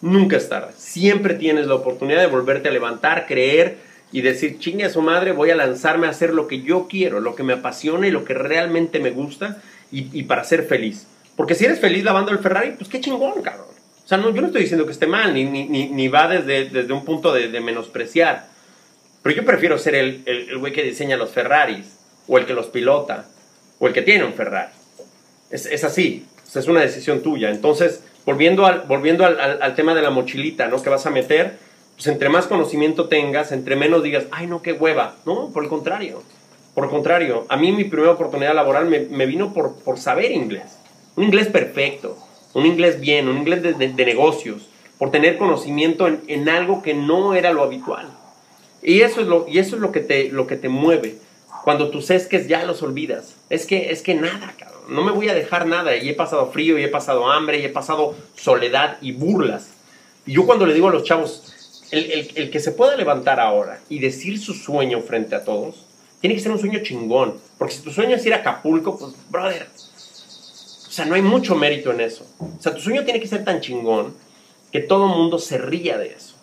nunca 0.03 0.37
es 0.37 0.49
tarde. 0.49 0.73
Siempre 0.77 1.35
tienes 1.35 1.67
la 1.67 1.75
oportunidad 1.75 2.21
de 2.21 2.27
volverte 2.27 2.69
a 2.69 2.73
levantar, 2.73 3.27
creer 3.27 3.79
y 4.13 4.21
decir, 4.21 4.59
chingue 4.59 4.85
a 4.85 4.91
su 4.91 5.03
madre, 5.03 5.33
voy 5.33 5.51
a 5.51 5.57
lanzarme 5.57 6.07
a 6.07 6.11
hacer 6.11 6.33
lo 6.33 6.49
que 6.49 6.63
yo 6.63 6.87
quiero, 6.89 7.21
lo 7.21 7.35
que 7.35 7.43
me 7.43 7.55
apasiona 7.55 8.07
y 8.07 8.11
lo 8.11 8.25
que 8.25 8.35
realmente 8.35 9.01
me 9.01 9.11
gusta 9.11 9.61
y, 9.91 10.19
y 10.19 10.23
para 10.25 10.45
ser 10.45 10.65
feliz. 10.65 11.07
Porque 11.37 11.55
si 11.55 11.65
eres 11.65 11.81
feliz 11.81 12.03
lavando 12.03 12.33
el 12.33 12.41
Ferrari, 12.41 12.73
pues 12.73 12.89
qué 12.89 13.01
chingón, 13.01 13.43
cabrón. 13.43 13.69
O 14.05 14.09
sea, 14.09 14.19
no, 14.19 14.35
yo 14.35 14.41
no 14.41 14.47
estoy 14.49 14.63
diciendo 14.63 14.87
que 14.87 14.93
esté 14.93 15.07
mal, 15.07 15.35
ni, 15.35 15.45
ni, 15.45 15.67
ni 15.67 16.09
va 16.09 16.27
desde, 16.29 16.65
desde 16.71 16.93
un 16.93 17.05
punto 17.05 17.33
de, 17.33 17.49
de, 17.49 17.61
menospreciar. 17.61 18.47
Pero 19.23 19.37
yo 19.37 19.45
prefiero 19.45 19.79
ser 19.79 19.95
el, 19.95 20.23
el, 20.25 20.49
el 20.49 20.59
güey 20.59 20.73
que 20.73 20.83
diseña 20.83 21.17
los 21.17 21.31
Ferraris, 21.31 21.99
o 22.27 22.39
el 22.39 22.47
que 22.47 22.55
los 22.55 22.67
pilota, 22.67 23.27
o 23.79 23.87
el 23.87 23.93
que 23.93 24.03
tiene 24.03 24.25
un 24.25 24.33
Ferrari. 24.33 24.73
Es, 25.51 25.67
es 25.67 25.85
así, 25.85 26.27
o 26.45 26.51
sea, 26.51 26.61
es 26.61 26.69
una 26.69 26.81
decisión 26.81 27.23
tuya. 27.23 27.51
Entonces, 27.51 28.03
volviendo, 28.25 28.67
al, 28.67 28.81
volviendo 28.89 29.25
al, 29.25 29.39
al, 29.39 29.63
al, 29.63 29.75
tema 29.75 29.95
de 29.95 30.03
la 30.03 30.11
mochilita, 30.11 30.69
¿no? 30.69 30.83
Que 30.83 30.91
vas 30.91 31.07
a 31.07 31.11
meter, 31.11 31.59
pues 31.95 32.07
entre 32.07 32.31
más 32.31 32.47
conocimiento 32.47 33.09
tengas, 33.09 33.53
entre 33.53 33.77
menos 33.77 34.03
digas, 34.03 34.25
ay, 34.31 34.47
no, 34.47 34.63
qué 34.63 34.73
hueva. 34.73 35.17
No, 35.27 35.51
por 35.53 35.63
el 35.63 35.69
contrario. 35.69 36.23
Por 36.79 36.91
contrario, 36.91 37.45
a 37.49 37.57
mí 37.57 37.73
mi 37.73 37.83
primera 37.83 38.13
oportunidad 38.13 38.55
laboral 38.55 38.87
me, 38.87 39.01
me 39.01 39.27
vino 39.27 39.53
por, 39.53 39.81
por 39.81 39.99
saber 39.99 40.31
inglés. 40.31 40.79
Un 41.17 41.25
inglés 41.25 41.49
perfecto, 41.49 42.17
un 42.55 42.67
inglés 42.67 43.01
bien, 43.01 43.27
un 43.27 43.37
inglés 43.39 43.65
de, 43.65 43.73
de, 43.75 44.05
negocios, 44.05 44.69
por 44.97 45.11
tener 45.11 45.39
conocimiento 45.39 46.07
en, 46.07 46.23
en, 46.29 46.49
algo 46.49 46.81
que 46.81 46.95
no 46.95 47.35
era 47.35 47.53
lo 47.53 47.65
habitual. 47.65 48.07
Y 48.81 49.01
eso 49.01 49.21
es 49.21 49.27
lo, 49.27 49.49
y 49.49 49.59
eso 49.59 49.75
es 49.75 49.83
lo, 49.83 49.91
que 49.91 49.99
te, 49.99 50.31
lo 50.31 50.47
que 50.47 50.55
te 50.55 50.69
mueve. 50.69 51.17
Cuando 51.65 51.91
tus 51.91 52.13
esques 52.13 52.47
ya 52.47 52.65
los 52.65 52.81
olvidas. 52.81 53.35
Es 53.51 53.67
que, 53.67 53.91
es 53.91 54.01
que 54.03 54.15
nada, 54.15 54.55
cabrón. 54.57 54.83
No 54.89 55.03
me 55.03 55.11
voy 55.11 55.29
a 55.31 55.35
dejar 55.35 55.67
nada. 55.67 55.97
Y 55.97 56.09
he 56.09 56.15
pasado 56.15 56.53
frío, 56.53 56.79
y 56.79 56.85
he 56.85 56.89
pasado 56.89 57.29
hambre, 57.29 57.59
y 57.59 57.65
he 57.65 57.71
pasado 57.71 58.15
soledad 58.37 58.99
y 59.01 59.11
burlas. 59.11 59.73
Y 60.27 60.35
yo 60.35 60.47
cuando 60.47 60.65
le 60.65 60.75
digo 60.75 60.91
a 60.91 60.93
los 60.93 61.03
chavos, 61.03 61.83
el, 61.91 62.31
el 62.37 62.51
que 62.53 62.61
se 62.61 62.71
pueda 62.71 62.95
levantar 62.95 63.41
ahora 63.41 63.81
y 63.89 63.99
decir 63.99 64.39
su 64.39 64.55
sueño 64.55 65.01
frente 65.01 65.35
a 65.35 65.43
todos, 65.43 65.88
tiene 66.21 66.35
que 66.35 66.43
ser 66.43 66.53
un 66.53 66.59
sueño 66.59 66.81
chingón. 66.83 67.35
Porque 67.59 67.75
si 67.75 67.83
tu 67.83 67.91
sueño 67.91 68.17
es 68.17 68.27
ir 68.27 68.35
a 68.35 68.39
Acapulco, 68.39 68.99
pues, 68.99 69.13
brother, 69.31 69.69
o 70.87 70.91
sea, 70.91 71.05
no 71.05 71.15
hay 71.15 71.23
mucho 71.23 71.55
mérito 71.55 71.93
en 71.93 72.01
eso. 72.01 72.27
O 72.39 72.61
sea, 72.61 72.75
tu 72.75 72.81
sueño 72.81 73.05
tiene 73.05 73.21
que 73.21 73.29
ser 73.29 73.45
tan 73.45 73.61
chingón 73.61 74.15
que 74.73 74.81
todo 74.81 75.07
el 75.07 75.17
mundo 75.17 75.39
se 75.39 75.59
ría 75.59 75.99
de 75.99 76.09
eso. 76.09 76.35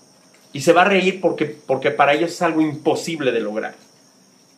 Y 0.53 0.61
se 0.61 0.71
va 0.71 0.83
a 0.83 0.85
reír 0.85 1.19
porque, 1.19 1.45
porque 1.45 1.91
para 1.91 2.13
ellos 2.13 2.31
es 2.31 2.41
algo 2.41 2.61
imposible 2.61 3.31
de 3.31 3.41
lograr. 3.41 3.75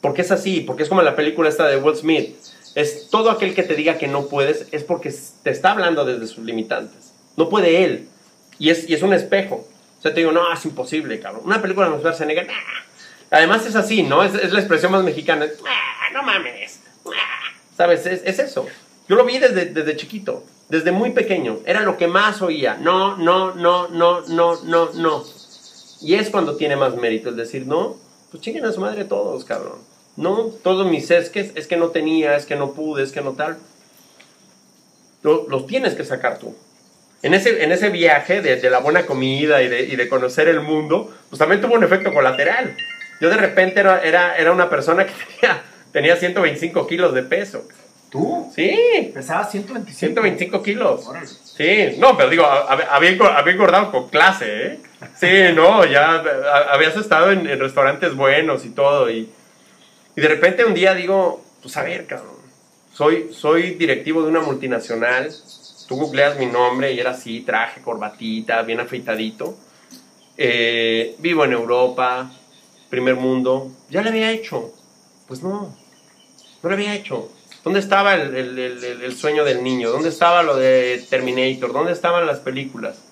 Porque 0.01 0.21
es 0.21 0.31
así, 0.31 0.61
porque 0.61 0.83
es 0.83 0.89
como 0.89 1.01
la 1.01 1.15
película 1.15 1.49
esta 1.49 1.67
de 1.67 1.77
Will 1.77 1.95
Smith. 1.95 2.35
Es 2.75 3.09
todo 3.09 3.31
aquel 3.31 3.55
que 3.55 3.63
te 3.63 3.75
diga 3.75 3.97
que 3.97 4.07
no 4.07 4.27
puedes 4.27 4.67
es 4.71 4.83
porque 4.83 5.11
te 5.41 5.49
está 5.49 5.71
hablando 5.71 6.05
desde 6.05 6.27
sus 6.27 6.45
limitantes. 6.45 7.13
No 7.35 7.49
puede 7.49 7.83
él. 7.83 8.07
Y 8.59 8.69
es, 8.69 8.87
y 8.87 8.93
es 8.93 9.01
un 9.01 9.13
espejo. 9.13 9.65
O 9.97 10.01
sea, 10.01 10.13
te 10.13 10.19
digo, 10.19 10.31
no, 10.31 10.53
es 10.53 10.63
imposible, 10.65 11.19
cabrón. 11.19 11.41
Una 11.45 11.61
película 11.61 11.89
de 11.89 11.97
Schwarzenegger, 11.97 12.45
nah. 12.45 12.53
Además 13.29 13.65
es 13.65 13.75
así, 13.75 14.03
¿no? 14.03 14.23
Es, 14.23 14.51
la 14.51 14.59
expresión 14.59 14.91
más 14.91 15.03
mexicana. 15.03 15.45
Ah, 15.67 16.13
no 16.13 16.23
mames. 16.23 16.79
Ah. 17.05 17.53
¿Sabes? 17.75 18.05
Es, 18.05 18.21
es, 18.23 18.39
eso. 18.39 18.65
Yo 19.07 19.15
lo 19.15 19.25
vi 19.25 19.37
desde, 19.37 19.65
desde 19.65 19.95
chiquito, 19.95 20.43
desde 20.69 20.91
muy 20.91 21.11
pequeño. 21.11 21.59
Era 21.65 21.81
lo 21.81 21.97
que 21.97 22.07
más 22.07 22.41
oía. 22.41 22.77
No, 22.79 23.17
no, 23.17 23.53
no, 23.53 23.87
no, 23.89 24.21
no, 24.21 24.63
no, 24.63 24.89
no. 24.93 25.23
Y 26.01 26.15
es 26.15 26.29
cuando 26.29 26.55
tiene 26.55 26.75
más 26.75 26.95
mérito 26.95 27.29
el 27.29 27.35
decir, 27.35 27.65
no, 27.65 27.95
pues 28.31 28.41
chinguen 28.43 28.65
a 28.65 28.71
su 28.71 28.81
madre 28.81 29.05
todos, 29.05 29.45
cabrón. 29.45 29.79
No, 30.15 30.45
todos 30.63 30.89
mis 30.89 31.09
es 31.11 31.29
que, 31.29 31.51
es 31.53 31.67
que 31.67 31.77
no 31.77 31.89
tenía, 31.89 32.35
es 32.35 32.45
que 32.45 32.55
no 32.55 32.73
pude, 32.73 33.03
es 33.03 33.11
que 33.11 33.21
no 33.21 33.33
tal. 33.33 33.57
Los, 35.21 35.67
tienes 35.67 35.93
que 35.95 36.05
sacar 36.05 36.39
tú. 36.39 36.55
En 37.21 37.33
ese, 37.33 37.63
en 37.63 37.71
ese 37.71 37.89
viaje 37.89 38.41
de, 38.41 38.69
la 38.69 38.79
buena 38.79 39.05
comida 39.05 39.61
y 39.61 39.67
de, 39.67 39.83
y 39.83 39.95
de, 39.95 40.07
conocer 40.07 40.47
el 40.47 40.61
mundo, 40.61 41.13
pues 41.29 41.39
también 41.39 41.61
tuvo 41.61 41.75
un 41.75 41.83
efecto 41.83 42.13
colateral. 42.13 42.75
Yo 43.19 43.29
de 43.29 43.37
repente 43.37 43.79
era, 43.79 44.01
era, 44.01 44.37
era 44.37 44.51
una 44.51 44.69
persona 44.69 45.05
que 45.05 45.13
tenía, 45.39 45.63
tenía 45.91 46.15
125 46.15 46.87
kilos 46.87 47.13
de 47.13 47.23
peso. 47.23 47.67
¿Tú? 48.09 48.49
Sí. 48.55 49.11
Pesaba 49.13 49.43
125. 49.43 49.99
125 49.99 50.63
kilos. 50.63 51.09
Sí, 51.43 51.95
no, 51.97 52.15
pero 52.15 52.29
digo, 52.29 52.45
había, 52.45 53.09
engordado 53.09 53.91
con 53.91 54.09
clase, 54.09 54.65
¿eh? 54.65 54.79
Sí, 55.19 55.53
no, 55.53 55.85
ya 55.85 56.23
habías 56.71 56.95
estado 56.95 57.31
en, 57.31 57.45
restaurantes 57.59 58.15
buenos 58.15 58.65
y 58.65 58.69
todo. 58.69 59.09
Y, 59.09 59.29
y, 60.15 60.21
de 60.21 60.27
repente 60.27 60.63
un 60.63 60.73
día 60.73 60.93
digo, 60.93 61.43
pues 61.61 61.75
a 61.75 61.83
ver, 61.83 62.05
cabrón, 62.05 62.37
soy, 62.93 63.33
soy 63.33 63.71
directivo 63.71 64.23
de 64.23 64.29
una 64.29 64.39
multinacional. 64.39 65.29
Tú 65.87 65.97
googleas 65.97 66.37
mi 66.37 66.45
nombre 66.45 66.93
y 66.93 66.99
era 66.99 67.11
así, 67.11 67.41
traje, 67.41 67.81
corbatita, 67.81 68.61
bien 68.61 68.79
afeitadito. 68.79 69.57
Eh, 70.37 71.15
vivo 71.19 71.43
en 71.45 71.53
Europa, 71.53 72.31
primer 72.89 73.15
mundo. 73.15 73.71
Ya 73.89 74.01
lo 74.01 74.09
había 74.09 74.31
hecho. 74.31 74.71
Pues 75.27 75.43
no, 75.43 75.73
no 76.63 76.69
lo 76.69 76.73
había 76.73 76.95
hecho. 76.95 77.29
¿Dónde 77.63 77.81
estaba 77.81 78.15
el, 78.15 79.15
sueño 79.17 79.43
del 79.43 79.61
niño? 79.61 79.89
¿Dónde 79.89 80.07
estaba 80.07 80.41
lo 80.41 80.55
de 80.55 81.05
Terminator? 81.09 81.73
¿Dónde 81.73 81.91
estaban 81.91 82.25
las 82.25 82.39
películas? 82.39 83.03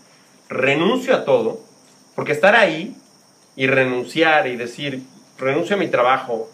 Renuncio 0.47 1.13
a 1.13 1.25
todo, 1.25 1.59
porque 2.15 2.31
estar 2.31 2.55
ahí 2.55 2.95
y 3.57 3.67
renunciar 3.67 4.47
y 4.47 4.55
decir, 4.55 5.03
renuncio 5.37 5.75
a 5.75 5.79
mi 5.79 5.89
trabajo, 5.89 6.49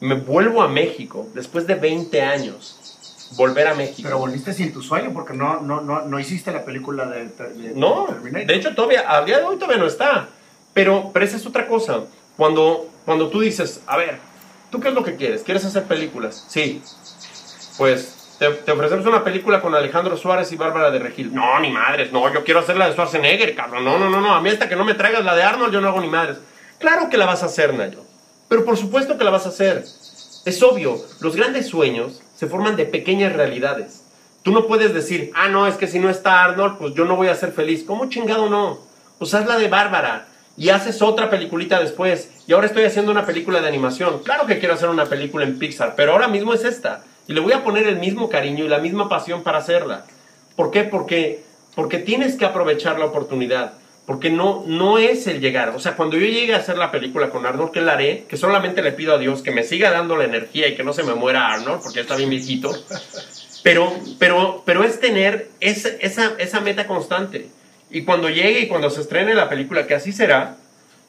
me 0.00 0.14
vuelvo 0.16 0.62
a 0.62 0.68
México 0.68 1.28
después 1.32 1.66
de 1.68 1.76
20 1.76 2.22
años, 2.22 3.30
volver 3.36 3.68
a 3.68 3.74
México. 3.74 4.02
Pero 4.02 4.18
volviste 4.18 4.52
sin 4.52 4.72
tu 4.72 4.82
sueño 4.82 5.12
porque 5.12 5.34
no, 5.34 5.60
no, 5.60 5.80
no, 5.80 6.02
no 6.02 6.18
hiciste 6.18 6.50
la 6.50 6.64
película 6.64 7.06
de, 7.06 7.30
no, 7.76 8.06
Terminator. 8.06 8.48
De 8.48 8.54
hecho, 8.56 8.74
todavía, 8.74 9.04
a 9.06 9.24
día 9.24 9.38
de 9.38 9.44
hoy 9.44 9.56
todavía 9.58 9.78
no 9.78 9.86
está. 9.86 10.28
Pero, 10.72 11.10
pero 11.12 11.24
esa 11.24 11.36
es 11.36 11.46
otra 11.46 11.68
cosa. 11.68 12.00
Cuando, 12.36 12.88
cuando 13.04 13.28
tú 13.28 13.40
dices, 13.40 13.82
a 13.86 13.96
ver, 13.96 14.18
¿tú 14.70 14.80
qué 14.80 14.88
es 14.88 14.94
lo 14.94 15.04
que 15.04 15.16
quieres? 15.16 15.42
¿Quieres 15.42 15.64
hacer 15.64 15.84
películas? 15.84 16.44
Sí 16.48 16.82
pues 17.76 18.36
te, 18.38 18.72
ofrecemos 18.72 19.06
una 19.06 19.24
película 19.24 19.60
con 19.60 19.74
Alejandro 19.74 20.16
Suárez 20.16 20.50
y 20.52 20.56
Bárbara 20.56 20.90
de 20.90 20.98
Regil. 20.98 21.34
No, 21.34 21.58
ni 21.60 21.70
madres, 21.70 22.12
no, 22.12 22.32
yo 22.32 22.44
quiero 22.44 22.60
hacer 22.60 22.76
la 22.76 22.86
de 22.86 22.92
Schwarzenegger, 22.92 23.54
cabrón. 23.54 23.84
No, 23.84 23.98
no, 23.98 24.10
no, 24.10 24.20
no, 24.20 24.34
a 24.34 24.40
mí 24.40 24.50
hasta 24.50 24.68
que 24.68 24.76
no 24.76 24.84
me 24.84 24.94
traigas 24.94 25.24
la 25.24 25.34
de 25.34 25.42
Arnold 25.42 25.72
yo 25.72 25.80
no 25.80 25.88
hago 25.88 26.00
ni 26.00 26.08
madres. 26.08 26.38
Claro 26.78 27.08
que 27.08 27.16
la 27.16 27.26
vas 27.26 27.42
a 27.42 27.46
hacer, 27.46 27.74
Nayo. 27.74 28.00
Pero 28.48 28.64
por 28.64 28.76
supuesto 28.76 29.16
que 29.16 29.24
la 29.24 29.30
vas 29.30 29.46
a 29.46 29.50
hacer. 29.50 29.84
Es 30.44 30.62
obvio, 30.62 31.00
los 31.20 31.36
grandes 31.36 31.68
sueños 31.68 32.22
se 32.34 32.46
forman 32.46 32.76
de 32.76 32.84
pequeñas 32.84 33.32
realidades. 33.32 34.02
Tú 34.42 34.52
no 34.52 34.66
puedes 34.66 34.92
decir, 34.92 35.30
ah, 35.34 35.48
no, 35.48 35.66
es 35.66 35.76
que 35.76 35.86
si 35.86 35.98
no 35.98 36.10
está 36.10 36.44
Arnold, 36.44 36.76
pues 36.76 36.94
yo 36.94 37.06
no 37.06 37.16
voy 37.16 37.28
a 37.28 37.34
ser 37.34 37.52
feliz. 37.52 37.82
¿Cómo 37.86 38.10
chingado 38.10 38.50
no? 38.50 38.78
Pues 39.18 39.32
haz 39.32 39.46
la 39.46 39.56
de 39.56 39.68
Bárbara 39.68 40.26
y 40.56 40.68
haces 40.68 41.02
otra 41.02 41.30
peliculita 41.30 41.80
después. 41.80 42.30
Y 42.46 42.52
ahora 42.52 42.66
estoy 42.66 42.84
haciendo 42.84 43.10
una 43.10 43.26
película 43.26 43.60
de 43.60 43.68
animación. 43.68 44.22
Claro 44.22 44.46
que 44.46 44.58
quiero 44.58 44.74
hacer 44.74 44.88
una 44.88 45.06
película 45.06 45.44
en 45.44 45.58
Pixar, 45.58 45.94
pero 45.96 46.12
ahora 46.12 46.28
mismo 46.28 46.54
es 46.54 46.64
esta. 46.64 47.04
Y 47.26 47.32
le 47.32 47.40
voy 47.40 47.52
a 47.52 47.64
poner 47.64 47.86
el 47.86 47.96
mismo 47.96 48.28
cariño 48.28 48.64
y 48.64 48.68
la 48.68 48.78
misma 48.78 49.08
pasión 49.08 49.42
para 49.42 49.58
hacerla. 49.58 50.04
¿Por 50.56 50.70
qué? 50.70 50.84
Porque, 50.84 51.42
porque 51.74 51.98
tienes 51.98 52.36
que 52.36 52.44
aprovechar 52.44 52.98
la 52.98 53.06
oportunidad. 53.06 53.72
Porque 54.06 54.28
no, 54.28 54.62
no 54.66 54.98
es 54.98 55.26
el 55.26 55.40
llegar. 55.40 55.70
O 55.70 55.78
sea, 55.78 55.96
cuando 55.96 56.18
yo 56.18 56.26
llegue 56.26 56.54
a 56.54 56.58
hacer 56.58 56.76
la 56.76 56.90
película 56.90 57.30
con 57.30 57.46
Arnold, 57.46 57.72
que 57.72 57.80
la 57.80 57.94
haré, 57.94 58.26
que 58.28 58.36
solamente 58.36 58.82
le 58.82 58.92
pido 58.92 59.14
a 59.14 59.18
Dios 59.18 59.40
que 59.40 59.50
me 59.50 59.62
siga 59.62 59.90
dando 59.90 60.16
la 60.16 60.24
energía 60.24 60.68
y 60.68 60.76
que 60.76 60.84
no 60.84 60.92
se 60.92 61.02
me 61.02 61.14
muera 61.14 61.54
Arnold, 61.54 61.80
porque 61.82 61.96
ya 61.96 62.02
está 62.02 62.16
bien 62.16 62.28
viejito. 62.28 62.70
Pero, 63.62 63.90
pero, 64.18 64.62
pero 64.66 64.84
es 64.84 65.00
tener 65.00 65.48
esa, 65.60 65.88
esa, 66.00 66.34
esa 66.38 66.60
meta 66.60 66.86
constante. 66.86 67.48
Y 67.94 68.02
cuando 68.02 68.28
llegue 68.28 68.58
y 68.58 68.66
cuando 68.66 68.90
se 68.90 69.02
estrene 69.02 69.34
la 69.34 69.48
película, 69.48 69.86
que 69.86 69.94
así 69.94 70.10
será, 70.10 70.56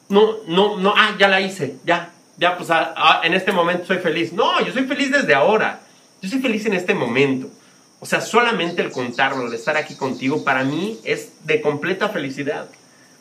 no, 0.08 0.36
no, 0.46 0.78
no, 0.78 0.94
ah, 0.96 1.16
ya 1.18 1.26
la 1.26 1.40
hice, 1.40 1.74
ya, 1.84 2.12
ya, 2.38 2.56
pues 2.56 2.70
ah, 2.70 2.94
ah, 2.96 3.20
en 3.24 3.34
este 3.34 3.50
momento 3.50 3.86
soy 3.86 3.98
feliz. 3.98 4.32
No, 4.32 4.64
yo 4.64 4.72
soy 4.72 4.84
feliz 4.84 5.10
desde 5.10 5.34
ahora. 5.34 5.80
Yo 6.22 6.28
soy 6.28 6.38
feliz 6.38 6.64
en 6.64 6.74
este 6.74 6.94
momento. 6.94 7.50
O 7.98 8.06
sea, 8.06 8.20
solamente 8.20 8.82
el 8.82 8.92
contarlo, 8.92 9.48
el 9.48 9.52
estar 9.52 9.76
aquí 9.76 9.96
contigo, 9.96 10.44
para 10.44 10.62
mí 10.62 11.00
es 11.02 11.32
de 11.44 11.60
completa 11.60 12.08
felicidad. 12.08 12.68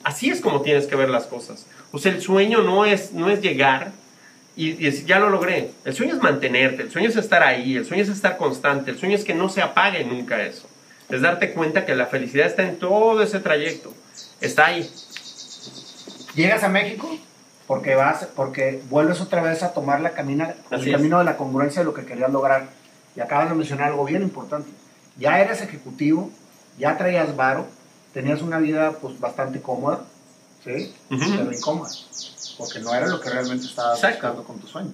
Así 0.04 0.30
es 0.30 0.42
como 0.42 0.62
tienes 0.62 0.86
que 0.86 0.96
ver 0.96 1.10
las 1.10 1.26
cosas. 1.26 1.66
O 1.92 1.98
sea, 1.98 2.12
el 2.12 2.22
sueño 2.22 2.62
no 2.62 2.86
es, 2.86 3.14
no 3.14 3.32
es 3.32 3.42
llegar 3.42 3.94
y, 4.56 4.74
decir, 4.74 5.08
ya 5.08 5.18
lo 5.18 5.32
logré. 5.32 5.72
El 5.86 5.96
sueño 5.96 6.14
es 6.14 6.22
mantenerte, 6.22 6.84
el 6.84 6.92
sueño 6.92 7.10
es 7.10 7.16
estar 7.16 7.42
ahí, 7.42 7.78
el 7.78 7.86
sueño 7.88 8.04
es 8.04 8.10
estar 8.10 8.38
constante, 8.38 8.92
el 8.92 9.00
sueño 9.00 9.16
es 9.16 9.24
que 9.24 9.34
no 9.34 9.50
se 9.50 9.64
apague 9.64 10.06
nunca 10.06 10.46
eso. 10.46 10.70
Es 11.10 11.22
darte 11.22 11.54
cuenta 11.54 11.86
que 11.86 11.96
la 11.96 12.08
felicidad 12.08 12.48
está 12.48 12.64
en 12.64 12.80
todo 12.80 13.22
ese 13.22 13.40
trayecto. 13.40 13.94
Está 14.42 14.68
ahí. 14.68 14.90
Llegas 16.36 16.64
a 16.64 16.70
México 16.70 17.18
porque 17.68 17.96
vas, 17.96 18.28
porque 18.36 18.82
vuelves 18.90 19.22
otra 19.22 19.42
vez 19.42 19.64
a 19.64 19.74
tomar 19.74 20.02
la 20.02 20.12
camina, 20.12 20.56
el 20.72 20.92
camino 20.92 21.20
de 21.20 21.26
la 21.26 21.38
congruencia 21.38 21.82
de 21.82 21.86
lo 21.86 21.94
que 21.94 22.06
querías 22.06 22.32
lograr 22.32 22.68
y 23.16 23.22
acabas 23.22 23.50
de 23.50 23.56
mencionar 23.56 23.90
algo 23.90 24.06
bien 24.06 24.22
importante. 24.22 24.70
Ya 25.18 25.40
eres 25.40 25.62
ejecutivo, 25.62 26.30
ya 26.78 26.98
traías 26.98 27.36
varo, 27.36 27.66
tenías 28.14 28.42
una 28.42 28.60
vida 28.60 28.92
pues 29.02 29.20
bastante 29.20 29.62
cómoda, 29.62 30.02
¿sí? 30.64 30.94
Pero 31.10 31.52
incómoda, 31.52 31.90
porque 32.58 32.80
no 32.80 32.94
era 32.94 33.08
lo 33.08 33.20
que 33.22 33.30
realmente 33.30 33.66
estabas 33.66 34.02
buscando 34.02 34.44
con 34.44 34.60
tu 34.60 34.68
sueño. 34.68 34.92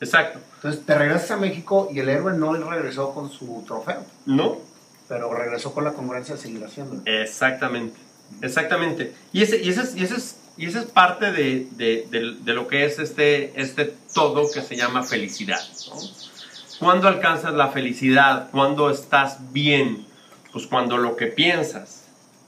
Exacto. 0.00 0.38
Entonces 0.56 0.84
te 0.84 0.94
regresas 0.94 1.30
a 1.30 1.36
México 1.38 1.88
y 1.90 2.00
el 2.00 2.08
héroe 2.08 2.36
no 2.36 2.52
regresó 2.52 3.14
con 3.14 3.30
su 3.30 3.64
trofeo. 3.66 4.04
No. 4.26 4.58
Pero 5.08 5.32
regresó 5.32 5.72
con 5.72 5.84
la 5.84 5.92
congruencia 5.92 6.34
de 6.34 6.40
seguir 6.40 6.64
haciéndolo. 6.64 7.02
Exactamente. 7.04 7.98
Exactamente. 8.42 9.14
Y 9.32 9.42
ese, 9.42 9.62
y 9.62 9.68
ese, 9.68 9.82
es, 9.82 9.96
y 9.96 10.02
ese, 10.02 10.16
es, 10.16 10.36
y 10.56 10.66
ese 10.66 10.80
es 10.80 10.86
parte 10.86 11.32
de, 11.32 11.68
de, 11.72 12.06
de, 12.10 12.54
lo 12.54 12.66
que 12.66 12.84
es 12.84 12.98
este, 12.98 13.60
este 13.60 13.94
todo 14.14 14.50
que 14.50 14.62
se 14.62 14.76
llama 14.76 15.02
felicidad. 15.04 15.60
¿no? 15.88 15.96
¿Cuándo 16.78 17.08
alcanzas 17.08 17.54
la 17.54 17.68
felicidad? 17.68 18.50
¿Cuándo 18.50 18.90
estás 18.90 19.52
bien? 19.52 20.06
Pues 20.52 20.66
cuando 20.66 20.96
lo 20.98 21.16
que 21.16 21.26
piensas, 21.26 22.04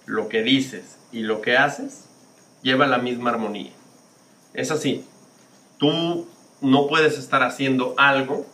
lo 0.07 0.29
que 0.29 0.43
dices 0.43 0.97
y 1.13 1.21
lo 1.21 1.41
que 1.41 1.57
haces 1.57 2.05
lleva 2.63 2.87
la 2.87 2.99
misma 2.99 3.31
armonía. 3.31 3.73
Es 4.53 4.71
así. 4.71 5.05
Tú 5.79 6.27
no 6.61 6.87
puedes 6.89 7.19
estar 7.19 7.43
haciendo 7.43 7.95
algo 7.97 8.47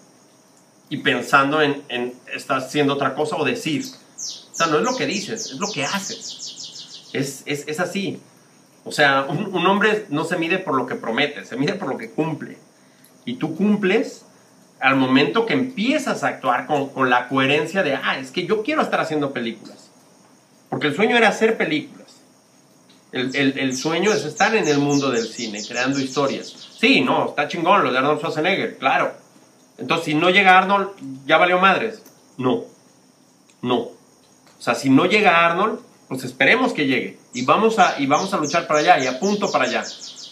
y 0.89 0.99
pensando 0.99 1.63
en, 1.63 1.83
en 1.89 2.15
estar 2.33 2.59
haciendo 2.59 2.95
otra 2.95 3.15
cosa 3.15 3.37
o 3.37 3.45
decir. 3.45 3.85
O 4.17 4.57
sea, 4.57 4.67
no 4.69 4.79
es 4.79 4.85
lo 4.85 4.97
que 4.97 5.07
dices, 5.07 5.51
es 5.51 5.59
lo 5.59 5.71
que 5.73 5.85
haces. 5.85 7.11
Es, 7.13 7.43
es, 7.47 7.65
es 7.67 7.81
así. 7.81 8.21
O 8.85 8.93
sea, 8.93 9.27
un, 9.29 9.67
hombre 9.67 10.07
no 10.11 10.25
se 10.25 10.37
mide 10.37 10.59
por 10.59 10.75
lo 10.77 10.87
que 10.87 10.95
promete, 10.95 11.45
se 11.45 11.57
mide 11.57 11.75
por 11.75 11.89
lo 11.89 11.97
que 11.97 12.11
cumple. 12.11 12.59
Y 13.25 13.37
tú 13.37 13.57
cumples 13.57 14.27
al 14.79 14.97
momento 14.97 15.47
que 15.47 15.55
empiezas 15.55 16.23
a 16.23 16.29
actuar 16.29 16.67
con, 16.67 17.09
la 17.09 17.29
coherencia 17.29 17.83
de, 17.83 17.95
ah, 17.95 18.19
es 18.19 18.31
que 18.31 18.47
yo 18.47 18.63
quiero 18.63 18.83
estar 18.83 19.01
haciendo 19.01 19.33
películas. 19.33 19.91
Porque 20.69 20.89
el 20.89 20.95
sueño 20.95 21.17
era 21.17 21.29
hacer 21.29 21.57
películas. 21.57 22.05
El, 23.13 23.77
sueño 23.77 24.13
es 24.13 24.25
estar 24.25 24.55
en 24.57 24.67
el 24.67 24.79
mundo 24.79 25.11
del 25.11 25.27
cine, 25.27 25.63
creando 25.67 26.01
historias. 26.01 26.53
Sí, 26.79 27.01
no, 27.01 27.29
está 27.29 27.49
chingón 27.49 27.85
lo 27.85 27.93
de 27.93 27.99
Arnold 27.99 28.19
Schwarzenegger, 28.19 28.77
claro. 28.77 29.15
Entonces, 29.79 30.07
si 30.07 30.15
no 30.15 30.31
llega 30.31 30.59
Arnold, 30.59 30.91
¿ya 31.27 31.37
valió 31.37 31.59
madres? 31.59 32.03
No, 32.37 32.65
no. 33.63 33.79
O 33.79 33.93
sea, 34.59 34.75
si 34.75 34.89
no 34.89 35.07
llega 35.07 35.45
Arnold, 35.45 35.81
pues 36.09 36.25
esperemos 36.25 36.73
que 36.73 36.87
llegue. 36.87 37.19
Y 37.33 37.45
vamos 37.45 37.79
a, 37.79 38.01
y 38.01 38.07
vamos 38.07 38.33
a 38.33 38.37
luchar 38.37 38.67
para 38.67 38.81
allá, 38.81 38.99
y 39.03 39.07
a 39.07 39.19
punto 39.19 39.51
para 39.51 39.65
allá. 39.65 39.85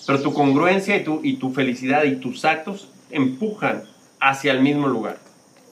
Pero 0.06 0.22
tu 0.22 0.32
congruencia 0.32 0.96
y 0.96 1.04
tu, 1.04 1.20
y 1.22 1.36
tu 1.36 1.52
felicidad 1.52 2.04
y 2.04 2.16
tus 2.16 2.44
actos 2.44 2.88
empujan 3.10 3.84
hacia 4.20 4.52
el 4.52 4.60
mismo 4.60 4.88
lugar. 4.88 5.18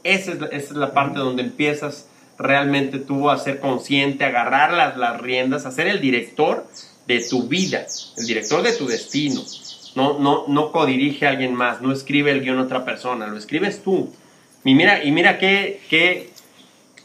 Esa 0.03 0.33
es, 0.51 0.71
la, 0.73 0.93
parte 0.93 1.19
donde 1.19 1.43
empiezas 1.43 2.07
realmente 2.39 2.99
tú 2.99 3.31
a 3.31 3.39
ser 3.39 3.61
consciente, 3.61 4.25
a 4.25 4.29
agarrar 4.29 4.73
las, 4.73 4.97
las 4.97 5.21
riendas, 5.21 5.67
a 5.67 5.71
ser 5.71 5.87
el 5.89 6.01
director 6.01 6.67
de 7.07 7.25
tu 7.29 7.49
vida, 7.49 7.87
el 8.17 8.27
director 8.27 8.63
de 8.63 8.73
tu 8.73 8.87
destino. 8.87 9.43
No, 9.95 10.19
no, 10.19 10.45
no 10.47 10.73
codirige 10.73 11.27
a 11.27 11.31
alguien 11.31 11.55
más, 11.55 11.83
no 11.83 11.93
escribe 11.93 12.31
el 12.31 12.43
guion 12.43 12.59
otra 12.59 12.85
persona, 12.85 13.27
lo 13.27 13.37
escribes 13.37 13.83
tú. 13.83 14.13
Y 14.65 14.75
mira, 14.75 15.03
y 15.03 15.11
mira 15.11 15.39
qué, 15.39 15.81
qué, 15.89 16.31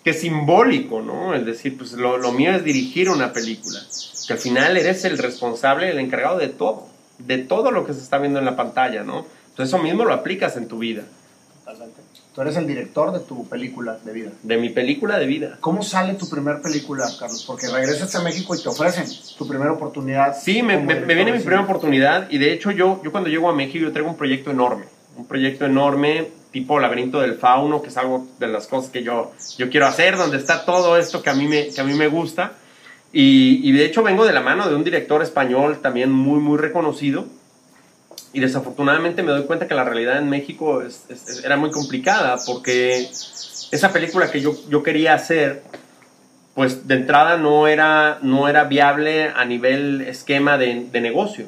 qué 0.03 0.13
simbólico, 0.13 1.01
¿no? 1.01 1.33
Es 1.33 1.45
decir, 1.45 1.77
pues 1.77 1.93
lo, 1.93 2.17
lo, 2.17 2.31
mío 2.31 2.51
es 2.51 2.63
dirigir 2.63 3.09
una 3.09 3.33
película. 3.33 3.79
Que 4.27 4.33
al 4.33 4.39
final 4.39 4.77
eres 4.77 5.05
el 5.05 5.17
responsable, 5.17 5.89
el 5.89 5.99
encargado 5.99 6.37
de 6.37 6.49
todo, 6.49 6.87
de 7.17 7.39
todo 7.39 7.71
lo 7.71 7.85
que 7.85 7.93
se 7.93 8.01
está 8.01 8.17
viendo 8.17 8.39
en 8.39 8.45
la 8.45 8.55
pantalla, 8.55 9.03
¿no? 9.03 9.25
Entonces 9.49 9.73
eso 9.73 9.81
mismo 9.81 10.03
lo 10.03 10.13
aplicas 10.13 10.57
en 10.57 10.67
tu 10.67 10.79
vida. 10.79 11.03
Tú 12.35 12.41
eres 12.41 12.57
el 12.57 12.67
director 12.67 13.13
de 13.13 13.19
tu 13.21 13.47
película 13.47 13.97
de 14.03 14.11
vida. 14.11 14.29
De 14.43 14.57
mi 14.57 14.69
película 14.69 15.17
de 15.17 15.25
vida. 15.25 15.57
¿Cómo 15.61 15.81
sale 15.83 16.15
tu 16.15 16.29
primer 16.29 16.61
película, 16.61 17.05
Carlos? 17.17 17.45
Porque 17.47 17.67
regresas 17.69 18.13
a 18.15 18.21
México 18.21 18.53
y 18.55 18.61
te 18.61 18.67
ofrecen 18.67 19.05
tu 19.37 19.47
primera 19.47 19.71
oportunidad. 19.71 20.35
Sí, 20.37 20.61
me, 20.61 20.77
me- 20.77 20.95
viene 21.05 21.31
mi 21.31 21.39
primera 21.39 21.61
oportunidad 21.61 22.29
y 22.29 22.37
de 22.37 22.51
hecho 22.51 22.71
yo, 22.71 22.99
yo 23.05 23.11
cuando 23.11 23.29
llego 23.29 23.49
a 23.49 23.55
México 23.55 23.79
yo 23.85 23.91
traigo 23.93 24.09
un 24.09 24.17
proyecto 24.17 24.51
enorme. 24.51 24.83
Un 25.17 25.25
proyecto 25.27 25.65
enorme 25.65 26.27
tipo 26.51 26.77
Laberinto 26.77 27.21
del 27.21 27.35
Fauno, 27.35 27.81
que 27.81 27.87
es 27.87 27.95
algo 27.97 28.27
de 28.37 28.47
las 28.47 28.67
cosas 28.67 28.91
que 28.91 29.01
yo, 29.01 29.31
yo 29.57 29.69
quiero 29.69 29.87
hacer, 29.87 30.17
donde 30.17 30.35
está 30.37 30.65
todo 30.65 30.97
esto 30.97 31.21
que 31.21 31.29
a 31.29 31.33
mí 31.33 31.47
me, 31.47 31.67
que 31.69 31.79
a 31.79 31.83
mí 31.85 31.93
me 31.93 32.07
gusta. 32.09 32.53
Y, 33.13 33.61
y 33.63 33.71
de 33.71 33.85
hecho 33.85 34.03
vengo 34.03 34.25
de 34.25 34.33
la 34.33 34.41
mano 34.41 34.67
de 34.67 34.75
un 34.75 34.83
director 34.83 35.21
español 35.21 35.79
también 35.81 36.11
muy, 36.11 36.39
muy 36.41 36.57
reconocido. 36.57 37.25
Y 38.35 38.41
desafortunadamente 38.41 39.23
me 39.23 39.31
doy 39.31 39.43
cuenta 39.45 39.65
que 39.65 39.73
la 39.75 39.85
realidad 39.85 40.17
en 40.17 40.29
México 40.29 40.81
es- 40.81 41.05
es- 41.09 41.27
es- 41.29 41.43
era 41.45 41.55
muy 41.55 41.71
complicada 41.71 42.43
porque 42.45 43.07
esa 43.71 43.93
película 43.93 44.29
que 44.29 44.41
yo, 44.41 44.57
yo 44.69 44.83
quería 44.83 45.13
hacer, 45.13 45.63
pues 46.53 46.85
de 46.85 46.95
entrada 46.95 47.37
no 47.37 47.67
era, 47.67 48.19
no 48.21 48.49
era 48.49 48.65
viable 48.65 49.29
a 49.29 49.45
nivel 49.45 50.01
esquema 50.01 50.57
de, 50.57 50.85
de 50.91 50.99
negocio. 51.01 51.45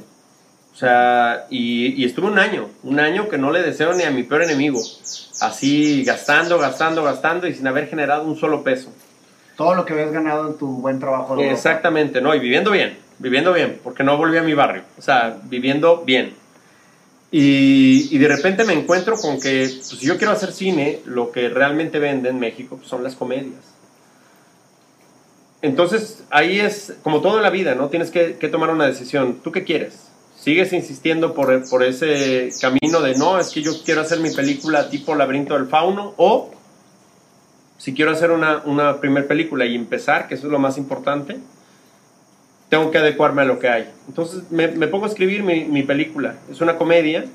O 0.73 0.77
sea, 0.77 1.45
y, 1.49 1.87
y 2.01 2.05
estuve 2.05 2.27
un 2.27 2.39
año, 2.39 2.69
un 2.83 3.01
año 3.01 3.27
que 3.27 3.37
no 3.37 3.51
le 3.51 3.61
deseo 3.63 3.93
ni 3.93 4.03
a 4.03 4.11
mi 4.11 4.23
peor 4.23 4.43
enemigo. 4.43 4.81
Así 5.41 6.03
gastando, 6.05 6.57
gastando, 6.57 7.03
gastando 7.03 7.47
y 7.47 7.53
sin 7.53 7.67
haber 7.67 7.89
generado 7.89 8.23
un 8.23 8.37
solo 8.37 8.63
peso. 8.63 8.93
Todo 9.57 9.75
lo 9.75 9.83
que 9.85 9.91
habías 9.93 10.11
ganado 10.13 10.47
en 10.47 10.57
tu 10.57 10.67
buen 10.67 10.99
trabajo. 10.99 11.35
de. 11.35 11.51
Exactamente, 11.51 12.21
no, 12.21 12.33
y 12.33 12.39
viviendo 12.39 12.71
bien, 12.71 12.97
viviendo 13.19 13.51
bien, 13.51 13.79
porque 13.83 14.03
no 14.05 14.15
volví 14.15 14.37
a 14.37 14.43
mi 14.43 14.53
barrio, 14.53 14.83
o 14.97 15.01
sea, 15.01 15.37
viviendo 15.43 16.03
bien. 16.05 16.33
Y, 17.29 18.17
de 18.17 18.27
repente 18.27 18.63
me 18.63 18.73
encuentro 18.73 19.17
con 19.17 19.39
que, 19.39 19.69
pues, 19.75 19.87
si 19.87 20.05
yo 20.05 20.17
quiero 20.17 20.31
hacer 20.31 20.53
cine, 20.53 21.01
lo 21.05 21.31
que 21.31 21.49
realmente 21.49 21.99
vende 21.99 22.29
en 22.29 22.39
México 22.39 22.77
pues, 22.77 22.87
son 22.87 23.03
las 23.03 23.15
comedias. 23.15 23.59
Entonces, 25.61 26.23
ahí 26.29 26.59
es, 26.59 26.93
como 27.03 27.21
todo 27.21 27.37
en 27.37 27.43
la 27.43 27.49
vida, 27.49 27.75
¿no? 27.75 27.89
Tienes 27.89 28.11
que, 28.11 28.37
que 28.37 28.47
tomar 28.47 28.69
una 28.69 28.85
decisión. 28.85 29.39
¿Tú 29.43 29.51
qué 29.51 29.63
quieres? 29.63 30.07
¿Sigues 30.39 30.71
insistiendo 30.71 31.33
por, 31.33 31.67
por 31.67 31.83
ese 31.83 32.49
camino 32.61 33.01
de, 33.01 33.15
no, 33.15 33.39
es 33.39 33.49
que 33.49 33.61
yo 33.61 33.71
quiero 33.83 34.01
hacer 34.01 34.19
mi 34.19 34.29
película 34.29 34.89
tipo 34.89 35.15
Laberinto 35.15 35.55
del 35.55 35.67
Fauno? 35.67 36.13
O, 36.15 36.51
si 37.77 37.93
quiero 37.93 38.11
hacer 38.11 38.31
una, 38.31 38.61
una 38.65 39.01
primer 39.01 39.27
película 39.27 39.65
y 39.65 39.75
empezar, 39.75 40.27
que 40.27 40.35
eso 40.35 40.45
es 40.45 40.51
lo 40.51 40.59
más 40.59 40.77
importante, 40.77 41.37
tengo 42.69 42.91
que 42.91 42.97
adecuarme 42.97 43.41
a 43.43 43.45
lo 43.45 43.59
que 43.59 43.69
hay. 43.69 43.89
Entonces 44.07 44.43
me, 44.51 44.67
me 44.67 44.87
pongo 44.87 45.05
a 45.05 45.09
escribir 45.09 45.43
mi, 45.43 45.65
mi 45.65 45.83
película. 45.83 46.35
Es 46.51 46.59
una 46.61 46.77
comedia, 46.77 47.25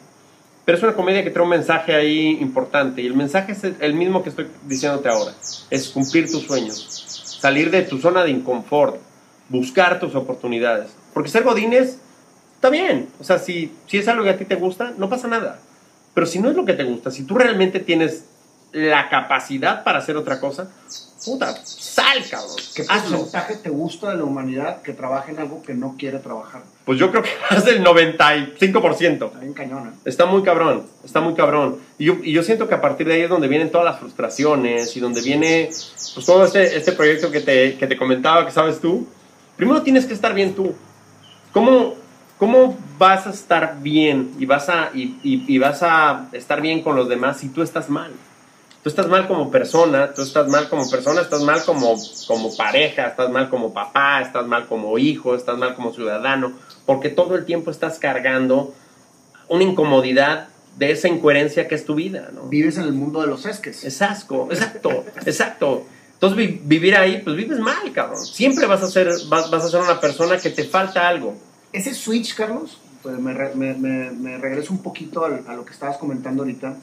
pero 0.64 0.76
es 0.78 0.84
una 0.84 0.94
comedia 0.94 1.24
que 1.24 1.30
trae 1.30 1.42
un 1.42 1.48
mensaje 1.50 1.94
ahí 1.94 2.38
importante. 2.40 3.02
Y 3.02 3.06
el 3.06 3.14
mensaje 3.14 3.52
es 3.52 3.64
el- 3.64 3.94
mismo 3.94 4.22
que 4.22 4.28
estoy 4.30 4.46
diciéndote 4.66 5.08
ahora. 5.08 5.32
Es 5.70 5.88
cumplir 5.88 6.30
tus 6.30 6.42
sueños. 6.42 7.38
Salir 7.40 7.70
de 7.70 7.82
tu 7.82 7.98
zona 7.98 8.22
de 8.24 8.30
inconfort. 8.30 8.96
Buscar 9.48 9.98
tus 10.00 10.14
oportunidades. 10.14 10.90
Porque 11.14 11.28
ser 11.30 11.42
godines 11.44 11.98
está 12.54 12.70
bien. 12.70 13.08
O 13.18 13.24
sea, 13.24 13.38
si, 13.38 13.72
si 13.86 13.98
es 13.98 14.08
algo 14.08 14.24
que 14.24 14.30
a 14.30 14.38
ti 14.38 14.44
te 14.44 14.54
gusta, 14.54 14.92
no 14.98 15.08
pasa 15.08 15.28
nada. 15.28 15.58
Pero 16.14 16.26
si 16.26 16.38
no 16.38 16.50
es 16.50 16.56
lo 16.56 16.64
que 16.64 16.74
te 16.74 16.84
gusta, 16.84 17.10
si 17.10 17.24
tú 17.24 17.34
realmente 17.36 17.80
tienes 17.80 18.24
la 18.72 19.08
capacidad 19.08 19.82
para 19.82 19.98
hacer 19.98 20.16
otra 20.16 20.40
cosa, 20.40 20.70
puta, 21.24 21.54
sal, 21.64 22.24
cabrón. 22.30 22.56
¿Qué 22.74 22.84
hazlo. 22.88 23.18
porcentaje 23.18 23.56
te 23.56 23.70
gusta 23.70 24.10
de 24.10 24.16
la 24.16 24.24
humanidad 24.24 24.82
que 24.82 24.92
trabaja 24.92 25.30
en 25.30 25.38
algo 25.38 25.62
que 25.62 25.74
no 25.74 25.94
quiere 25.98 26.18
trabajar? 26.18 26.62
Pues 26.84 26.98
yo 26.98 27.10
creo 27.10 27.22
que 27.22 27.30
más 27.50 27.64
del 27.64 27.82
95%. 27.84 29.26
Está 29.26 29.38
bien 29.38 29.52
cañona. 29.52 29.92
Está 30.04 30.26
muy 30.26 30.42
cabrón, 30.42 30.84
está 31.04 31.20
muy 31.20 31.34
cabrón. 31.34 31.78
Y 31.98 32.06
yo, 32.06 32.16
y 32.22 32.32
yo 32.32 32.42
siento 32.42 32.68
que 32.68 32.74
a 32.74 32.80
partir 32.80 33.06
de 33.06 33.14
ahí 33.14 33.20
es 33.22 33.28
donde 33.28 33.48
vienen 33.48 33.70
todas 33.70 33.84
las 33.84 33.98
frustraciones 34.00 34.96
y 34.96 35.00
donde 35.00 35.20
viene 35.22 35.68
pues, 36.14 36.26
todo 36.26 36.44
este, 36.44 36.76
este 36.76 36.92
proyecto 36.92 37.30
que 37.30 37.40
te, 37.40 37.76
que 37.76 37.86
te 37.86 37.96
comentaba, 37.96 38.44
que 38.44 38.52
sabes 38.52 38.80
tú. 38.80 39.06
Primero 39.56 39.82
tienes 39.82 40.06
que 40.06 40.14
estar 40.14 40.34
bien 40.34 40.54
tú. 40.54 40.74
¿Cómo, 41.52 41.94
cómo 42.38 42.76
vas 42.98 43.26
a 43.26 43.30
estar 43.30 43.76
bien 43.80 44.32
y 44.38 44.46
vas 44.46 44.68
a, 44.68 44.90
y, 44.94 45.18
y- 45.22 45.44
y 45.46 45.58
vas 45.58 45.82
a 45.82 46.28
estar 46.32 46.60
bien 46.60 46.82
con 46.82 46.96
los 46.96 47.08
demás 47.08 47.38
si 47.38 47.48
tú 47.48 47.62
estás 47.62 47.88
mal? 47.90 48.10
Tú 48.82 48.88
estás 48.88 49.06
mal 49.08 49.28
como 49.28 49.50
persona, 49.50 50.12
tú 50.12 50.22
estás 50.22 50.48
mal 50.48 50.68
como 50.68 50.90
persona, 50.90 51.20
estás 51.20 51.42
mal 51.42 51.62
como, 51.64 51.94
como 52.26 52.56
pareja, 52.56 53.06
estás 53.06 53.30
mal 53.30 53.48
como 53.48 53.72
papá, 53.72 54.20
estás 54.22 54.44
mal 54.46 54.66
como 54.66 54.98
hijo, 54.98 55.36
estás 55.36 55.56
mal 55.56 55.74
como 55.76 55.92
ciudadano, 55.94 56.52
porque 56.84 57.08
todo 57.08 57.36
el 57.36 57.44
tiempo 57.44 57.70
estás 57.70 58.00
cargando 58.00 58.74
una 59.48 59.62
incomodidad 59.62 60.48
de 60.76 60.90
esa 60.90 61.06
incoherencia 61.06 61.68
que 61.68 61.76
es 61.76 61.84
tu 61.84 61.94
vida, 61.94 62.30
¿no? 62.34 62.48
Vives 62.48 62.76
en 62.78 62.84
el 62.84 62.92
mundo 62.92 63.20
de 63.20 63.28
los 63.28 63.46
esques. 63.46 63.84
Es 63.84 64.02
asco, 64.02 64.48
exacto, 64.50 65.04
exacto. 65.26 65.84
Entonces 66.14 66.36
vi- 66.38 66.60
vivir 66.64 66.96
ahí, 66.96 67.20
pues 67.22 67.36
vives 67.36 67.58
mal, 67.60 67.92
cabrón. 67.92 68.26
Siempre 68.26 68.66
vas 68.66 68.82
a 68.82 68.88
ser, 68.88 69.20
vas, 69.28 69.48
vas 69.50 69.64
a 69.64 69.68
ser 69.68 69.80
una 69.80 70.00
persona 70.00 70.38
que 70.38 70.50
te 70.50 70.64
falta 70.64 71.06
algo. 71.06 71.34
Ese 71.72 71.94
switch, 71.94 72.34
Carlos, 72.34 72.78
pues 73.02 73.16
me, 73.18 73.32
me- 73.54 73.74
me- 73.74 74.10
me 74.10 74.38
regreso 74.38 74.72
un 74.72 74.82
poquito 74.82 75.24
al- 75.24 75.44
a, 75.46 75.54
lo 75.54 75.64
que 75.64 75.72
estabas 75.72 75.98
comentando 75.98 76.42
ahorita. 76.42 76.74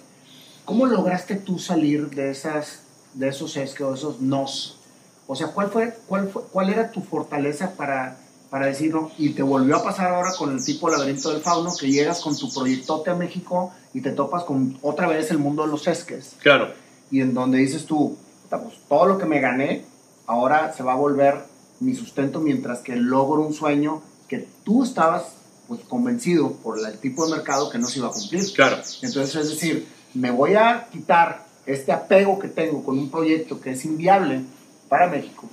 ¿Cómo 0.70 0.86
lograste 0.86 1.34
tú 1.36 1.58
salir 1.58 2.12
de, 2.12 2.30
esas, 2.30 2.82
de 3.16 3.30
esos 3.30 3.58
esques 3.58 3.82
o 3.82 3.96
esos 3.96 4.22
nos? 4.22 4.78
O 5.26 5.36
sea, 5.36 5.48
¿cuál, 5.48 5.72
fue, 5.72 5.98
cuál, 6.06 6.30
fue, 6.30 6.44
¿cuál 6.52 6.70
era 6.70 6.92
tu 6.92 7.02
fortaleza 7.02 7.72
para, 7.76 8.20
para 8.52 8.68
decirlo? 8.68 9.10
Y 9.18 9.30
te 9.30 9.42
volvió 9.42 9.78
a 9.78 9.84
pasar 9.84 10.14
ahora 10.14 10.30
con 10.38 10.56
el 10.56 10.64
tipo 10.64 10.88
laberinto 10.88 11.32
del 11.32 11.42
fauno, 11.42 11.72
que 11.76 11.90
llegas 11.90 12.22
con 12.22 12.38
tu 12.38 12.54
proyectote 12.54 13.10
a 13.10 13.16
México 13.16 13.74
y 13.96 14.02
te 14.02 14.12
topas 14.12 14.44
con 14.44 14.78
otra 14.84 15.08
vez 15.08 15.32
el 15.32 15.40
mundo 15.40 15.64
de 15.64 15.70
los 15.70 15.88
esques. 15.88 16.34
Claro, 16.40 16.72
y 17.10 17.22
en 17.22 17.34
donde 17.34 17.58
dices 17.58 17.88
tú, 17.88 18.16
"Puta, 18.44 18.62
pues, 18.62 18.76
todo 18.88 19.08
lo 19.08 19.18
que 19.18 19.26
me 19.26 19.40
gané 19.40 19.86
ahora 20.28 20.72
se 20.72 20.84
va 20.84 20.94
a 20.94 20.98
volver 20.98 21.46
mi 21.80 21.96
sustento 21.96 22.42
mientras 22.42 22.82
que 22.82 22.96
logro 22.96 23.42
un 23.42 23.56
sueño 23.56 24.04
que 24.28 24.48
tú 24.64 24.84
estabas 24.84 25.24
pues 25.68 25.82
convencido 25.88 26.52
por 26.52 26.78
el 26.78 27.00
tipo 27.00 27.26
de 27.26 27.32
mercado 27.38 27.72
que 27.72 27.80
no 27.80 27.88
se 27.88 28.00
iba 28.00 28.10
a 28.10 28.12
cumplir. 28.12 28.54
claro. 28.54 28.78
Entonces, 29.02 29.36
es 29.36 29.50
decir, 29.50 29.99
me 30.14 30.32
voy 30.32 30.56
a 30.56 30.88
quitar 30.92 31.46
este 31.66 31.92
apego 31.92 32.40
que 32.40 32.48
tengo 32.48 32.84
con 32.84 32.98
un 32.98 33.12
proyecto 33.12 33.62
que 33.62 33.72
es 33.72 33.86
inviable 33.86 34.42
para 34.88 35.08
México 35.08 35.48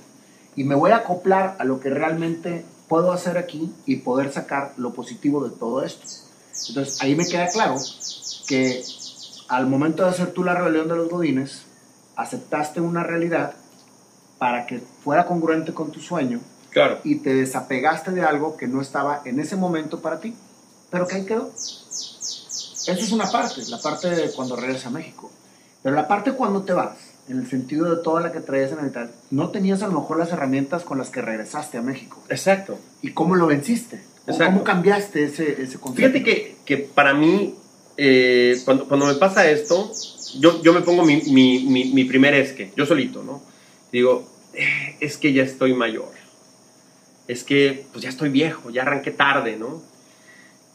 y 0.55 0.63
me 0.63 0.75
voy 0.75 0.91
a 0.91 0.97
acoplar 0.97 1.55
a 1.59 1.63
lo 1.63 1.79
que 1.79 1.89
realmente 1.89 2.65
puedo 2.87 3.11
hacer 3.11 3.37
aquí 3.37 3.71
y 3.85 3.97
poder 3.97 4.31
sacar 4.31 4.73
lo 4.77 4.93
positivo 4.93 5.47
de 5.47 5.55
todo 5.55 5.83
esto. 5.83 6.07
Entonces, 6.69 7.01
ahí 7.01 7.15
me 7.15 7.27
queda 7.27 7.47
claro 7.49 7.75
que 8.47 8.83
al 9.49 9.67
momento 9.67 10.03
de 10.03 10.09
hacer 10.09 10.31
tú 10.31 10.43
la 10.43 10.55
rebelión 10.55 10.87
de 10.87 10.95
los 10.95 11.09
godines, 11.09 11.63
aceptaste 12.15 12.81
una 12.81 13.03
realidad 13.03 13.53
para 14.39 14.65
que 14.65 14.79
fuera 15.03 15.25
congruente 15.25 15.73
con 15.73 15.91
tu 15.91 15.99
sueño 15.99 16.39
Claro. 16.71 16.99
y 17.03 17.15
te 17.17 17.33
desapegaste 17.33 18.11
de 18.11 18.21
algo 18.23 18.57
que 18.57 18.67
no 18.67 18.81
estaba 18.81 19.21
en 19.25 19.39
ese 19.39 19.55
momento 19.55 19.99
para 20.01 20.19
ti, 20.19 20.33
pero 20.89 21.07
que 21.07 21.15
ahí 21.15 21.25
quedó. 21.25 21.51
Eso 22.87 23.01
es 23.03 23.11
una 23.11 23.29
parte, 23.29 23.61
la 23.69 23.79
parte 23.81 24.09
de 24.09 24.31
cuando 24.31 24.55
regresas 24.55 24.87
a 24.87 24.89
México. 24.91 25.31
Pero 25.83 25.95
la 25.95 26.07
parte 26.07 26.31
cuando 26.33 26.63
te 26.63 26.73
vas, 26.73 26.97
en 27.29 27.39
el 27.39 27.49
sentido 27.49 27.93
de 27.95 28.01
toda 28.03 28.21
la 28.21 28.31
que 28.31 28.39
traías 28.39 28.71
en 28.71 28.79
el 28.79 28.91
tal, 28.91 29.11
no 29.31 29.49
tenías 29.49 29.81
a 29.83 29.87
lo 29.87 29.93
mejor 29.99 30.17
las 30.17 30.31
herramientas 30.31 30.83
con 30.83 30.97
las 30.97 31.09
que 31.09 31.21
regresaste 31.21 31.77
a 31.77 31.81
México. 31.81 32.21
Exacto. 32.29 32.79
¿Y 33.01 33.11
cómo 33.11 33.35
lo 33.35 33.47
venciste? 33.47 33.97
¿Cómo, 34.25 34.35
Exacto. 34.37 34.53
cómo 34.53 34.63
cambiaste 34.63 35.23
ese, 35.25 35.61
ese 35.61 35.77
concepto? 35.79 35.95
Fíjate 35.95 36.23
que, 36.23 36.55
que 36.65 36.77
para 36.77 37.13
mí, 37.13 37.55
eh, 37.97 38.59
cuando, 38.65 38.87
cuando 38.87 39.05
me 39.05 39.15
pasa 39.15 39.49
esto, 39.49 39.91
yo, 40.39 40.61
yo 40.61 40.73
me 40.73 40.81
pongo 40.81 41.05
mi, 41.05 41.21
mi, 41.23 41.59
mi, 41.65 41.85
mi 41.93 42.03
primer 42.05 42.33
esque, 42.33 42.71
yo 42.75 42.85
solito, 42.85 43.23
¿no? 43.23 43.41
Digo, 43.91 44.27
"Eh, 44.53 44.97
es 44.99 45.17
que 45.17 45.31
ya 45.33 45.43
estoy 45.43 45.73
mayor. 45.73 46.11
Es 47.27 47.43
que 47.43 47.85
pues 47.91 48.03
ya 48.03 48.09
estoy 48.09 48.29
viejo, 48.29 48.69
ya 48.69 48.81
arranqué 48.83 49.11
tarde, 49.11 49.57
¿no? 49.57 49.81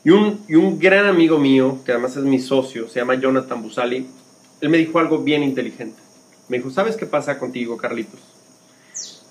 Y 0.04 0.10
un, 0.10 0.44
y 0.48 0.56
un 0.56 0.78
gran 0.78 1.06
amigo 1.06 1.38
mío, 1.38 1.78
que 1.84 1.92
además 1.92 2.16
es 2.16 2.24
mi 2.24 2.40
socio, 2.40 2.88
se 2.88 3.00
llama 3.00 3.14
Jonathan 3.14 3.62
Busali, 3.62 4.06
él 4.60 4.68
me 4.68 4.78
dijo 4.78 4.98
algo 4.98 5.18
bien 5.18 5.42
inteligente. 5.42 6.00
Me 6.48 6.58
dijo, 6.58 6.70
¿sabes 6.70 6.96
qué 6.96 7.06
pasa 7.06 7.38
contigo, 7.38 7.76
Carlitos? 7.76 8.20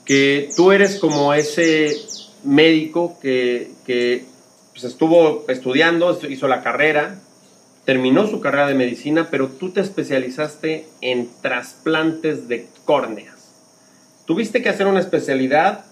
Que 0.05 0.49
tú 0.55 0.71
eres 0.71 0.99
como 0.99 1.33
ese 1.33 1.95
médico 2.43 3.17
que, 3.21 3.71
que 3.85 4.25
pues 4.71 4.85
estuvo 4.85 5.45
estudiando, 5.47 6.17
hizo 6.29 6.47
la 6.47 6.63
carrera, 6.63 7.19
terminó 7.85 8.27
su 8.27 8.39
carrera 8.39 8.67
de 8.67 8.75
medicina, 8.75 9.27
pero 9.29 9.49
tú 9.49 9.71
te 9.71 9.81
especializaste 9.81 10.87
en 11.01 11.29
trasplantes 11.41 12.47
de 12.47 12.67
córneas. 12.85 13.51
Tuviste 14.25 14.61
que 14.61 14.69
hacer 14.69 14.87
una 14.87 14.99
especialidad 14.99 15.85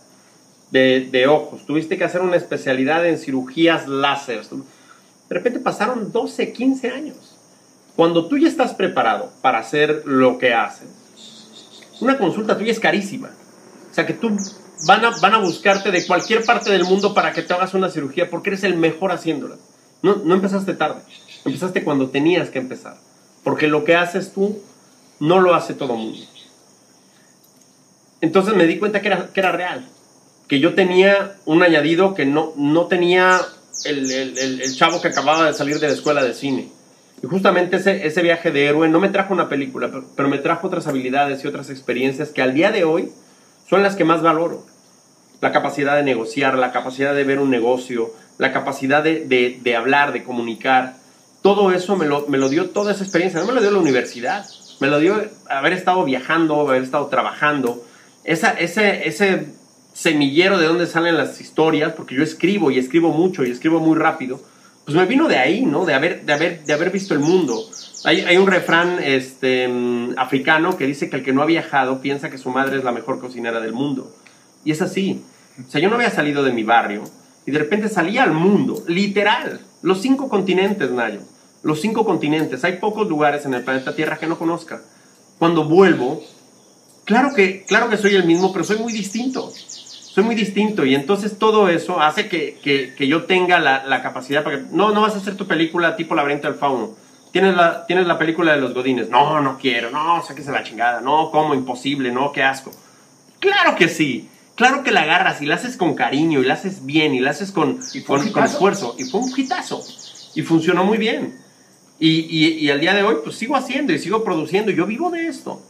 de, 0.71 1.27
ojos, 1.27 1.65
tuviste 1.65 1.97
que 1.97 2.03
hacer 2.03 2.21
una 2.21 2.35
especialidad 2.35 3.05
en 3.05 3.17
cirugías 3.17 3.87
láser. 3.87 4.41
De 4.47 5.35
repente 5.35 5.59
pasaron 5.59 6.11
12, 6.11 6.53
15 6.53 6.89
años. 6.89 7.17
Cuando 7.95 8.27
tú 8.27 8.37
ya 8.37 8.47
estás 8.47 8.73
preparado 8.73 9.31
para 9.41 9.59
hacer 9.59 10.03
lo 10.05 10.37
que 10.37 10.53
haces, 10.53 10.87
una 11.99 12.17
consulta 12.17 12.57
tuya 12.57 12.71
es 12.71 12.79
carísima. 12.79 13.29
O 13.91 13.93
sea 13.93 14.05
que 14.05 14.13
tú 14.13 14.35
van 14.85 15.03
a, 15.03 15.11
van 15.19 15.33
a 15.33 15.39
buscarte 15.39 15.91
de 15.91 16.05
cualquier 16.05 16.45
parte 16.45 16.71
del 16.71 16.85
mundo 16.85 17.13
para 17.13 17.33
que 17.33 17.41
te 17.41 17.53
hagas 17.53 17.73
una 17.73 17.89
cirugía 17.89 18.29
porque 18.29 18.51
eres 18.51 18.63
el 18.63 18.77
mejor 18.77 19.11
haciéndola. 19.11 19.55
No, 20.01 20.15
no 20.15 20.35
empezaste 20.35 20.73
tarde, 20.75 21.01
empezaste 21.43 21.83
cuando 21.83 22.09
tenías 22.09 22.49
que 22.49 22.59
empezar. 22.59 22.95
Porque 23.43 23.67
lo 23.67 23.83
que 23.83 23.95
haces 23.95 24.33
tú 24.33 24.61
no 25.19 25.41
lo 25.41 25.53
hace 25.53 25.73
todo 25.73 25.93
el 25.93 25.99
mundo. 25.99 26.19
Entonces 28.21 28.55
me 28.55 28.65
di 28.65 28.77
cuenta 28.77 29.01
que 29.01 29.07
era, 29.07 29.27
que 29.27 29.39
era 29.39 29.51
real. 29.51 29.85
Que 30.49 30.59
yo 30.59 30.73
tenía 30.73 31.37
un 31.45 31.63
añadido 31.63 32.15
que 32.15 32.25
no, 32.25 32.51
no 32.57 32.87
tenía 32.87 33.39
el, 33.85 34.11
el, 34.11 34.75
chavo 34.75 35.01
que 35.01 35.07
acababa 35.07 35.45
de 35.45 35.53
salir 35.53 35.79
de 35.79 35.87
la 35.87 35.93
escuela 35.93 36.23
de 36.23 36.33
cine. 36.33 36.69
Y 37.23 37.27
justamente 37.27 37.77
ese, 37.77 38.05
ese 38.05 38.21
viaje 38.21 38.51
de 38.51 38.65
héroe 38.65 38.89
no 38.89 38.99
me 38.99 39.09
trajo 39.09 39.33
una 39.33 39.47
película, 39.47 39.87
pero, 39.87 40.05
pero, 40.15 40.29
me 40.29 40.39
trajo 40.39 40.67
otras 40.67 40.87
habilidades 40.87 41.43
y 41.43 41.47
otras 41.47 41.69
experiencias 41.69 42.29
que 42.29 42.41
al 42.41 42.53
día 42.53 42.71
de 42.71 42.83
hoy 42.83 43.11
son 43.69 43.83
las 43.83 43.95
que 43.95 44.03
más 44.03 44.21
valoro. 44.21 44.65
La 45.39 45.51
capacidad 45.51 45.95
de 45.95 46.03
negociar, 46.03 46.57
la 46.57 46.71
capacidad 46.71 47.13
de 47.13 47.23
ver 47.23 47.39
un 47.39 47.49
negocio, 47.49 48.11
la 48.37 48.51
capacidad 48.51 49.03
de, 49.03 49.25
de, 49.25 49.59
de 49.61 49.75
hablar, 49.75 50.11
de 50.11 50.23
comunicar. 50.23 50.95
Todo 51.41 51.71
eso 51.71 51.95
me 51.95 52.05
lo, 52.05 52.27
me 52.27 52.37
lo 52.37 52.49
dio 52.49 52.71
toda 52.71 52.91
esa 52.91 53.03
experiencia. 53.03 53.39
No 53.39 53.45
me 53.45 53.53
lo 53.53 53.61
dio 53.61 53.71
la 53.71 53.79
universidad, 53.79 54.45
me 54.79 54.87
lo 54.87 54.99
dio 54.99 55.21
haber 55.49 55.73
estado 55.73 56.03
viajando, 56.03 56.59
haber 56.61 56.83
estado 56.83 57.07
trabajando. 57.07 57.85
Esa, 58.23 58.51
ese, 58.51 59.07
ese 59.07 59.47
semillero 59.93 60.57
de 60.57 60.67
donde 60.67 60.87
salen 60.87 61.17
las 61.17 61.41
historias, 61.41 61.93
porque 61.93 62.15
yo 62.15 62.23
escribo 62.23 62.71
y 62.71 62.79
escribo 62.79 63.11
mucho 63.11 63.43
y 63.43 63.51
escribo 63.51 63.79
muy 63.79 63.97
rápido, 63.97 64.41
pues 64.85 64.97
me 64.97 65.05
vino 65.05 65.27
de 65.27 65.37
ahí, 65.37 65.65
¿no? 65.65 65.85
De 65.85 65.93
haber, 65.93 66.25
de 66.25 66.33
haber, 66.33 66.63
de 66.63 66.73
haber 66.73 66.89
visto 66.89 67.13
el 67.13 67.19
mundo. 67.19 67.63
Hay, 68.05 68.21
hay 68.21 68.37
un 68.37 68.47
refrán 68.47 68.97
este, 69.03 69.67
mm, 69.67 70.15
africano 70.17 70.77
que 70.77 70.87
dice 70.87 71.09
que 71.09 71.17
el 71.17 71.23
que 71.23 71.33
no 71.33 71.41
ha 71.41 71.45
viajado 71.45 72.01
piensa 72.01 72.29
que 72.29 72.37
su 72.37 72.49
madre 72.49 72.77
es 72.77 72.83
la 72.83 72.91
mejor 72.91 73.19
cocinera 73.19 73.59
del 73.59 73.73
mundo. 73.73 74.11
Y 74.63 74.71
es 74.71 74.81
así. 74.81 75.21
O 75.67 75.69
sea, 75.69 75.81
yo 75.81 75.89
no 75.89 75.95
había 75.95 76.09
salido 76.09 76.43
de 76.43 76.53
mi 76.53 76.63
barrio 76.63 77.03
y 77.45 77.51
de 77.51 77.59
repente 77.59 77.89
salía 77.89 78.23
al 78.23 78.31
mundo, 78.31 78.83
literal. 78.87 79.59
Los 79.81 80.01
cinco 80.01 80.29
continentes, 80.29 80.89
Nayo. 80.91 81.21
Los 81.61 81.81
cinco 81.81 82.05
continentes. 82.05 82.63
Hay 82.63 82.77
pocos 82.77 83.07
lugares 83.07 83.45
en 83.45 83.53
el 83.53 83.63
planeta 83.63 83.95
Tierra 83.95 84.17
que 84.17 84.27
no 84.27 84.39
conozca. 84.39 84.81
Cuando 85.37 85.65
vuelvo, 85.65 86.23
claro 87.05 87.33
que, 87.35 87.63
claro 87.65 87.89
que 87.89 87.97
soy 87.97 88.15
el 88.15 88.25
mismo, 88.25 88.51
pero 88.53 88.63
soy 88.63 88.77
muy 88.77 88.93
distinto 88.93 89.51
soy 90.19 90.25
muy 90.25 90.35
distinto 90.35 90.85
y 90.85 90.95
entonces 90.95 91.39
todo 91.39 91.69
eso 91.69 92.01
hace 92.01 92.27
que, 92.27 92.59
que, 92.61 92.93
que 92.93 93.07
yo 93.07 93.23
tenga 93.23 93.57
la, 93.57 93.85
la, 93.85 94.03
capacidad 94.03 94.43
para 94.43 94.57
que, 94.57 94.65
no, 94.69 94.91
no 94.91 94.99
vas 94.99 95.15
a 95.15 95.19
hacer 95.19 95.37
tu 95.37 95.47
película 95.47 95.95
tipo 95.95 96.13
Laberinto 96.13 96.49
del 96.49 96.57
Fauno. 96.57 96.91
Tienes 97.31 97.55
la, 97.55 97.85
tienes 97.85 98.05
la 98.05 98.17
película 98.17 98.51
de 98.51 98.59
los 98.59 98.73
Godines. 98.73 99.09
No, 99.09 99.39
no 99.39 99.57
quiero. 99.57 99.91
No, 99.91 100.21
sáquese 100.21 100.51
la 100.51 100.63
chingada. 100.63 100.99
No, 100.99 101.31
como 101.31 101.53
imposible. 101.53 102.11
No, 102.11 102.33
qué 102.33 102.43
asco. 102.43 102.71
Claro 103.39 103.75
que 103.75 103.87
sí. 103.87 104.27
Claro 104.55 104.83
que 104.83 104.91
la 104.91 105.03
agarras 105.03 105.41
y 105.41 105.45
la 105.45 105.55
haces 105.55 105.77
con 105.77 105.93
cariño 105.93 106.41
y 106.41 106.45
la 106.45 106.55
haces 106.55 106.85
bien 106.85 107.13
y 107.13 107.19
la 107.19 107.31
haces 107.31 107.51
con, 107.51 107.79
con, 108.05 108.29
con, 108.31 108.43
esfuerzo. 108.43 108.95
Y 108.97 109.05
fue 109.05 109.21
un 109.21 109.31
hitazo. 109.33 109.81
Y 110.35 110.41
funcionó 110.41 110.83
muy 110.83 110.97
bien. 110.97 111.39
Y, 111.99 112.09
y, 112.09 112.47
y 112.55 112.71
al 112.71 112.81
día 112.81 112.93
de 112.93 113.03
hoy, 113.03 113.17
pues 113.23 113.37
sigo 113.37 113.55
haciendo 113.55 113.93
y 113.93 113.99
sigo 113.99 114.23
produciendo. 114.23 114.71
Yo 114.71 114.85
vivo 114.85 115.11
de 115.11 115.27
esto. 115.27 115.61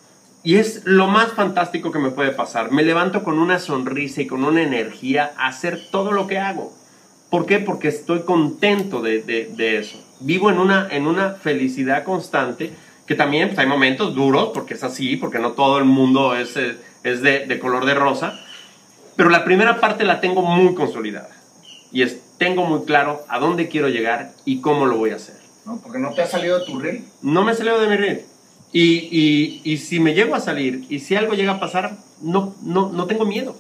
Y 0.42 0.56
es 0.56 0.84
lo 0.86 1.08
más 1.08 1.34
fantástico 1.34 1.92
que 1.92 2.00
me 2.00 2.12
puede 2.12 2.32
pasar. 2.32 2.72
Me 2.72 2.84
levanto 2.84 3.24
con 3.24 3.40
una 3.40 3.60
sonrisa 3.60 4.22
y 4.22 4.28
con 4.28 4.44
una 4.44 4.62
energía 4.62 5.34
a 5.38 5.48
hacer 5.48 5.90
todo 5.92 6.12
lo 6.12 6.28
que 6.28 6.40
hago. 6.40 6.74
¿Por 7.30 7.46
qué? 7.46 7.60
Porque 7.60 7.90
estoy 7.90 8.22
contento 8.22 9.02
de, 9.02 9.22
de, 9.22 9.52
de 9.56 9.80
eso. 9.80 10.02
Vivo 10.22 10.50
en 10.50 10.58
una, 10.58 10.88
en 10.90 11.08
una 11.08 11.32
felicidad 11.34 12.04
constante, 12.04 12.74
que 13.06 13.16
también 13.16 13.50
pues, 13.50 13.60
hay 13.60 13.68
momentos 13.68 14.16
duros, 14.16 14.52
porque 14.54 14.76
es 14.76 14.84
así, 14.84 15.18
porque 15.18 15.40
no 15.40 15.52
todo 15.52 15.78
el 15.78 15.86
mundo 15.86 16.36
es, 16.36 16.56
es 16.56 17.22
de, 17.22 17.46
de 17.46 17.60
color 17.60 17.86
de 17.86 17.94
rosa. 17.94 18.40
Pero 19.16 19.30
la 19.30 19.44
primera 19.44 19.82
parte 19.82 20.06
la 20.06 20.22
tengo 20.22 20.42
muy 20.42 20.74
consolidada. 20.74 21.30
Y 21.92 22.04
es, 22.04 22.22
tengo 22.38 22.66
muy 22.66 22.86
claro 22.86 23.22
a 23.28 23.40
dónde 23.40 23.68
quiero 23.68 23.90
llegar 23.90 24.32
y 24.46 24.62
cómo 24.62 24.86
lo 24.86 24.98
voy 24.98 25.12
a 25.12 25.18
hacer. 25.18 25.36
¿No? 25.66 25.82
Porque 25.82 26.00
no 26.00 26.14
te 26.14 26.22
ha 26.22 26.28
salido 26.28 26.60
de 26.60 26.66
tu 26.66 26.80
reel. 26.80 27.04
No 27.22 27.44
me 27.44 27.52
ha 27.52 27.56
salido 27.56 27.80
de 27.80 27.88
mi 27.88 27.98
reel. 27.98 28.26
Y, 28.72 29.10
y, 29.12 29.62
y, 29.64 29.78
si 29.78 30.00
me 30.00 30.14
llego 30.14 30.36
a 30.36 30.40
salir 30.40 30.86
y 30.90 31.00
si 31.00 31.16
algo 31.16 31.34
llega 31.34 31.54
a 31.54 31.60
pasar, 31.60 31.98
no, 32.22 32.56
no, 32.62 32.90
no 32.90 33.08
tengo 33.08 33.26
miedo. 33.26 33.56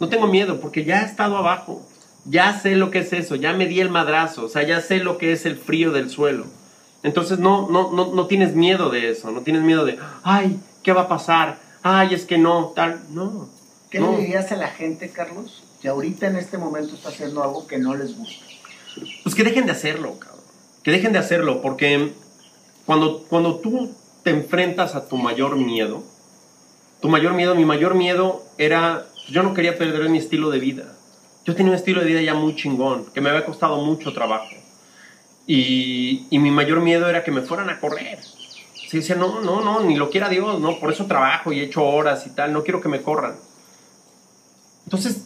No 0.00 0.08
tengo 0.08 0.26
miedo 0.26 0.60
porque 0.60 0.84
ya 0.84 1.02
he 1.02 1.04
estado 1.04 1.36
abajo. 1.36 1.86
Ya 2.24 2.58
sé 2.58 2.74
lo 2.74 2.90
que 2.90 3.00
es 3.00 3.12
eso, 3.12 3.36
ya 3.36 3.52
me 3.52 3.66
di 3.66 3.80
el 3.80 3.88
madrazo, 3.88 4.46
o 4.46 4.48
sea, 4.48 4.64
ya 4.64 4.80
sé 4.80 4.98
lo 4.98 5.16
que 5.16 5.30
es 5.30 5.46
el 5.46 5.56
frío 5.56 5.92
del 5.92 6.10
suelo. 6.10 6.46
Entonces 7.04 7.38
no, 7.38 7.68
no, 7.70 7.92
no, 7.92 8.12
no 8.12 8.26
tienes 8.26 8.56
miedo 8.56 8.90
de 8.90 9.10
eso, 9.10 9.30
no 9.30 9.42
tienes 9.42 9.62
miedo 9.62 9.84
de, 9.84 9.96
ay, 10.24 10.58
¿qué 10.82 10.92
va 10.92 11.02
a 11.02 11.08
pasar? 11.08 11.58
Ay, 11.82 12.14
es 12.14 12.24
que 12.24 12.36
no, 12.36 12.72
tal, 12.74 13.00
no. 13.10 13.48
¿Qué 13.90 14.00
no. 14.00 14.10
le 14.10 14.22
dirías 14.22 14.50
a 14.50 14.56
la 14.56 14.66
gente, 14.66 15.10
Carlos, 15.10 15.62
que 15.80 15.86
ahorita 15.86 16.26
en 16.26 16.34
este 16.34 16.58
momento 16.58 16.96
está 16.96 17.10
haciendo 17.10 17.44
algo 17.44 17.68
que 17.68 17.78
no 17.78 17.94
les 17.94 18.18
gusta? 18.18 18.44
Pues 19.22 19.36
que 19.36 19.44
dejen 19.44 19.66
de 19.66 19.72
hacerlo, 19.72 20.18
cabrón. 20.18 20.40
Que 20.82 20.90
dejen 20.90 21.12
de 21.12 21.20
hacerlo, 21.20 21.62
porque 21.62 22.12
cuando, 22.86 23.24
cuando 23.28 23.60
tú 23.60 23.94
te 24.26 24.32
enfrentas 24.32 24.96
a 24.96 25.06
tu 25.06 25.16
mayor 25.18 25.54
miedo, 25.54 26.02
tu 27.00 27.08
mayor 27.08 27.34
miedo, 27.34 27.54
mi 27.54 27.64
mayor 27.64 27.94
miedo 27.94 28.42
era, 28.58 29.06
yo 29.28 29.44
no 29.44 29.54
quería 29.54 29.78
perder 29.78 30.08
mi 30.08 30.18
estilo 30.18 30.50
de 30.50 30.58
vida. 30.58 30.96
Yo 31.44 31.54
tenía 31.54 31.70
un 31.70 31.76
estilo 31.76 32.00
de 32.00 32.08
vida 32.08 32.22
ya 32.22 32.34
muy 32.34 32.56
chingón, 32.56 33.06
que 33.14 33.20
me 33.20 33.30
había 33.30 33.44
costado 33.44 33.80
mucho 33.82 34.12
trabajo. 34.12 34.50
Y, 35.46 36.26
mi 36.32 36.50
mayor 36.50 36.80
miedo 36.80 37.08
era 37.08 37.22
que 37.22 37.30
me 37.30 37.42
fueran 37.42 37.70
a 37.70 37.78
correr. 37.78 38.18
Se 38.88 38.96
decía, 38.96 39.14
no, 39.14 39.42
no, 39.42 39.60
no, 39.60 39.84
ni 39.84 39.94
lo 39.94 40.10
quiera 40.10 40.28
Dios, 40.28 40.58
no, 40.58 40.80
por 40.80 40.92
eso 40.92 41.06
trabajo 41.06 41.52
y 41.52 41.60
he 41.60 41.62
hecho 41.66 41.84
horas 41.84 42.26
y 42.26 42.30
tal, 42.30 42.52
no 42.52 42.64
quiero 42.64 42.80
que 42.80 42.88
me 42.88 43.02
corran. 43.02 43.36
Entonces, 44.86 45.22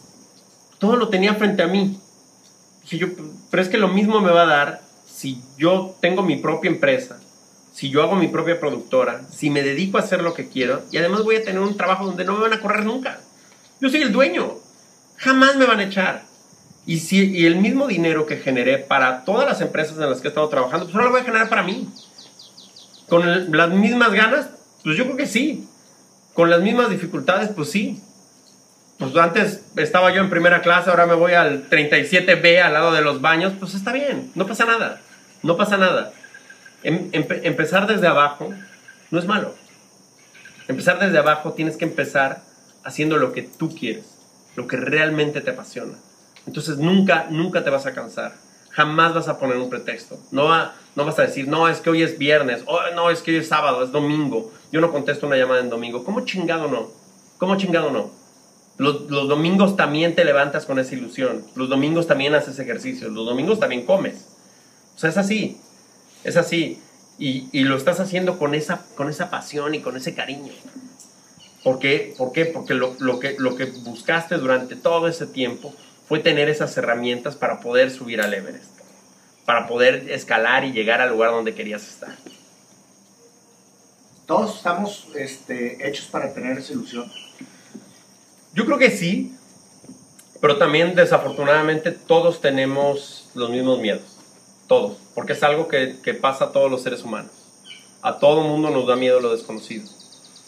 todo 0.77 0.95
lo 0.95 1.09
tenía 1.09 1.33
frente 1.33 1.63
a 1.63 1.67
mí. 1.67 1.99
Dije 2.83 2.99
yo, 2.99 3.07
pero 3.49 3.63
es 3.63 3.69
que 3.69 3.79
lo 3.79 3.87
mismo 3.87 4.21
me 4.21 4.29
va 4.29 4.43
a 4.43 4.45
dar 4.45 4.81
si 5.07 5.41
yo 5.57 5.95
tengo 6.01 6.21
mi 6.21 6.35
propia 6.35 6.69
empresa, 6.69 7.19
si 7.73 7.89
yo 7.89 8.03
hago 8.03 8.15
mi 8.15 8.27
propia 8.27 8.59
productora, 8.59 9.21
si 9.31 9.49
me 9.49 9.63
dedico 9.63 9.97
a 9.97 10.01
hacer 10.01 10.21
lo 10.21 10.33
que 10.33 10.49
quiero 10.49 10.83
y 10.91 10.97
además 10.97 11.23
voy 11.23 11.37
a 11.37 11.43
tener 11.43 11.61
un 11.61 11.77
trabajo 11.77 12.05
donde 12.05 12.25
no 12.25 12.33
me 12.33 12.41
van 12.41 12.53
a 12.53 12.59
correr 12.59 12.85
nunca. 12.85 13.19
Yo 13.79 13.89
soy 13.89 14.01
el 14.01 14.11
dueño. 14.11 14.57
Jamás 15.17 15.55
me 15.55 15.65
van 15.65 15.79
a 15.79 15.83
echar. 15.83 16.23
Y, 16.85 16.99
si, 16.99 17.31
y 17.31 17.45
el 17.45 17.55
mismo 17.55 17.87
dinero 17.87 18.25
que 18.25 18.37
generé 18.37 18.77
para 18.77 19.23
todas 19.23 19.47
las 19.47 19.61
empresas 19.61 19.97
en 19.97 20.09
las 20.09 20.19
que 20.19 20.27
he 20.27 20.29
estado 20.29 20.49
trabajando, 20.49 20.85
pues 20.85 20.95
ahora 20.95 21.05
lo 21.05 21.11
voy 21.11 21.21
a 21.21 21.25
generar 21.25 21.49
para 21.49 21.63
mí. 21.63 21.87
Con 23.07 23.55
las 23.55 23.69
mismas 23.69 24.11
ganas, 24.13 24.49
pues 24.83 24.97
yo 24.97 25.05
creo 25.05 25.17
que 25.17 25.27
sí. 25.27 25.67
Con 26.33 26.49
las 26.49 26.61
mismas 26.61 26.89
dificultades, 26.89 27.49
pues 27.55 27.69
sí. 27.69 28.01
Pues 28.97 29.15
antes 29.15 29.63
estaba 29.77 30.13
yo 30.13 30.21
en 30.21 30.29
primera 30.29 30.61
clase, 30.61 30.89
ahora 30.89 31.07
me 31.07 31.15
voy 31.15 31.33
al 31.33 31.69
37B 31.69 32.61
al 32.61 32.73
lado 32.73 32.91
de 32.91 33.01
los 33.01 33.21
baños, 33.21 33.53
pues 33.59 33.73
está 33.73 33.91
bien, 33.91 34.31
no 34.35 34.45
pasa 34.45 34.65
nada. 34.65 35.01
No 35.41 35.57
pasa 35.57 35.77
nada. 35.77 36.13
Em, 36.83 37.09
empe 37.11 37.47
empezar 37.47 37.87
desde 37.87 38.07
abajo 38.07 38.51
no 39.11 39.19
es 39.19 39.25
malo. 39.25 39.53
Empezar 40.67 40.99
desde 40.99 41.17
abajo 41.17 41.53
tienes 41.53 41.77
que 41.77 41.85
empezar 41.85 42.43
haciendo 42.83 43.17
lo 43.17 43.33
que 43.33 43.43
tú 43.43 43.75
quieres, 43.75 44.05
lo 44.55 44.67
que 44.67 44.77
realmente 44.77 45.41
te 45.41 45.51
apasiona. 45.51 45.93
Entonces 46.47 46.77
nunca, 46.77 47.27
nunca 47.29 47.63
te 47.63 47.69
vas 47.69 47.85
a 47.85 47.93
cansar. 47.93 48.33
Jamás 48.69 49.13
vas 49.13 49.27
a 49.27 49.37
poner 49.37 49.57
un 49.57 49.69
pretexto. 49.69 50.17
No, 50.31 50.45
va, 50.45 50.73
no 50.95 51.05
vas 51.05 51.19
a 51.19 51.23
decir, 51.23 51.47
no, 51.47 51.67
es 51.67 51.81
que 51.81 51.89
hoy 51.89 52.03
es 52.03 52.17
viernes, 52.17 52.63
oh, 52.67 52.79
no, 52.95 53.09
es 53.09 53.21
que 53.21 53.31
hoy 53.31 53.37
es 53.37 53.49
sábado, 53.49 53.83
es 53.83 53.91
domingo. 53.91 54.51
Yo 54.71 54.79
no 54.79 54.91
contesto 54.91 55.27
una 55.27 55.35
llamada 55.35 55.59
en 55.59 55.69
domingo. 55.69 56.05
¿Cómo 56.05 56.21
chingado 56.21 56.69
no? 56.69 56.89
¿Cómo 57.37 57.57
chingado 57.57 57.91
no? 57.91 58.11
Los, 58.77 59.11
los 59.11 59.27
domingos 59.27 59.75
también 59.75 60.15
te 60.15 60.23
levantas 60.23 60.65
con 60.65 60.79
esa 60.79 60.95
ilusión. 60.95 61.45
Los 61.55 61.69
domingos 61.69 62.07
también 62.07 62.33
haces 62.33 62.57
ejercicio. 62.59 63.09
Los 63.09 63.25
domingos 63.25 63.59
también 63.59 63.85
comes. 63.85 64.29
O 64.95 64.99
sea, 64.99 65.09
es 65.09 65.17
así. 65.17 65.59
Es 66.23 66.37
así. 66.37 66.79
Y, 67.17 67.49
y, 67.51 67.63
lo 67.63 67.77
estás 67.77 67.99
haciendo 67.99 68.39
con 68.39 68.55
esa, 68.55 68.85
con 68.95 69.09
esa 69.09 69.29
pasión 69.29 69.75
y 69.75 69.81
con 69.81 69.95
ese 69.95 70.15
cariño. 70.15 70.53
¿Por 71.63 71.77
qué? 71.77 72.15
¿Por 72.17 72.31
qué? 72.31 72.45
Porque 72.45 72.73
lo, 72.73 72.95
lo, 72.99 73.19
que, 73.19 73.35
lo 73.37 73.55
que 73.55 73.65
buscaste 73.65 74.37
durante 74.37 74.75
todo 74.75 75.07
ese 75.07 75.27
tiempo 75.27 75.73
fue 76.07 76.19
tener 76.19 76.49
esas 76.49 76.75
herramientas 76.77 77.35
para 77.35 77.59
poder 77.59 77.91
subir 77.91 78.21
al 78.21 78.33
Everest, 78.33 78.71
para 79.45 79.67
poder 79.67 80.09
escalar 80.09 80.65
y 80.65 80.71
llegar 80.71 80.99
al 80.99 81.11
lugar 81.11 81.31
donde 81.31 81.53
querías 81.53 81.87
estar. 81.87 82.15
Todos 84.25 84.57
estamos 84.57 85.07
este, 85.15 85.87
hechos 85.87 86.07
para 86.07 86.33
tener 86.33 86.57
esa 86.57 86.73
ilusión. 86.73 87.11
Yo 88.53 88.65
creo 88.65 88.79
que 88.79 88.89
sí, 88.89 89.35
pero 90.39 90.57
también 90.57 90.95
desafortunadamente 90.95 91.91
todos 91.91 92.41
tenemos 92.41 93.29
los 93.35 93.51
mismos 93.51 93.79
miedos 93.79 94.20
todos, 94.71 94.95
porque 95.15 95.33
es 95.33 95.43
algo 95.43 95.67
que, 95.67 96.17
pasa 96.21 96.45
a 96.45 96.51
todos 96.53 96.71
los 96.71 96.81
seres 96.81 97.03
humanos. 97.03 97.31
A 98.01 98.19
todo 98.19 98.39
mundo 98.39 98.69
nos 98.69 98.87
da 98.87 98.95
miedo 98.95 99.19
lo 99.19 99.33
desconocido. 99.33 99.85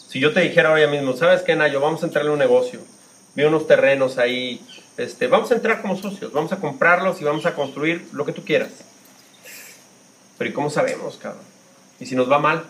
Si 0.08 0.18
yo 0.18 0.32
te 0.32 0.40
dijera 0.40 0.70
ahora 0.70 0.86
mismo, 0.86 1.14
¿sabes 1.14 1.42
qué, 1.42 1.54
Nayo? 1.54 1.78
Vamos 1.78 2.02
a 2.02 2.06
entrarle 2.06 2.30
a 2.30 2.32
un 2.32 2.38
negocio, 2.38 2.80
vi 3.34 3.44
unos 3.44 3.66
terrenos 3.66 4.16
ahí, 4.16 4.64
este, 4.96 5.26
vamos 5.26 5.50
a 5.50 5.56
entrar 5.56 5.82
como 5.82 5.98
socios, 5.98 6.32
vamos 6.32 6.52
a 6.52 6.56
comprarlos 6.56 7.20
y 7.20 7.24
vamos 7.24 7.44
a 7.44 7.54
construir 7.54 8.08
lo 8.12 8.24
que 8.24 8.32
tú 8.32 8.42
quieras. 8.46 8.70
Pero 10.38 10.48
¿y 10.48 10.54
cómo 10.54 10.70
sabemos, 10.70 11.18
cabrón? 11.18 11.42
¿Y 12.00 12.06
si 12.06 12.16
nos 12.16 12.32
va 12.32 12.38
mal? 12.38 12.64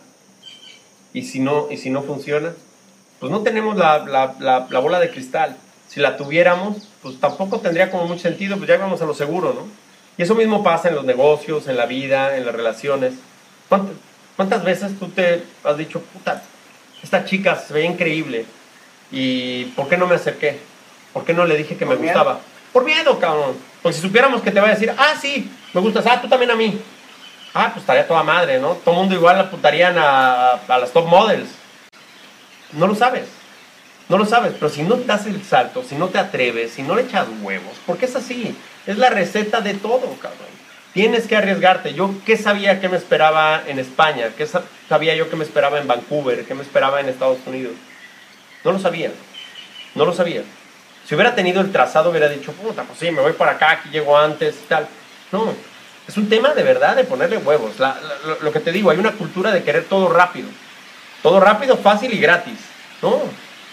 ¿Y 1.13 1.23
si 1.23 1.39
no, 1.39 1.71
y 1.71 1.77
si 1.77 1.89
no 1.89 2.03
funciona? 2.03 2.53
Pues 3.21 3.31
no 3.31 3.45
tenemos 3.45 3.77
la, 3.77 3.99
la, 4.05 4.35
la, 4.41 4.67
la 4.69 4.79
bola 4.81 4.99
de 4.99 5.13
cristal. 5.13 5.57
Si 5.87 6.01
la 6.01 6.17
tuviéramos, 6.17 6.89
pues 7.01 7.21
tampoco 7.21 7.61
tendría 7.61 7.93
como 7.93 8.09
mucho 8.09 8.23
sentido, 8.23 8.57
pues 8.57 8.69
ya 8.69 8.77
vamos 8.77 9.01
a 9.03 9.07
lo 9.07 9.15
seguro, 9.15 9.55
¿no? 9.55 9.84
Y 10.17 10.23
eso 10.23 10.35
mismo 10.35 10.63
pasa 10.63 10.89
en 10.89 10.95
los 10.95 11.05
negocios, 11.05 11.67
en 11.67 11.77
la 11.77 11.87
vida, 11.87 12.37
en 12.37 12.47
las 12.47 12.55
relaciones. 12.55 13.15
¿Cuántas 14.37 14.65
veces 14.65 14.99
tú 14.99 15.09
te 15.09 15.45
has 15.65 15.77
dicho, 15.77 16.01
puta, 16.01 16.43
esta 17.03 17.25
chica 17.25 17.57
se 17.57 17.73
ve 17.75 17.85
increíble 17.85 18.47
y 19.11 19.67
¿por 19.77 19.89
qué 19.89 19.97
no 19.97 20.07
me 20.07 20.17
acerqué? 20.17 20.59
¿Por 21.13 21.25
qué 21.25 21.35
no 21.35 21.45
le 21.45 21.57
dije 21.57 21.77
que 21.77 21.85
me 21.85 21.97
miedo. 21.97 22.15
gustaba? 22.15 22.41
Por 22.73 22.85
miedo, 22.85 23.19
cabrón. 23.19 23.57
Porque 23.83 23.97
si 23.97 24.03
supiéramos 24.03 24.43
que 24.43 24.51
te 24.51 24.61
va 24.61 24.69
a 24.69 24.71
decir, 24.71 24.93
ah, 24.97 25.15
sí, 25.21 25.51
me 25.73 25.81
gustas, 25.81 26.07
ah, 26.07 26.21
tú 26.21 26.29
también 26.29 26.51
a 26.51 26.57
mí. 26.57 26.81
Ah, 27.53 27.71
pues 27.73 27.83
estaría 27.83 28.07
toda 28.07 28.23
madre, 28.25 28.59
¿no? 28.59 28.73
Todo 28.85 28.97
mundo 28.97 29.15
igual 29.15 29.39
apuntarían 29.39 29.97
a, 29.99 30.53
a 30.55 30.79
las 30.79 30.93
top 30.93 31.07
models. 31.07 31.49
No 32.73 32.87
lo 32.87 32.95
sabes. 32.95 33.29
No 34.09 34.19
lo 34.19 34.27
sabes, 34.27 34.53
pero 34.55 34.69
si 34.69 34.83
no 34.83 34.97
das 34.97 35.27
el 35.27 35.43
salto, 35.43 35.83
si 35.83 35.95
no 35.95 36.09
te 36.09 36.19
atreves, 36.19 36.73
si 36.73 36.83
no 36.83 36.95
le 36.95 37.03
echas 37.03 37.27
huevos, 37.41 37.73
porque 37.87 38.05
es 38.05 38.15
así, 38.15 38.55
es 38.87 38.99
la 38.99 39.11
receta 39.11 39.61
de 39.61 39.75
todo, 39.75 40.17
cabrón. 40.21 40.55
Tienes 40.93 41.27
que 41.27 41.37
arriesgarte. 41.37 41.93
Yo, 41.95 42.15
¿qué 42.25 42.37
sabía 42.37 42.81
que 42.81 42.89
me 42.89 42.97
esperaba 42.97 43.63
en 43.67 43.79
España? 43.79 44.29
¿Qué 44.37 44.47
sa- 44.47 44.63
sabía 44.89 45.15
yo 45.17 45.29
que 45.29 45.37
me 45.37 45.45
esperaba 45.45 45.79
en 45.81 45.89
Vancouver? 45.89 46.45
¿Qué 46.45 46.55
me 46.55 46.63
esperaba 46.63 47.01
en 47.01 47.09
Estados 47.09 47.39
Unidos? 47.47 47.73
No 48.63 48.73
lo 48.73 48.79
sabía. 48.79 49.11
No 49.97 50.05
lo 50.05 50.13
sabía. 50.13 50.43
Si 51.07 51.15
hubiera 51.15 51.35
tenido 51.35 51.61
el 51.61 51.73
trazado, 51.73 52.11
hubiera 52.11 52.29
dicho, 52.29 52.53
puta, 52.53 52.85
pues 52.85 52.99
sí, 52.99 53.11
me 53.11 53.21
voy 53.21 53.33
para 53.33 53.53
acá, 53.53 53.73
aquí 53.73 53.89
llego 53.91 54.17
antes 54.17 54.55
y 54.65 54.69
tal. 54.69 54.87
No, 55.33 55.53
es 56.07 56.17
un 56.17 56.29
tema 56.29 56.55
de 56.55 56.63
verdad 56.63 56.95
de 56.97 57.05
ponerle 57.05 57.39
huevos. 57.39 57.79
La- 57.81 57.99
lo 58.41 58.53
que 58.53 58.61
te 58.61 58.71
digo, 58.73 58.91
hay 58.91 58.99
una 58.99 59.13
cultura 59.13 59.51
de 59.51 59.63
querer 59.65 59.85
todo 59.85 60.09
rápido. 60.09 60.49
Todo 61.23 61.41
rápido, 61.41 61.77
fácil 61.77 62.13
y 62.15 62.19
gratis. 62.19 62.59
No, 63.03 63.21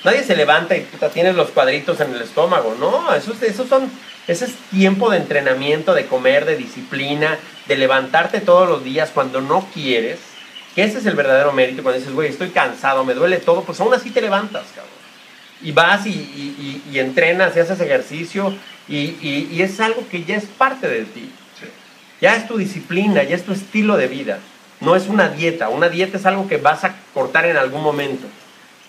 nadie 0.03 0.23
se 0.23 0.35
levanta 0.35 0.75
y 0.75 0.81
puta, 0.81 1.09
tienes 1.09 1.35
los 1.35 1.49
cuadritos 1.51 1.99
en 1.99 2.13
el 2.13 2.21
estómago. 2.21 2.75
No, 2.79 3.13
esos, 3.13 3.41
esos 3.43 3.67
son, 3.67 3.89
ese 4.27 4.45
es 4.45 4.53
tiempo 4.71 5.09
de 5.09 5.17
entrenamiento, 5.17 5.93
de 5.93 6.05
comer, 6.07 6.45
de 6.45 6.57
disciplina, 6.57 7.37
de 7.67 7.77
levantarte 7.77 8.39
todos 8.41 8.67
los 8.67 8.83
días 8.83 9.11
cuando 9.13 9.41
no 9.41 9.67
quieres. 9.73 10.19
Que 10.75 10.83
ese 10.83 10.99
es 10.99 11.05
el 11.05 11.15
verdadero 11.15 11.51
mérito 11.51 11.83
cuando 11.83 11.99
dices, 11.99 12.13
güey, 12.13 12.29
estoy 12.29 12.49
cansado, 12.49 13.03
me 13.03 13.13
duele 13.13 13.37
todo, 13.37 13.63
pues 13.63 13.79
aún 13.81 13.93
así 13.93 14.09
te 14.09 14.21
levantas, 14.21 14.63
cabrón 14.75 14.91
y 15.63 15.73
vas 15.73 16.07
y, 16.07 16.09
y- 16.09 16.81
y- 16.89 16.95
y 16.95 16.99
entrenas 16.99 17.55
y 17.55 17.59
haces 17.59 17.79
ejercicio 17.79 18.51
y 18.87 19.61
es 19.61 19.79
algo 19.79 20.03
que 20.09 20.23
ya 20.23 20.35
es 20.35 20.45
parte 20.45 20.87
de 20.87 21.03
ti. 21.05 21.29
Ya 22.19 22.35
es 22.35 22.47
tu 22.47 22.57
disciplina, 22.57 23.21
ya 23.23 23.35
es 23.35 23.43
tu 23.43 23.53
estilo 23.53 23.95
de 23.95 24.07
vida. 24.07 24.39
No 24.79 24.95
es 24.95 25.07
una 25.07 25.29
dieta. 25.29 25.69
Una 25.69 25.87
dieta 25.89 26.17
es 26.17 26.25
algo 26.25 26.47
que 26.47 26.57
vas 26.57 26.83
a 26.83 26.95
cortar 27.13 27.45
en 27.45 27.57
algún 27.57 27.83
momento. 27.83 28.25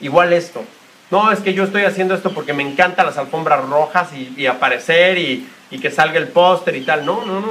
Igual 0.01 0.33
esto. 0.33 0.65
No, 1.13 1.31
es 1.31 1.41
que 1.41 1.53
yo 1.53 1.65
estoy 1.65 1.85
haciendo 1.85 2.15
esto 2.15 2.33
porque 2.33 2.55
me 2.55 2.63
encantan 2.63 3.05
las 3.05 3.19
alfombras 3.19 3.69
rojas 3.69 4.09
y, 4.15 4.47
aparecer 4.47 5.19
y, 5.19 5.47
que 5.79 5.91
salga 5.91 6.19
el 6.19 6.29
póster 6.29 6.75
y 6.75 6.81
tal. 6.81 7.05
No, 7.05 7.27
no, 7.27 7.39
no. 7.39 7.51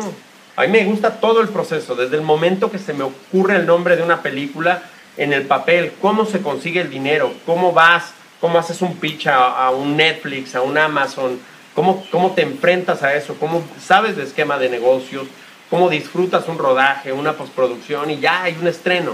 A 0.56 0.64
mí 0.64 0.68
me 0.70 0.84
gusta 0.84 1.20
todo 1.20 1.42
el 1.42 1.48
proceso, 1.48 1.94
desde 1.94 2.16
el 2.16 2.24
momento 2.24 2.72
que 2.72 2.80
se 2.80 2.94
me 2.94 3.04
ocurre 3.04 3.58
el 3.58 3.68
nombre 3.68 3.96
de 3.96 4.02
una 4.02 4.24
película 4.24 4.82
en 5.16 5.32
el 5.32 5.44
papel, 5.44 5.94
cómo 6.02 6.26
se 6.26 6.42
consigue 6.42 6.82
el 6.82 6.90
dinero, 6.90 7.32
cómo 7.46 7.72
vas, 7.72 8.14
cómo 8.40 8.58
haces 8.58 8.82
un 8.82 8.96
pitch 8.96 9.28
a, 9.28 9.68
a 9.68 9.70
un 9.70 9.96
Netflix, 9.96 10.56
a 10.56 10.62
un 10.62 10.80
Amazon, 10.80 11.40
cómo, 11.76 12.04
cómo 12.10 12.32
te 12.32 12.42
enfrentas 12.42 13.04
a 13.04 13.14
eso, 13.14 13.36
cómo 13.36 13.64
sabes 13.80 14.18
de 14.18 14.24
esquema 14.24 14.58
de 14.58 14.70
negocios, 14.70 15.28
cómo 15.70 15.88
disfrutas 15.88 16.48
un 16.48 16.58
rodaje, 16.58 17.14
una 17.14 17.34
postproducción 17.34 18.10
y 18.10 18.20
ya 18.20 18.42
hay 18.42 18.58
un 18.60 18.66
estreno. 18.66 19.12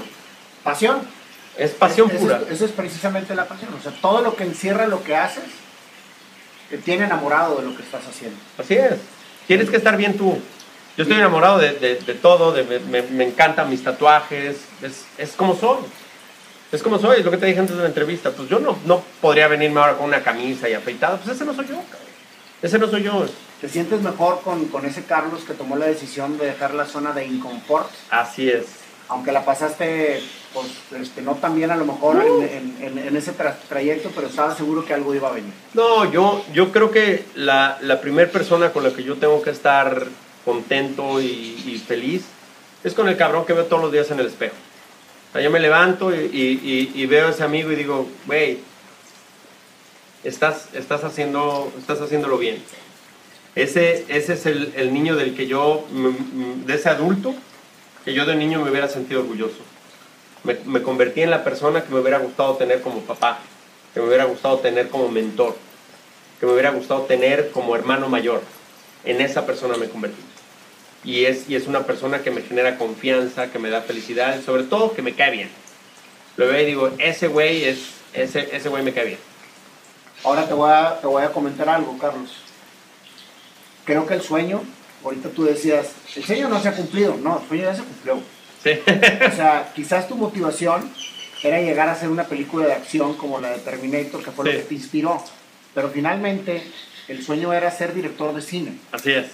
Pasión. 0.63 1.16
Es 1.57 1.71
pasión 1.71 2.09
Eso- 2.09 2.19
pura. 2.19 2.41
Eso 2.49 2.65
es 2.65 2.71
precisamente 2.71 3.33
la 3.35 3.45
pasión. 3.47 3.73
O 3.73 3.81
sea, 3.81 3.91
todo 4.01 4.21
lo 4.21 4.35
que 4.35 4.43
encierra 4.43 4.87
lo 4.87 5.03
que 5.03 5.15
haces 5.15 5.43
te 6.69 6.77
tiene 6.77 7.05
enamorado 7.05 7.55
de 7.57 7.63
lo 7.63 7.75
que 7.75 7.83
estás 7.83 8.05
haciendo. 8.07 8.37
Así 8.57 8.75
es. 8.75 8.95
Tienes 9.47 9.69
que 9.69 9.77
estar 9.77 9.95
bien 9.97 10.17
tú. 10.17 10.39
Yo 10.97 11.03
estoy 11.03 11.17
enamorado 11.17 11.59
de, 11.59 11.73
de- 11.73 11.95
de 11.95 12.13
todo, 12.15 12.51
de- 12.51 12.63
me, 12.63 13.01
me- 13.03 13.23
encantan 13.23 13.69
mis 13.69 13.83
tatuajes, 13.83 14.57
es, 14.81 15.05
es 15.17 15.31
como 15.31 15.55
soy. 15.55 15.77
Es 16.71 16.83
como 16.83 16.99
soy, 16.99 17.19
es 17.19 17.25
lo 17.25 17.31
que 17.31 17.37
te 17.37 17.45
dije 17.45 17.59
antes 17.59 17.75
de 17.77 17.83
la 17.83 17.87
entrevista. 17.87 18.31
Pues 18.31 18.49
yo 18.49 18.59
no, 18.59 18.77
no 18.85 19.01
podría 19.21 19.47
venirme 19.47 19.79
ahora 19.79 19.93
con 19.95 20.07
una 20.07 20.21
camisa 20.21 20.67
y 20.67 20.73
afeitado, 20.73 21.17
pues 21.17 21.35
ese 21.35 21.45
no 21.45 21.53
soy 21.53 21.65
yo, 21.67 21.75
cabrón. 21.75 22.07
Ese 22.61 22.77
no 22.79 22.87
soy 22.87 23.03
yo. 23.03 23.25
¿Te 23.61 23.69
sientes 23.69 24.01
mejor 24.01 24.41
con, 24.41 24.65
con 24.65 24.85
ese 24.85 25.03
Carlos 25.05 25.43
que 25.47 25.53
tomó 25.53 25.77
la 25.77 25.85
decisión 25.85 26.37
de 26.37 26.47
dejar 26.47 26.73
la 26.73 26.85
zona 26.85 27.13
de 27.13 27.25
inconfort? 27.25 27.89
Así 28.09 28.49
es. 28.49 28.65
Aunque 29.07 29.31
la 29.31 29.45
pasaste, 29.45 30.21
pues, 30.89 31.01
este, 31.01 31.21
no 31.21 31.35
tan 31.35 31.55
bien 31.55 31.71
a 31.71 31.75
lo 31.75 31.85
mejor 31.85 32.23
en, 32.25 32.43
en- 32.43 32.77
en- 32.97 33.07
en 33.07 33.17
ese 33.17 33.35
tra- 33.35 33.55
trayecto, 33.69 34.11
pero 34.15 34.27
estaba 34.27 34.55
seguro 34.55 34.85
que 34.85 34.93
algo 34.93 35.13
iba 35.15 35.29
a 35.29 35.33
venir. 35.33 35.51
No, 35.73 36.11
yo, 36.11 36.43
yo 36.53 36.71
creo 36.71 36.91
que 36.91 37.23
la, 37.35 37.77
la 37.81 37.99
primera 38.01 38.31
persona 38.31 38.71
con 38.71 38.83
la 38.83 38.91
que 38.93 39.03
yo 39.03 39.15
tengo 39.15 39.41
que 39.41 39.49
estar 39.51 40.05
contento 40.45 41.21
y, 41.21 41.25
y 41.65 41.81
feliz 41.85 42.23
es 42.83 42.93
con 42.93 43.07
el 43.09 43.17
cabrón 43.17 43.45
que 43.45 43.53
veo 43.53 43.65
todos 43.65 43.81
los 43.83 43.91
días 43.91 44.09
en 44.11 44.19
el 44.19 44.27
espejo. 44.27 44.55
O 45.29 45.33
sea, 45.33 45.41
yo 45.41 45.49
me 45.51 45.59
levanto 45.59 46.13
y, 46.15 46.19
y- 46.19 46.91
y- 46.95 47.01
y 47.01 47.05
veo 47.05 47.27
a 47.27 47.31
ese 47.31 47.43
amigo 47.43 47.71
y 47.71 47.75
digo, 47.75 48.07
güey, 48.25 48.59
estás, 50.23 50.69
estás, 50.73 51.03
haciendo, 51.03 51.71
estás 51.77 52.01
haciéndolo 52.01 52.37
bien. 52.37 52.61
Ese, 53.55 54.05
ese 54.07 54.33
es 54.33 54.45
el, 54.45 54.73
el 54.75 54.93
niño 54.93 55.15
del 55.15 55.35
que 55.35 55.47
yo, 55.47 55.85
de 56.65 56.73
ese 56.75 56.89
adulto, 56.89 57.33
que 58.05 58.13
yo 58.13 58.25
de 58.25 58.35
niño 58.35 58.61
me 58.63 58.69
hubiera 58.71 58.87
sentido 58.87 59.21
orgulloso. 59.21 59.57
Me, 60.43 60.81
convertí 60.81 61.21
en 61.21 61.29
la 61.29 61.43
persona 61.43 61.83
que 61.83 61.93
me 61.93 61.99
hubiera 61.99 62.19
gustado 62.19 62.55
tener 62.55 62.81
como 62.81 63.01
papá, 63.01 63.39
que 63.93 63.99
me 63.99 64.07
hubiera 64.07 64.25
gustado 64.25 64.59
tener 64.59 64.89
como 64.89 65.09
mentor, 65.09 65.55
que 66.39 66.45
me 66.45 66.53
hubiera 66.53 66.71
gustado 66.71 67.01
tener 67.01 67.51
como 67.51 67.75
hermano 67.75 68.07
mayor. 68.07 68.41
En 69.03 69.21
esa 69.21 69.45
persona 69.45 69.77
me 69.77 69.89
convertí. 69.89 70.21
Y 71.03 71.25
es, 71.25 71.49
y 71.49 71.55
es 71.55 71.67
una 71.67 71.85
persona 71.85 72.21
que 72.21 72.31
me 72.31 72.41
genera 72.41 72.77
confianza, 72.77 73.51
que 73.51 73.59
me 73.59 73.69
da 73.69 73.81
felicidad 73.81 74.37
y 74.37 74.43
sobre 74.43 74.63
todo 74.63 74.93
que 74.93 75.01
me 75.01 75.13
cae 75.15 75.31
bien. 75.31 75.49
Lo 76.37 76.47
veo 76.47 76.61
y 76.61 76.65
digo, 76.65 76.91
ese 76.97 77.27
güey 77.27 77.65
es, 77.65 77.91
ese, 78.13 78.55
ese 78.55 78.69
güey 78.69 78.83
me 78.83 78.93
cae 78.93 79.05
bien. 79.05 79.19
Ahora 80.23 80.47
te 80.47 80.53
voy, 80.53 80.71
a, 80.71 80.99
te 80.99 81.07
voy 81.07 81.23
a 81.23 81.31
comentar 81.31 81.69
algo, 81.69 81.97
Carlos. 81.97 82.31
Creo 83.85 84.05
que 84.05 84.15
el 84.15 84.21
sueño, 84.21 84.61
ahorita 85.03 85.29
tú 85.29 85.45
decías, 85.45 85.87
el 86.15 86.23
sueño 86.23 86.49
no 86.49 86.61
se 86.61 86.69
ha 86.69 86.75
cumplido. 86.75 87.15
No, 87.17 87.39
el 87.41 87.47
sueño 87.47 87.63
ya 87.63 87.75
se 87.75 87.83
cumplió. 87.83 88.19
Sí. 88.63 88.71
O 89.31 89.35
sea, 89.35 89.71
quizás 89.75 90.07
tu 90.07 90.15
motivación 90.15 90.89
era 91.43 91.59
llegar 91.61 91.87
a 91.89 91.93
hacer 91.93 92.09
una 92.09 92.23
película 92.25 92.65
de 92.65 92.73
acción 92.73 93.15
como 93.15 93.39
la 93.39 93.51
de 93.51 93.59
Terminator, 93.59 94.23
que 94.23 94.31
fue 94.31 94.45
Sí. 94.45 94.51
lo 94.53 94.57
que 94.59 94.65
te 94.65 94.73
inspiró. 94.75 95.23
Pero 95.73 95.89
finalmente, 95.89 96.63
el 97.07 97.23
sueño 97.23 97.53
era 97.53 97.69
ser 97.71 97.93
director 97.93 98.33
de 98.33 98.41
cine. 98.41 98.77
Así 98.91 99.11
es. 99.11 99.27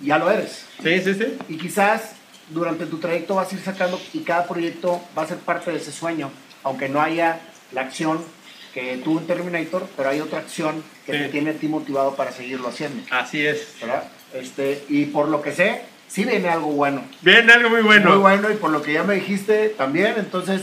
Ya 0.00 0.18
lo 0.18 0.30
eres. 0.30 0.64
Sí, 0.82 1.00
sí, 1.02 1.14
sí. 1.14 1.36
Y 1.48 1.58
quizás 1.58 2.12
durante 2.50 2.86
tu 2.86 2.98
trayecto 2.98 3.34
vas 3.34 3.52
a 3.52 3.54
ir 3.56 3.60
sacando 3.62 4.00
y 4.12 4.20
cada 4.20 4.46
proyecto 4.46 5.00
va 5.16 5.22
a 5.22 5.26
ser 5.26 5.38
parte 5.38 5.72
de 5.72 5.78
ese 5.78 5.90
sueño, 5.92 6.30
aunque 6.62 6.88
no 6.88 7.02
haya 7.02 7.40
la 7.72 7.82
acción 7.82 8.24
que 8.72 8.98
tuvo 8.98 9.18
en 9.18 9.26
Terminator, 9.26 9.88
pero 9.96 10.10
hay 10.10 10.20
otra 10.20 10.38
acción 10.38 10.84
que 11.04 11.12
Sí. 11.12 11.18
te 11.18 11.28
tiene 11.30 11.50
a 11.50 11.54
ti 11.54 11.66
motivado 11.66 12.14
para 12.14 12.30
seguirlo 12.32 12.68
haciendo, 12.68 13.02
Así 13.10 13.44
es. 13.44 13.74
¿verdad? 13.80 14.04
Este, 14.34 14.84
y 14.88 15.06
por 15.06 15.28
lo 15.28 15.42
que 15.42 15.52
sé, 15.52 15.82
sí 16.08 16.24
viene 16.24 16.48
algo 16.48 16.68
bueno. 16.68 17.02
Bien, 17.22 17.48
algo 17.50 17.70
muy 17.70 17.82
bueno. 17.82 18.10
Muy 18.10 18.18
bueno, 18.18 18.50
y 18.50 18.54
por 18.54 18.70
lo 18.70 18.82
que 18.82 18.92
ya 18.94 19.04
me 19.04 19.14
dijiste 19.14 19.68
también, 19.70 20.14
entonces 20.16 20.62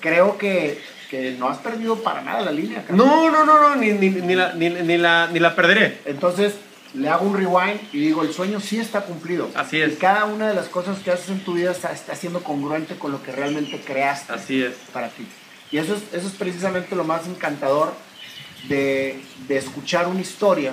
creo 0.00 0.38
que, 0.38 0.80
que 1.10 1.32
no 1.38 1.48
has 1.48 1.58
perdido 1.58 1.96
para 2.02 2.22
nada 2.22 2.42
la 2.42 2.52
línea. 2.52 2.84
Carlos. 2.86 3.06
No, 3.06 3.30
no, 3.30 3.44
no, 3.44 3.60
no, 3.60 3.76
ni, 3.76 3.92
ni, 3.92 4.10
ni 4.10 4.34
la, 4.34 4.52
ni, 4.54 4.70
ni 4.70 4.98
la, 4.98 5.28
ni 5.32 5.38
la 5.40 5.54
perderé. 5.56 5.98
Entonces 6.04 6.54
le 6.94 7.08
hago 7.08 7.26
un 7.26 7.36
rewind 7.36 7.80
y 7.92 8.00
digo, 8.00 8.22
el 8.22 8.32
sueño 8.34 8.60
sí 8.60 8.78
está 8.78 9.00
cumplido. 9.02 9.50
Así 9.54 9.80
es. 9.80 9.94
Y 9.94 9.96
cada 9.96 10.26
una 10.26 10.48
de 10.48 10.54
las 10.54 10.68
cosas 10.68 10.98
que 10.98 11.10
haces 11.10 11.30
en 11.30 11.40
tu 11.40 11.54
vida 11.54 11.70
está, 11.72 11.90
está 11.92 12.14
siendo 12.14 12.42
congruente 12.42 12.96
con 12.96 13.12
lo 13.12 13.22
que 13.22 13.32
realmente 13.32 13.80
creaste 13.80 14.32
Así 14.32 14.62
es. 14.62 14.74
para 14.92 15.08
ti. 15.08 15.26
Y 15.70 15.78
eso 15.78 15.94
es, 15.94 16.02
eso 16.12 16.26
es 16.28 16.34
precisamente 16.34 16.94
lo 16.94 17.04
más 17.04 17.26
encantador 17.26 17.94
de, 18.68 19.18
de 19.48 19.56
escuchar 19.56 20.06
una 20.06 20.20
historia 20.20 20.72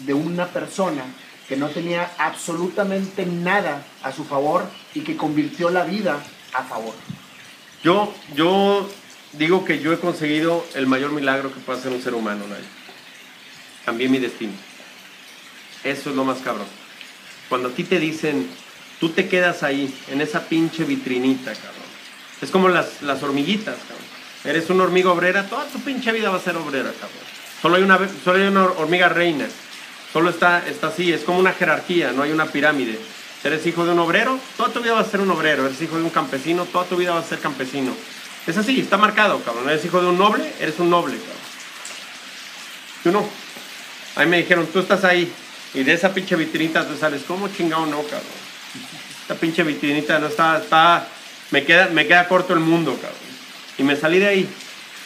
de 0.00 0.12
una 0.12 0.46
persona 0.46 1.04
que 1.48 1.56
no 1.56 1.68
tenía 1.68 2.12
absolutamente 2.18 3.24
nada 3.24 3.84
a 4.02 4.12
su 4.12 4.24
favor 4.24 4.64
y 4.94 5.00
que 5.00 5.16
convirtió 5.16 5.70
la 5.70 5.84
vida 5.84 6.18
a 6.52 6.64
favor. 6.64 6.94
Yo, 7.82 8.12
yo 8.34 8.88
digo 9.32 9.64
que 9.64 9.78
yo 9.78 9.92
he 9.92 9.98
conseguido 9.98 10.64
el 10.74 10.86
mayor 10.86 11.12
milagro 11.12 11.52
que 11.52 11.60
puede 11.60 11.78
hacer 11.78 11.92
un 11.92 12.02
ser 12.02 12.14
humano, 12.14 12.44
Nayo. 12.48 12.64
Cambié 13.84 14.08
mi 14.08 14.18
destino. 14.18 14.52
Eso 15.84 16.10
es 16.10 16.16
lo 16.16 16.24
más 16.24 16.38
cabrón. 16.38 16.66
Cuando 17.48 17.68
a 17.68 17.72
ti 17.72 17.84
te 17.84 18.00
dicen, 18.00 18.48
tú 18.98 19.10
te 19.10 19.28
quedas 19.28 19.62
ahí, 19.62 19.94
en 20.08 20.20
esa 20.20 20.48
pinche 20.48 20.84
vitrinita, 20.84 21.52
cabrón. 21.54 21.86
Es 22.42 22.50
como 22.50 22.68
las, 22.68 23.02
las 23.02 23.22
hormiguitas, 23.22 23.76
cabrón. 23.76 24.06
Eres 24.44 24.68
una 24.70 24.84
hormiga 24.84 25.10
obrera, 25.10 25.44
toda 25.44 25.66
tu 25.66 25.80
pinche 25.80 26.12
vida 26.12 26.30
va 26.30 26.38
a 26.38 26.40
ser 26.40 26.56
obrera, 26.56 26.90
cabrón. 26.92 27.36
Solo 27.62 27.76
hay 27.76 27.82
una, 27.82 27.98
solo 28.24 28.38
hay 28.38 28.48
una 28.48 28.64
hormiga 28.64 29.08
reina. 29.08 29.46
Solo 30.12 30.30
está, 30.30 30.66
está 30.66 30.88
así, 30.88 31.12
es 31.12 31.22
como 31.22 31.38
una 31.38 31.52
jerarquía, 31.52 32.12
no 32.12 32.22
hay 32.22 32.32
una 32.32 32.46
pirámide. 32.46 32.98
Eres 33.44 33.66
hijo 33.66 33.84
de 33.84 33.92
un 33.92 33.98
obrero, 33.98 34.40
toda 34.56 34.70
tu 34.70 34.80
vida 34.80 34.94
vas 34.94 35.06
a 35.06 35.10
ser 35.10 35.20
un 35.20 35.30
obrero. 35.30 35.66
Eres 35.66 35.80
hijo 35.80 35.96
de 35.96 36.02
un 36.02 36.10
campesino, 36.10 36.64
toda 36.64 36.84
tu 36.84 36.96
vida 36.96 37.12
vas 37.12 37.26
a 37.26 37.28
ser 37.28 37.38
campesino. 37.38 37.92
Es 38.46 38.56
así, 38.56 38.80
está 38.80 38.96
marcado, 38.96 39.40
cabrón. 39.42 39.68
Eres 39.68 39.84
hijo 39.84 40.00
de 40.00 40.08
un 40.08 40.18
noble, 40.18 40.52
eres 40.60 40.78
un 40.78 40.90
noble, 40.90 41.16
cabrón. 41.16 41.36
Tú 43.02 43.12
no. 43.12 43.28
A 44.16 44.24
mí 44.24 44.30
me 44.30 44.38
dijeron, 44.38 44.66
tú 44.72 44.80
estás 44.80 45.04
ahí. 45.04 45.32
Y 45.74 45.82
de 45.82 45.92
esa 45.92 46.14
pinche 46.14 46.36
vitrinita 46.36 46.86
tú 46.88 46.96
sales, 46.96 47.22
¿cómo 47.26 47.48
chingado 47.48 47.86
no, 47.86 48.02
cabrón? 48.02 48.22
Esta 49.20 49.34
pinche 49.34 49.62
vitrinita 49.62 50.18
no 50.18 50.28
está, 50.28 50.58
está, 50.58 51.06
me 51.50 51.64
queda, 51.64 51.88
me 51.88 52.06
queda 52.06 52.26
corto 52.26 52.54
el 52.54 52.60
mundo, 52.60 52.94
cabrón. 52.94 53.18
Y 53.78 53.82
me 53.82 53.94
salí 53.94 54.18
de 54.18 54.26
ahí. 54.26 54.48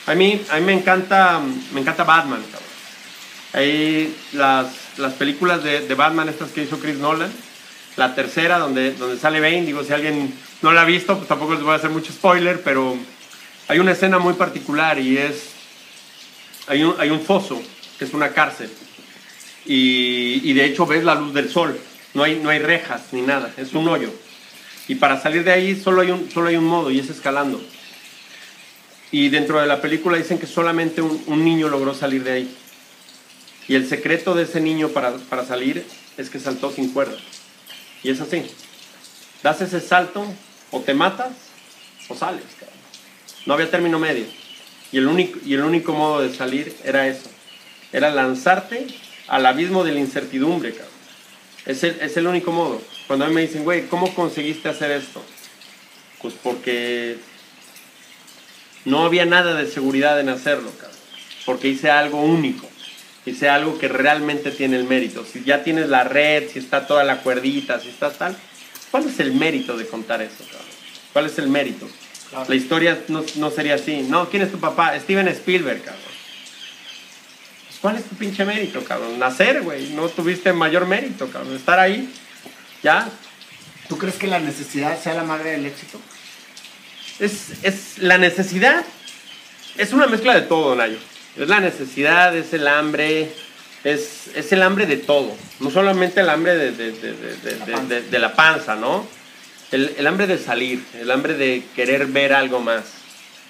A 0.06 0.14
mí, 0.14 0.40
a 0.48 0.56
mí 0.56 0.60
me 0.62 0.72
encanta, 0.72 1.40
me 1.72 1.80
encanta 1.80 2.04
Batman, 2.04 2.42
cabrón. 2.42 2.69
Ahí 3.52 4.14
las, 4.32 4.68
las 4.98 5.14
películas 5.14 5.64
de, 5.64 5.80
de 5.80 5.94
Batman, 5.94 6.28
estas 6.28 6.50
que 6.50 6.62
hizo 6.62 6.78
Chris 6.78 6.96
Nolan, 6.96 7.30
la 7.96 8.14
tercera 8.14 8.58
donde, 8.58 8.92
donde 8.92 9.18
sale 9.18 9.40
Bane, 9.40 9.66
digo, 9.66 9.82
si 9.82 9.92
alguien 9.92 10.32
no 10.62 10.72
la 10.72 10.82
ha 10.82 10.84
visto, 10.84 11.16
pues 11.16 11.28
tampoco 11.28 11.54
les 11.54 11.62
voy 11.62 11.72
a 11.72 11.76
hacer 11.76 11.90
mucho 11.90 12.12
spoiler, 12.12 12.62
pero 12.62 12.96
hay 13.68 13.78
una 13.78 13.92
escena 13.92 14.18
muy 14.18 14.34
particular 14.34 14.98
y 14.98 15.18
es, 15.18 15.50
hay 16.68 16.84
un, 16.84 16.94
hay 16.98 17.10
un 17.10 17.20
foso, 17.20 17.60
que 17.98 18.04
es 18.04 18.14
una 18.14 18.30
cárcel, 18.30 18.70
y, 19.66 20.40
y 20.44 20.52
de 20.52 20.64
hecho 20.64 20.86
ves 20.86 21.04
la 21.04 21.14
luz 21.14 21.34
del 21.34 21.50
sol, 21.50 21.78
no 22.14 22.22
hay, 22.22 22.38
no 22.38 22.50
hay 22.50 22.60
rejas 22.60 23.12
ni 23.12 23.22
nada, 23.22 23.52
es 23.56 23.72
un 23.74 23.88
hoyo. 23.88 24.12
Y 24.88 24.96
para 24.96 25.20
salir 25.20 25.44
de 25.44 25.52
ahí 25.52 25.80
solo 25.80 26.00
hay 26.00 26.10
un, 26.10 26.30
solo 26.30 26.48
hay 26.48 26.56
un 26.56 26.64
modo 26.64 26.90
y 26.90 26.98
es 26.98 27.10
escalando. 27.10 27.62
Y 29.12 29.28
dentro 29.28 29.60
de 29.60 29.66
la 29.66 29.80
película 29.80 30.16
dicen 30.16 30.38
que 30.38 30.46
solamente 30.46 31.00
un, 31.00 31.22
un 31.26 31.44
niño 31.44 31.68
logró 31.68 31.94
salir 31.94 32.24
de 32.24 32.32
ahí. 32.32 32.56
Y 33.70 33.76
el 33.76 33.88
secreto 33.88 34.34
de 34.34 34.42
ese 34.42 34.60
niño 34.60 34.88
para, 34.88 35.12
para 35.12 35.44
salir 35.46 35.86
es 36.18 36.28
que 36.28 36.40
saltó 36.40 36.72
sin 36.72 36.92
cuerda. 36.92 37.16
Y 38.02 38.10
es 38.10 38.20
así. 38.20 38.42
Das 39.44 39.60
ese 39.60 39.80
salto, 39.80 40.26
o 40.72 40.80
te 40.80 40.92
matas, 40.92 41.30
o 42.08 42.16
sales. 42.16 42.42
No 43.46 43.54
había 43.54 43.70
término 43.70 44.00
medio. 44.00 44.24
Y 44.90 44.98
el, 44.98 45.06
único, 45.06 45.38
y 45.46 45.54
el 45.54 45.62
único 45.62 45.92
modo 45.92 46.20
de 46.20 46.34
salir 46.34 46.76
era 46.82 47.06
eso. 47.06 47.30
Era 47.92 48.10
lanzarte 48.10 48.88
al 49.28 49.46
abismo 49.46 49.84
de 49.84 49.92
la 49.92 50.00
incertidumbre, 50.00 50.72
cabrón. 50.72 50.90
Es 51.64 51.84
el, 51.84 52.00
es 52.00 52.16
el 52.16 52.26
único 52.26 52.50
modo. 52.50 52.82
Cuando 53.06 53.24
a 53.24 53.28
mí 53.28 53.34
me 53.36 53.42
dicen, 53.42 53.62
güey, 53.62 53.86
¿cómo 53.86 54.12
conseguiste 54.16 54.68
hacer 54.68 54.90
esto? 54.90 55.22
Pues 56.20 56.34
porque 56.42 57.18
no 58.84 59.04
había 59.04 59.26
nada 59.26 59.54
de 59.54 59.70
seguridad 59.70 60.18
en 60.18 60.28
hacerlo, 60.28 60.72
cabrón. 60.72 60.98
Porque 61.46 61.68
hice 61.68 61.88
algo 61.88 62.20
único. 62.20 62.68
Hice 63.26 63.48
algo 63.48 63.78
que 63.78 63.88
realmente 63.88 64.50
tiene 64.50 64.76
el 64.76 64.84
mérito. 64.84 65.24
Si 65.30 65.44
ya 65.44 65.62
tienes 65.62 65.88
la 65.88 66.04
red, 66.04 66.48
si 66.50 66.58
está 66.58 66.86
toda 66.86 67.04
la 67.04 67.18
cuerdita, 67.18 67.78
si 67.78 67.88
está 67.88 68.10
tal, 68.10 68.36
¿cuál 68.90 69.06
es 69.06 69.20
el 69.20 69.32
mérito 69.32 69.76
de 69.76 69.86
contar 69.86 70.22
eso, 70.22 70.44
cabrón? 70.44 70.66
¿Cuál 71.12 71.26
es 71.26 71.38
el 71.38 71.48
mérito? 71.48 71.88
Claro. 72.30 72.46
La 72.48 72.54
historia 72.54 72.98
no, 73.08 73.24
no 73.36 73.50
sería 73.50 73.74
así. 73.74 74.02
No, 74.02 74.30
¿quién 74.30 74.42
es 74.42 74.50
tu 74.50 74.58
papá? 74.58 74.98
Steven 74.98 75.28
Spielberg, 75.28 75.82
cabrón. 75.82 76.02
Pues, 77.66 77.78
¿Cuál 77.80 77.96
es 77.96 78.04
tu 78.04 78.14
pinche 78.16 78.44
mérito, 78.44 78.82
cabrón? 78.84 79.18
Nacer, 79.18 79.62
güey. 79.62 79.90
No 79.90 80.08
tuviste 80.08 80.52
mayor 80.52 80.86
mérito, 80.86 81.28
cabrón. 81.30 81.56
Estar 81.56 81.78
ahí, 81.78 82.08
ya. 82.82 83.08
¿Tú 83.88 83.98
crees 83.98 84.14
que 84.14 84.28
la 84.28 84.38
necesidad 84.38 84.98
sea 85.02 85.14
la 85.14 85.24
madre 85.24 85.50
del 85.50 85.66
éxito? 85.66 86.00
Es, 87.18 87.64
es 87.64 87.98
la 87.98 88.16
necesidad. 88.16 88.84
Es 89.76 89.92
una 89.92 90.06
mezcla 90.06 90.34
de 90.34 90.42
todo, 90.42 90.74
Nayo. 90.76 90.98
Es 91.36 91.48
la 91.48 91.60
necesidad, 91.60 92.36
es 92.36 92.52
el 92.52 92.66
hambre, 92.68 93.32
es, 93.84 94.28
es 94.34 94.52
el 94.52 94.62
hambre 94.62 94.86
de 94.86 94.96
todo. 94.96 95.34
No 95.60 95.70
solamente 95.70 96.20
el 96.20 96.28
hambre 96.28 96.56
de, 96.56 96.72
de- 96.72 96.92
de- 96.92 97.14
de- 97.88 98.02
de- 98.02 98.18
La 98.18 98.34
panza. 98.34 98.74
¿no? 98.76 99.06
El, 99.70 99.94
el 99.96 100.06
hambre 100.06 100.26
de 100.26 100.38
salir, 100.38 100.82
el 101.00 101.10
hambre 101.10 101.34
de 101.34 101.62
querer 101.76 102.06
ver 102.06 102.32
algo 102.32 102.60
más. 102.60 102.82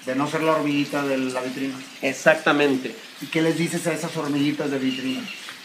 De 0.05 0.15
no 0.15 0.29
ser 0.29 0.41
la 0.43 0.53
hormiguita 0.53 1.03
de 1.03 1.17
la 1.17 1.41
vitrina. 1.41 1.75
Exactamente. 2.01 2.93
¿Y 3.21 3.27
qué 3.27 3.41
les 3.41 3.57
dices 3.57 3.85
a 3.87 3.93
esas 3.93 4.15
hormiguitas 4.17 4.69
de 4.71 4.79
vitrina? 4.79 5.21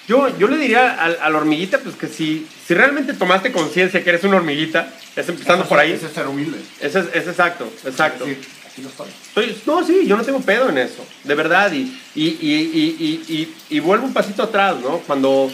Yo, 0.08 0.36
yo 0.38 0.46
le 0.48 0.56
diría 0.56 0.94
al- 1.02 1.18
a, 1.20 1.28
la 1.30 1.38
hormiguita, 1.38 1.78
pues 1.80 1.96
que 1.96 2.06
si, 2.06 2.46
si 2.66 2.74
realmente 2.74 3.12
tomaste 3.14 3.50
conciencia 3.52 4.02
que 4.04 4.10
eres 4.10 4.24
una 4.24 4.36
hormiguita, 4.36 4.92
es 5.16 5.28
empezando 5.28 5.62
Eso 5.64 5.68
por 5.68 5.78
es- 5.78 5.84
ahí. 5.84 5.92
Eso 5.92 6.06
es 6.06 6.12
ser 6.12 6.26
humilde. 6.28 6.58
Ese 6.80 7.00
es, 7.00 7.06
es 7.12 7.26
exacto, 7.28 7.70
exacto. 7.84 8.24
Sí, 8.24 8.36
lo 8.82 8.88
estoy. 8.88 9.08
No, 9.66 9.84
sí, 9.86 10.06
yo 10.06 10.16
no 10.16 10.24
tengo 10.24 10.40
pedo 10.40 10.68
en 10.68 10.78
eso, 10.78 11.04
de 11.24 11.34
verdad. 11.34 11.72
Y, 11.72 11.98
y, 12.14 12.24
y, 12.24 12.54
y, 12.74 12.96
y, 13.28 13.34
y- 13.34 13.54
y 13.76 13.80
vuelvo 13.80 14.06
un 14.06 14.12
pasito 14.12 14.42
atrás, 14.42 14.76
¿no? 14.82 14.98
Cuando 15.06 15.50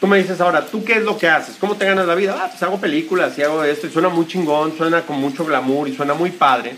tú 0.00 0.06
me 0.06 0.18
dices 0.18 0.40
ahora, 0.40 0.66
¿tú 0.66 0.84
qué 0.84 0.94
es 0.94 1.02
lo 1.02 1.16
que 1.18 1.28
haces? 1.28 1.56
¿Cómo 1.58 1.76
te 1.76 1.84
ganas 1.86 2.06
la 2.06 2.14
vida? 2.14 2.36
Ah, 2.38 2.48
pues 2.50 2.62
hago 2.62 2.80
películas 2.80 3.36
y 3.38 3.42
hago 3.42 3.62
esto, 3.64 3.86
y 3.86 3.90
suena 3.92 4.08
muy 4.08 4.26
chingón, 4.26 4.76
suena 4.76 5.02
con 5.02 5.18
mucho 5.20 5.44
glamour 5.44 5.88
y 5.88 5.94
suena 5.96 6.14
muy 6.14 6.30
padre. 6.30 6.74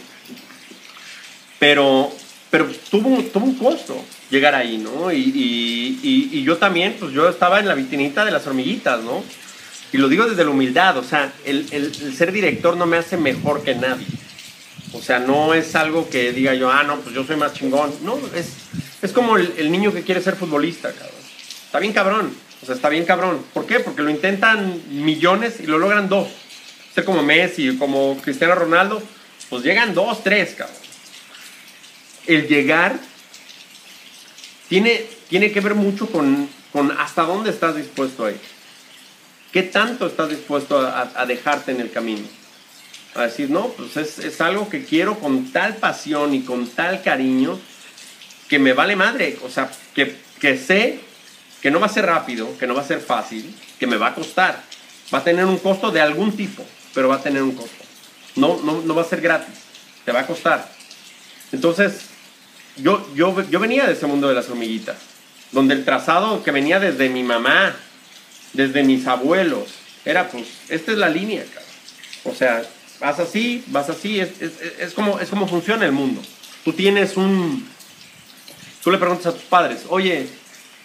Pero, 1.58 2.12
pero 2.50 2.66
tuvo, 2.90 3.22
tuvo 3.24 3.44
un 3.46 3.54
costo 3.54 3.96
llegar 4.30 4.54
ahí, 4.54 4.78
¿no? 4.78 5.12
Y, 5.12 5.16
y, 5.18 6.00
y, 6.02 6.38
y 6.38 6.42
yo 6.42 6.56
también, 6.56 6.96
pues 6.98 7.12
yo 7.12 7.28
estaba 7.28 7.60
en 7.60 7.68
la 7.68 7.74
vitrinita 7.74 8.24
de 8.24 8.30
las 8.30 8.46
hormiguitas, 8.46 9.02
¿no? 9.02 9.22
Y 9.92 9.98
lo 9.98 10.08
digo 10.08 10.26
desde 10.26 10.44
la 10.44 10.50
humildad, 10.50 10.96
o 10.98 11.04
sea, 11.04 11.32
el- 11.44 11.66
el 11.70 11.94
ser 12.16 12.32
director 12.32 12.76
no 12.76 12.84
me 12.84 12.96
hace 12.96 13.16
mejor 13.16 13.62
que 13.62 13.74
nadie. 13.76 14.06
O 14.94 15.02
sea, 15.02 15.18
no 15.18 15.54
es 15.54 15.74
algo 15.74 16.08
que 16.08 16.32
diga 16.32 16.54
yo, 16.54 16.70
ah, 16.70 16.84
no, 16.84 17.00
pues 17.00 17.14
yo 17.14 17.24
soy 17.24 17.36
más 17.36 17.52
chingón. 17.52 17.92
No, 18.02 18.16
es, 18.34 18.46
es 19.02 19.12
como 19.12 19.36
el, 19.36 19.70
niño 19.70 19.92
que 19.92 20.02
quiere 20.02 20.22
ser 20.22 20.36
futbolista, 20.36 20.92
cabrón. 20.92 21.20
Está 21.66 21.80
bien 21.80 21.92
cabrón. 21.92 22.34
O 22.62 22.66
sea, 22.66 22.76
está 22.76 22.88
bien 22.88 23.04
cabrón. 23.04 23.44
¿Por 23.52 23.66
qué? 23.66 23.80
Porque 23.80 24.02
lo 24.02 24.10
intentan 24.10 24.80
millones 24.88 25.58
y 25.58 25.66
lo 25.66 25.78
logran 25.78 26.08
dos. 26.08 26.28
Ser 26.94 27.04
como 27.04 27.24
Messi, 27.24 27.76
como 27.76 28.16
Cristiano 28.22 28.54
Ronaldo, 28.54 29.02
pues 29.50 29.64
llegan 29.64 29.94
dos, 29.94 30.22
tres, 30.22 30.54
cabrón. 30.56 30.76
El 32.26 32.46
llegar 32.46 32.96
tiene, 34.68 35.04
tiene 35.28 35.50
que 35.50 35.60
ver 35.60 35.74
mucho 35.74 36.06
con, 36.06 36.48
con 36.72 36.92
hasta 36.92 37.22
dónde 37.22 37.50
estás 37.50 37.74
dispuesto 37.74 38.26
a 38.26 38.30
ir. 38.30 38.40
¿Qué 39.52 39.64
tanto 39.64 40.06
estás 40.06 40.30
dispuesto 40.30 40.78
a 40.78 41.26
dejarte 41.26 41.72
en 41.72 41.80
el 41.80 41.90
camino? 41.90 42.26
A 43.14 43.22
decir, 43.22 43.50
no, 43.50 43.68
pues 43.68 43.96
es, 43.96 44.18
es 44.18 44.40
algo 44.40 44.68
que 44.68 44.84
quiero 44.84 45.18
con 45.18 45.52
tal 45.52 45.76
pasión 45.76 46.34
y 46.34 46.42
con 46.42 46.66
tal 46.68 47.02
cariño 47.02 47.58
que 48.48 48.58
me 48.58 48.72
vale 48.72 48.96
madre. 48.96 49.38
O 49.44 49.50
sea, 49.50 49.70
que, 49.94 50.16
que 50.40 50.58
sé 50.58 51.00
que 51.62 51.70
no 51.70 51.80
va 51.80 51.86
a 51.86 51.88
ser 51.88 52.06
rápido, 52.06 52.58
que 52.58 52.66
no 52.66 52.74
va 52.74 52.82
a 52.82 52.86
ser 52.86 53.00
fácil, 53.00 53.54
que 53.78 53.86
me 53.86 53.96
va 53.96 54.08
a 54.08 54.14
costar. 54.14 54.62
Va 55.12 55.18
a 55.18 55.24
tener 55.24 55.44
un 55.44 55.58
costo 55.58 55.90
de 55.90 56.00
algún 56.00 56.36
tipo, 56.36 56.64
pero 56.92 57.08
va 57.08 57.16
a 57.16 57.22
tener 57.22 57.42
un 57.42 57.52
costo. 57.52 57.84
No, 58.36 58.60
no, 58.62 58.82
no 58.82 58.94
va 58.94 59.02
a 59.02 59.06
ser 59.06 59.20
gratis, 59.20 59.54
te 60.04 60.12
va 60.12 60.20
a 60.20 60.26
costar. 60.26 60.70
Entonces, 61.52 62.10
yo, 62.76 63.08
yo, 63.14 63.48
yo 63.48 63.60
venía 63.60 63.86
de 63.86 63.92
ese 63.92 64.06
mundo 64.06 64.28
de 64.28 64.34
las 64.34 64.48
hormiguitas, 64.50 64.96
donde 65.52 65.74
el 65.74 65.84
trazado 65.84 66.42
que 66.42 66.50
venía 66.50 66.80
desde 66.80 67.08
mi 67.08 67.22
mamá, 67.22 67.74
desde 68.52 68.82
mis 68.82 69.06
abuelos, 69.06 69.68
era 70.04 70.28
pues, 70.28 70.46
esta 70.68 70.92
es 70.92 70.98
la 70.98 71.08
línea. 71.08 71.44
O 72.24 72.34
sea, 72.34 72.62
vas 73.04 73.20
así, 73.20 73.62
vas 73.68 73.90
así, 73.90 74.18
es, 74.20 74.30
es, 74.40 74.52
es- 74.62 74.78
es 74.80 74.92
como, 74.94 75.20
es 75.20 75.28
como 75.28 75.46
funciona 75.46 75.84
el 75.84 75.92
mundo. 75.92 76.22
Tú 76.64 76.72
tienes 76.72 77.16
un... 77.16 77.66
Tú 78.82 78.90
le 78.90 78.98
preguntas 78.98 79.26
a 79.26 79.32
tus 79.32 79.44
padres, 79.44 79.82
oye, 79.88 80.28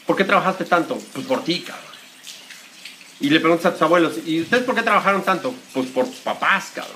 ¿por 0.06 0.16
qué 0.16 0.24
trabajaste 0.24 0.66
tanto? 0.66 0.98
Pues 1.14 1.26
por 1.26 1.44
ti, 1.44 1.62
cabrón. 1.62 1.86
Y 3.22 3.30
le 3.30 3.40
preguntas 3.40 3.66
a 3.68 3.72
tus 3.74 3.82
abuelos, 3.82 4.14
¿y 4.26 4.42
ustedes 4.42 4.64
por 4.64 4.76
qué 4.76 4.82
trabajaron 4.84 5.24
tanto? 5.24 5.54
Pues 5.74 5.88
por 5.88 6.06
tus 6.06 6.20
papás, 6.20 6.72
cabrón. 6.74 6.96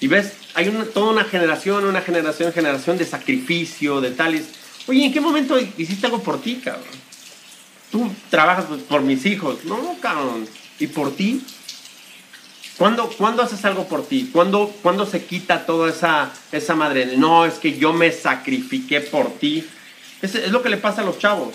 Y 0.00 0.06
ves, 0.08 0.32
hay 0.54 0.68
una, 0.68 0.84
toda 0.84 1.12
una 1.12 1.24
generación, 1.24 1.84
una 1.84 2.00
generación, 2.00 2.52
generación 2.52 2.96
de 2.96 3.04
sacrificio, 3.04 4.00
de 4.00 4.10
tales. 4.12 4.46
Oye, 4.86 5.04
¿en 5.04 5.12
qué 5.12 5.20
momento 5.20 5.58
hiciste 5.58 6.06
algo 6.06 6.22
por 6.22 6.40
ti, 6.40 6.56
cabrón? 6.64 6.84
Tú 7.92 8.10
trabajas 8.30 8.64
pues, 8.66 8.80
por 8.82 9.02
mis 9.02 9.26
hijos. 9.26 9.64
No, 9.64 9.96
cabrón. 10.00 10.48
¿Y 10.78 10.86
por 10.86 11.14
ti? 11.14 11.42
¿Cuándo, 12.80 13.10
cuándo 13.10 13.42
haces 13.42 13.62
algo 13.66 13.86
por 13.88 14.06
ti? 14.06 14.30
¿Cuándo, 14.32 14.72
cuándo 14.82 15.04
se 15.04 15.22
quita 15.26 15.66
toda 15.66 15.90
esa, 15.90 16.30
esa 16.50 16.74
madre? 16.74 17.18
No, 17.18 17.44
es 17.44 17.56
que 17.58 17.76
yo 17.76 17.92
me 17.92 18.10
sacrifiqué 18.10 19.02
por 19.02 19.34
ti. 19.34 19.68
Es, 20.22 20.34
es 20.34 20.50
lo 20.50 20.62
que 20.62 20.70
le 20.70 20.78
pasa 20.78 21.02
a 21.02 21.04
los 21.04 21.18
chavos. 21.18 21.54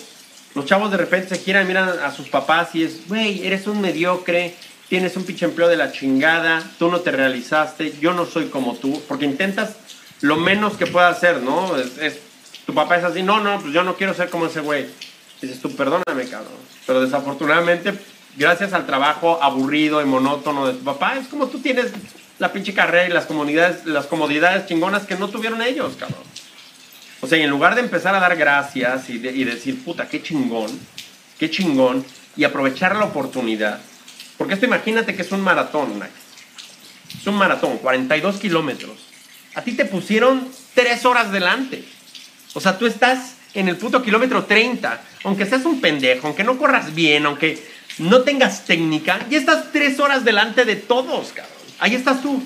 Los 0.53 0.65
chavos 0.67 0.91
de 0.91 0.97
repente 0.97 1.30
se 1.36 1.41
giran, 1.43 1.65
miran 1.65 1.89
a 1.89 2.11
sus 2.11 2.30
papás 2.30 2.76
y 2.76 2.84
es, 2.84 3.07
güey, 3.07 3.43
eres 3.43 3.65
un 3.65 3.82
mediocre, 3.82 4.53
tienes 4.88 5.17
un 5.17 5.23
pinche 5.23 5.45
empleo 5.45 5.67
de 5.67 5.78
la 5.78 5.91
chingada, 5.91 6.61
tú 6.78 6.91
no 6.91 6.99
te 7.01 7.09
realizaste, 7.09 7.95
yo 7.99 8.13
no 8.13 8.28
soy 8.28 8.49
como 8.49 8.76
tú, 8.76 9.01
porque 9.07 9.26
intentas 9.26 9.78
lo 10.21 10.36
menos 10.36 10.78
que 10.78 10.86
puedas 10.86 11.17
hacer, 11.17 11.41
¿no? 11.41 11.76
Es, 11.76 11.97
es- 11.97 12.19
tu 12.67 12.76
papá 12.76 12.97
es 12.97 13.03
así, 13.03 13.23
no, 13.23 13.39
no, 13.39 13.59
pues 13.61 13.73
yo 13.73 13.84
no 13.84 13.95
quiero 13.95 14.13
ser 14.13 14.30
como 14.30 14.45
ese 14.45 14.59
güey. 14.59 14.86
Dices 15.41 15.59
tú, 15.59 15.76
perdóname, 15.76 16.28
cabrón. 16.30 16.53
Pero 16.86 17.01
desafortunadamente, 17.01 17.93
gracias 18.38 18.73
al 18.73 18.86
trabajo 18.86 19.39
aburrido 19.41 20.01
y 20.01 20.05
monótono 20.05 20.67
de 20.67 20.73
tu 20.73 20.83
papá, 20.83 21.15
es 21.17 21.27
como 21.27 21.47
tú 21.47 21.59
tienes 21.59 21.91
la 22.39 22.51
pinche 22.51 22.73
carrera 22.73 23.07
y 23.07 23.11
las 23.13 23.25
comodidades, 23.25 23.86
las 23.86 24.07
comodidades 24.07 24.65
chingonas 24.67 25.05
que 25.05 25.15
no 25.15 25.29
tuvieron 25.29 25.61
ellos, 25.61 25.95
cabrón. 25.97 26.23
O 27.21 27.27
sea, 27.27 27.38
en 27.41 27.49
lugar 27.49 27.75
de 27.75 27.81
empezar 27.81 28.13
a 28.13 28.19
dar 28.19 28.36
gracias 28.36 29.09
y, 29.09 29.17
de- 29.17 29.31
decir, 29.45 29.83
puta, 29.83 30.07
qué 30.09 30.21
chingón, 30.21 30.69
qué 31.39 31.49
chingón, 31.49 32.05
y 32.36 32.43
aprovechar 32.43 32.95
la 32.95 33.05
oportunidad. 33.05 33.79
Porque 34.38 34.53
esto 34.55 34.65
imagínate 34.65 35.15
que 35.15 35.21
es 35.21 35.31
un 35.31 35.41
maratón, 35.41 35.97
Nax. 35.97 36.11
Es 37.21 37.25
un 37.27 37.36
maratón, 37.36 37.77
42 37.77 38.38
kilómetros. 38.38 38.97
A 39.55 39.61
ti 39.61 39.71
te 39.71 39.86
pusieron 39.86 40.45
tres 40.73 41.05
horas 41.05 41.31
delante. 41.31 41.86
O 42.53 42.59
sea, 42.59 42.77
tú 42.77 42.86
estás 42.86 43.36
en 43.53 43.69
el 43.69 43.77
puto 43.77 44.03
kilómetro 44.03 44.43
30. 44.43 45.01
Aunque 45.23 45.45
seas 45.45 45.63
un 45.65 45.79
pendejo, 45.79 46.27
aunque 46.27 46.43
no 46.43 46.57
corras 46.57 46.93
bien, 46.93 47.25
aunque 47.25 47.65
no 47.97 48.21
tengas 48.21 48.65
técnica, 48.65 49.19
ya 49.29 49.37
estás 49.37 49.71
tres 49.71 49.99
horas 49.99 50.23
delante 50.23 50.65
de 50.65 50.75
todos, 50.75 51.29
cabrón. 51.29 51.53
Ahí 51.79 51.95
estás 51.95 52.21
tú. 52.21 52.41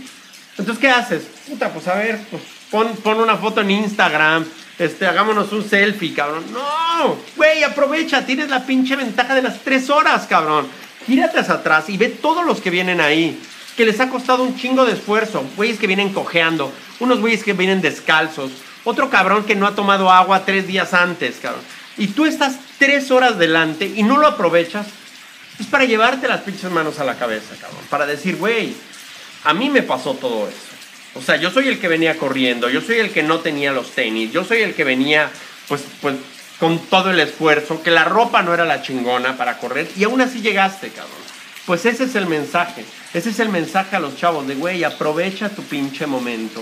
Entonces, 0.57 0.79
¿qué 0.79 0.89
haces? 0.89 1.23
Puta, 1.47 1.71
pues 1.71 1.87
a 1.87 1.95
ver, 1.95 2.19
pues 2.29 2.43
pon, 2.69 2.95
pon 2.97 3.19
una 3.19 3.37
foto 3.37 3.61
en 3.61 3.71
Instagram, 3.71 4.45
este, 4.77 5.05
hagámonos 5.05 5.51
un 5.51 5.67
selfie, 5.67 6.13
cabrón. 6.13 6.43
No, 6.51 7.17
güey, 7.35 7.63
aprovecha, 7.63 8.25
tienes 8.25 8.49
la 8.49 8.65
pinche 8.65 8.95
ventaja 8.95 9.35
de 9.35 9.41
las 9.41 9.59
tres 9.59 9.89
horas, 9.89 10.25
cabrón. 10.27 10.67
Gírate 11.05 11.39
hacia 11.39 11.55
atrás 11.55 11.89
y 11.89 11.97
ve 11.97 12.09
todos 12.09 12.45
los 12.45 12.61
que 12.61 12.69
vienen 12.69 13.01
ahí, 13.01 13.41
que 13.75 13.85
les 13.85 13.99
ha 13.99 14.09
costado 14.09 14.43
un 14.43 14.57
chingo 14.57 14.85
de 14.85 14.93
esfuerzo. 14.93 15.43
Güeyes 15.55 15.79
que 15.79 15.87
vienen 15.87 16.13
cojeando, 16.13 16.71
unos 16.99 17.19
güeyes 17.19 17.43
que 17.43 17.53
vienen 17.53 17.81
descalzos, 17.81 18.51
otro 18.83 19.09
cabrón 19.09 19.43
que 19.43 19.55
no 19.55 19.67
ha 19.67 19.75
tomado 19.75 20.11
agua 20.11 20.45
tres 20.45 20.67
días 20.67 20.93
antes, 20.93 21.37
cabrón. 21.41 21.61
Y 21.97 22.07
tú 22.07 22.25
estás 22.25 22.57
tres 22.77 23.11
horas 23.11 23.37
delante 23.37 23.85
y 23.85 24.03
no 24.03 24.17
lo 24.17 24.27
aprovechas, 24.27 24.87
es 25.59 25.67
para 25.67 25.85
llevarte 25.85 26.27
las 26.27 26.41
pinches 26.41 26.71
manos 26.71 26.99
a 26.99 27.03
la 27.03 27.17
cabeza, 27.17 27.55
cabrón. 27.59 27.81
Para 27.89 28.05
decir, 28.05 28.37
güey, 28.37 28.73
a 29.43 29.53
mí 29.53 29.69
me 29.69 29.83
pasó 29.83 30.13
todo 30.13 30.47
eso. 30.47 30.57
O 31.15 31.21
sea, 31.21 31.35
yo 31.37 31.51
soy 31.51 31.67
el 31.67 31.79
que 31.79 31.87
venía 31.87 32.17
corriendo, 32.17 32.69
yo 32.69 32.81
soy 32.81 32.99
el 32.99 33.11
que 33.11 33.23
no 33.23 33.39
tenía 33.39 33.71
los 33.71 33.91
tenis, 33.91 34.31
yo 34.31 34.43
soy 34.43 34.61
el 34.61 34.73
que 34.73 34.83
venía, 34.83 35.29
pues, 35.67 35.81
pues, 36.01 36.15
con 36.59 36.79
todo 36.87 37.11
el 37.11 37.19
esfuerzo, 37.19 37.81
que 37.81 37.89
la 37.89 38.03
ropa 38.03 38.41
no 38.41 38.53
era 38.53 38.65
la 38.65 38.81
chingona 38.81 39.37
para 39.37 39.57
correr 39.57 39.89
y 39.95 40.03
aún 40.03 40.21
así 40.21 40.41
llegaste, 40.41 40.89
cabrón. 40.89 41.17
Pues 41.65 41.85
ese 41.85 42.05
es 42.05 42.15
el 42.15 42.25
mensaje, 42.25 42.83
ese 43.13 43.29
es 43.29 43.39
el 43.39 43.49
mensaje 43.49 43.95
a 43.95 43.99
los 43.99 44.17
chavos 44.17 44.47
de, 44.47 44.55
güey, 44.55 44.83
aprovecha 44.83 45.49
tu 45.49 45.63
pinche 45.63 46.05
momento, 46.05 46.61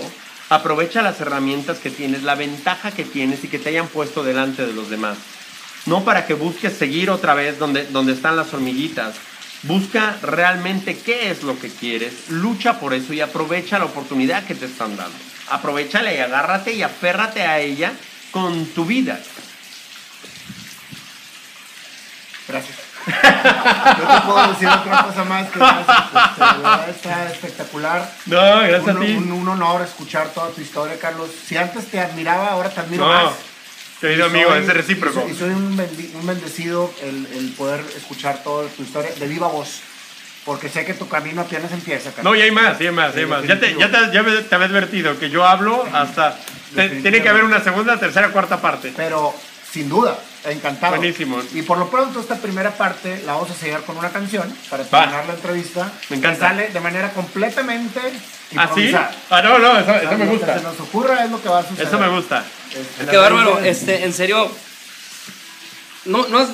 aprovecha 0.50 1.02
las 1.02 1.20
herramientas 1.20 1.78
que 1.78 1.90
tienes, 1.90 2.22
la 2.22 2.34
ventaja 2.34 2.90
que 2.90 3.04
tienes 3.04 3.42
y 3.42 3.48
que 3.48 3.58
te 3.58 3.70
hayan 3.70 3.88
puesto 3.88 4.22
delante 4.22 4.66
de 4.66 4.72
los 4.72 4.88
demás. 4.90 5.18
No 5.86 6.04
para 6.04 6.26
que 6.26 6.34
busques 6.34 6.74
seguir 6.74 7.10
otra 7.10 7.34
vez 7.34 7.58
donde, 7.58 7.86
donde 7.86 8.12
están 8.12 8.36
las 8.36 8.52
hormiguitas, 8.52 9.14
Busca 9.62 10.16
realmente 10.22 10.96
qué 10.96 11.30
es 11.30 11.42
lo 11.42 11.58
que 11.58 11.68
quieres, 11.68 12.28
lucha 12.28 12.78
por 12.78 12.94
eso 12.94 13.12
y 13.12 13.20
aprovecha 13.20 13.78
la 13.78 13.86
oportunidad 13.86 14.44
que 14.44 14.54
te 14.54 14.66
están 14.66 14.96
dando. 14.96 15.16
Aprovechala 15.50 16.14
y 16.14 16.18
agárrate 16.18 16.72
y 16.74 16.82
aférrate 16.82 17.42
a 17.42 17.58
ella 17.58 17.92
con 18.30 18.66
tu 18.66 18.84
vida. 18.84 19.18
Gracias. 22.46 22.78
No 23.08 24.14
te 24.14 24.26
puedo 24.26 24.48
decir 24.52 24.68
otra 24.68 25.02
cosa 25.02 25.24
más 25.24 25.50
que 25.50 25.58
gracias. 25.58 26.88
Este, 26.88 26.90
está 26.90 27.26
espectacular. 27.26 28.12
No, 28.26 28.60
gracias 28.60 28.82
un, 28.82 28.90
a 28.90 29.00
ti. 29.00 29.12
Un, 29.14 29.32
un 29.32 29.48
honor 29.48 29.82
escuchar 29.82 30.28
toda 30.28 30.50
tu 30.50 30.60
historia, 30.60 30.98
Carlos. 31.00 31.30
Si 31.46 31.56
antes 31.56 31.86
te 31.90 31.98
admiraba, 31.98 32.48
ahora 32.48 32.68
te 32.70 32.80
admiro 32.80 33.06
No, 33.06 33.12
más. 33.12 33.34
Querido 34.00 34.26
amigo, 34.26 34.50
soy- 34.50 34.60
es 34.62 34.68
recíproco. 34.74 35.26
Y 35.30 35.34
soy, 35.34 35.50
un, 35.50 35.76
bendecido 36.24 36.92
el, 37.02 37.26
el 37.34 37.52
poder 37.52 37.80
escuchar 37.96 38.42
toda 38.42 38.68
tu 38.68 38.82
historia 38.82 39.10
de 39.18 39.26
viva 39.26 39.48
voz. 39.48 39.80
Porque 40.44 40.70
sé 40.70 40.84
que 40.86 40.94
tu 40.94 41.08
camino 41.08 41.42
apenas 41.42 41.70
empieza. 41.72 42.10
No, 42.22 42.34
y 42.34 42.40
hay 42.40 42.50
más, 42.50 42.80
y 42.80 42.86
hay 42.86 42.92
más, 42.92 43.14
y 43.14 43.18
hay 43.20 43.26
más. 43.26 43.42
Ya 43.46 43.60
te, 43.60 43.76
ya 43.76 43.90
te, 43.90 44.12
ya 44.14 44.22
me- 44.22 44.40
te 44.40 44.54
había 44.54 44.66
advertido 44.68 45.18
que 45.18 45.28
yo 45.28 45.44
hablo 45.46 45.86
hasta... 45.92 46.38
te- 46.74 46.88
tiene 46.88 47.20
que 47.22 47.28
haber 47.28 47.44
una 47.44 47.62
segunda, 47.62 47.98
tercera, 48.00 48.30
cuarta 48.30 48.58
parte. 48.60 48.92
Pero 48.96 49.34
sin 49.70 49.90
duda, 49.90 50.18
encantado. 50.52 50.96
Buenísimo. 50.96 51.40
Y 51.54 51.62
por 51.62 51.78
lo 51.78 51.88
pronto 51.90 52.20
esta 52.20 52.36
primera 52.36 52.76
parte 52.76 53.22
la 53.26 53.34
vamos 53.34 53.50
a 53.50 53.54
sellar 53.54 53.82
con 53.82 53.96
una 53.96 54.10
canción 54.10 54.52
para 54.70 54.84
Va. 54.84 55.00
terminar 55.00 55.26
la 55.26 55.34
entrevista. 55.34 55.92
Me 56.10 56.16
encanta. 56.16 56.38
Que 56.38 56.54
sale 56.54 56.68
de 56.68 56.80
manera 56.80 57.12
completamente 57.12 58.00
¿Ah, 58.56 58.70
sí? 58.74 58.80
improvisada. 58.82 59.10
Ah, 59.30 59.42
no, 59.42 59.58
no, 59.58 59.78
eso, 59.78 59.94
eso 59.94 60.10
me 60.12 60.24
lo 60.24 60.30
que 60.32 60.36
gusta. 60.38 60.58
se 60.58 60.62
nos 60.64 60.80
ocurra 60.80 61.24
es 61.24 61.30
lo 61.30 61.42
que 61.42 61.48
va 61.48 61.58
a 61.60 61.62
suceder. 61.68 61.86
Eso 61.88 61.98
me 61.98 62.08
gusta. 62.08 62.44
Este, 62.74 63.10
Qué 63.10 63.16
bárbaro, 63.16 63.58
este, 63.60 64.04
en 64.04 64.12
serio. 64.12 64.50
No, 66.04 66.26
no, 66.28 66.40
es- 66.40 66.48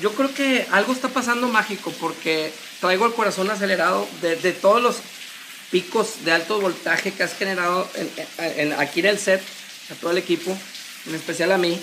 yo 0.00 0.12
creo 0.14 0.32
que 0.34 0.66
algo 0.72 0.92
está 0.92 1.08
pasando 1.08 1.48
mágico 1.48 1.92
porque 2.00 2.52
traigo 2.80 3.06
el 3.06 3.12
corazón 3.12 3.50
acelerado 3.50 4.08
de, 4.20 4.36
de 4.36 4.52
todos 4.52 4.82
los 4.82 4.96
picos 5.70 6.24
de 6.24 6.32
alto 6.32 6.60
voltaje 6.60 7.12
que 7.12 7.22
has 7.22 7.34
generado 7.36 7.88
en- 7.94 8.10
en- 8.38 8.72
en- 8.72 8.80
aquí 8.80 9.00
en 9.00 9.06
el 9.06 9.18
set, 9.18 9.42
a 9.92 9.94
todo 9.94 10.10
el 10.10 10.18
equipo, 10.18 10.56
en 11.06 11.14
especial 11.14 11.52
a 11.52 11.58
mí, 11.58 11.80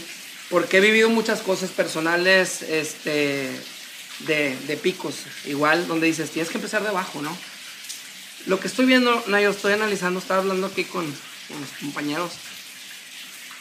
porque 0.50 0.78
he 0.78 0.82
vivido 0.82 1.10
muchas 1.10 1.42
cosas 1.42 1.72
personales 1.72 2.62
este, 2.62 3.50
de, 4.20 4.58
de 4.68 4.78
picos, 4.78 5.16
igual, 5.46 5.88
donde 5.88 6.08
dices, 6.08 6.30
tienes 6.32 6.52
que 6.52 6.58
empezar 6.58 6.84
de 6.84 6.90
abajo, 6.90 7.22
¿no? 7.22 7.36
Lo 8.46 8.60
que 8.60 8.68
estoy 8.68 8.86
viendo, 8.86 9.24
no, 9.28 9.40
yo 9.40 9.52
estoy 9.52 9.74
analizando, 9.74 10.20
estaba 10.20 10.42
hablando 10.42 10.68
aquí 10.68 10.84
con, 10.84 11.06
con 11.48 11.62
los 11.62 11.70
compañeros. 11.80 12.32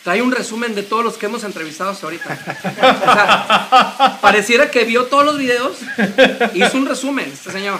Trae 0.03 0.21
un 0.21 0.33
resumen 0.33 0.75
de 0.75 0.83
todos 0.83 1.05
los 1.05 1.17
que 1.17 1.27
hemos 1.27 1.45
entrevistado 1.45 1.91
hasta 1.91 2.07
ahorita. 2.07 2.57
O 2.59 3.13
sea, 3.13 4.19
pareciera 4.21 4.69
que 4.69 4.83
vio 4.83 5.05
todos 5.05 5.25
los 5.25 5.39
videos, 5.39 5.79
hizo 6.55 6.77
un 6.77 6.87
resumen, 6.87 7.31
este 7.33 7.53
señor. 7.53 7.79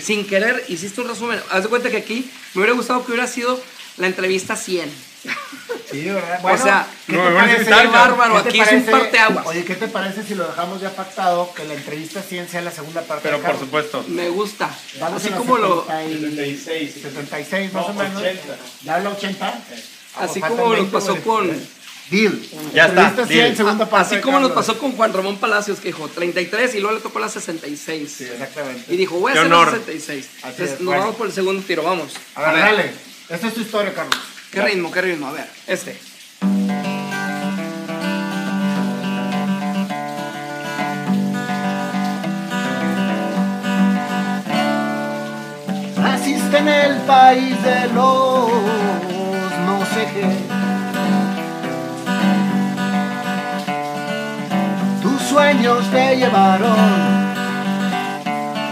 Sin 0.00 0.24
querer, 0.24 0.64
hiciste 0.68 1.00
un 1.00 1.08
resumen. 1.08 1.40
Haz 1.50 1.64
de 1.64 1.68
cuenta 1.68 1.90
que 1.90 1.96
aquí 1.96 2.30
me 2.54 2.60
hubiera 2.60 2.76
gustado 2.76 3.04
que 3.04 3.10
hubiera 3.10 3.26
sido 3.26 3.60
la 3.96 4.06
entrevista 4.06 4.54
100. 4.54 4.88
Sí, 5.94 6.10
¿verdad? 6.10 6.40
Bueno, 6.42 6.62
sea, 6.62 6.86
¿qué 7.06 7.12
no, 7.12 7.24
te 7.28 7.34
parece 7.34 7.64
parece? 7.70 7.88
bárbaro, 7.88 8.34
¿Qué 8.36 8.42
te 8.42 8.48
aquí 8.48 8.60
es 8.60 8.66
un 8.66 8.72
parece? 8.84 8.90
parteaguas. 8.90 9.46
Oye, 9.46 9.64
¿qué 9.64 9.74
te 9.76 9.88
parece 9.88 10.22
si 10.24 10.34
lo 10.34 10.46
dejamos 10.48 10.80
ya 10.80 10.90
pactado 10.90 11.54
que 11.54 11.64
la 11.64 11.74
entrevista 11.74 12.20
100 12.22 12.48
sea 12.48 12.62
la 12.62 12.70
segunda 12.72 13.02
parte? 13.02 13.28
Pero 13.28 13.40
por 13.40 13.58
supuesto. 13.58 14.04
Me 14.08 14.28
gusta. 14.30 14.68
Vamos 14.98 15.22
Así 15.22 15.32
como 15.32 15.56
lo, 15.56 15.86
76, 15.86 16.94
76 17.02 17.72
más 17.72 17.86
No, 17.86 17.92
o 17.92 17.94
menos. 17.94 18.16
80. 18.22 18.42
¿Ya 18.82 18.98
la 18.98 19.10
80? 19.10 19.58
así 20.20 20.40
faltan 20.40 20.58
como 20.58 20.62
nos 20.70 20.76
20, 20.90 20.92
pasó 20.92 21.16
con... 21.22 21.84
Deal. 22.10 22.38
Ya 22.74 22.84
está, 22.86 23.00
Entrevista 23.08 23.26
100, 23.26 23.38
deal. 23.44 23.56
segunda 23.56 23.88
parte. 23.88 24.14
Así 24.16 24.22
como 24.22 24.38
nos 24.38 24.52
pasó 24.52 24.78
con 24.78 24.92
Juan 24.92 25.12
Ramón 25.14 25.38
Palacios, 25.38 25.78
que 25.80 25.88
dijo 25.88 26.06
33 26.08 26.74
y 26.74 26.80
luego 26.80 26.96
le 26.96 27.02
tocó 27.02 27.18
la 27.18 27.30
66. 27.30 28.14
Sí, 28.14 28.24
exactamente. 28.24 28.92
Y 28.92 28.96
dijo, 28.98 29.18
voy 29.18 29.30
a 29.30 29.32
Qué 29.32 29.38
hacer 29.40 29.50
la 29.50 29.58
honor. 29.58 29.70
66. 29.72 30.26
Así 30.26 30.48
Entonces, 30.48 30.70
es, 30.74 30.80
nos 30.80 30.86
bueno. 30.86 31.00
vamos 31.00 31.16
por 31.16 31.26
el 31.28 31.32
segundo 31.32 31.62
tiro, 31.66 31.82
vamos. 31.82 32.12
A 32.34 32.42
ver, 32.52 32.60
dale. 32.60 32.90
Esta 33.30 33.48
es 33.48 33.54
tu 33.54 33.60
historia, 33.62 33.94
Carlos. 33.94 34.18
¿Qué 34.54 34.62
ritmo, 34.62 34.92
qué 34.92 35.00
ritmo? 35.02 35.26
A 35.26 35.32
ver, 35.32 35.50
este. 35.66 35.98
Naciste 46.00 46.58
en 46.58 46.68
el 46.68 46.96
país 46.98 47.60
de 47.64 47.88
los 47.94 48.48
no 49.66 49.84
sé 49.92 50.06
qué. 50.14 50.30
Tus 55.02 55.20
sueños 55.22 55.90
te 55.90 56.16
llevaron 56.16 56.78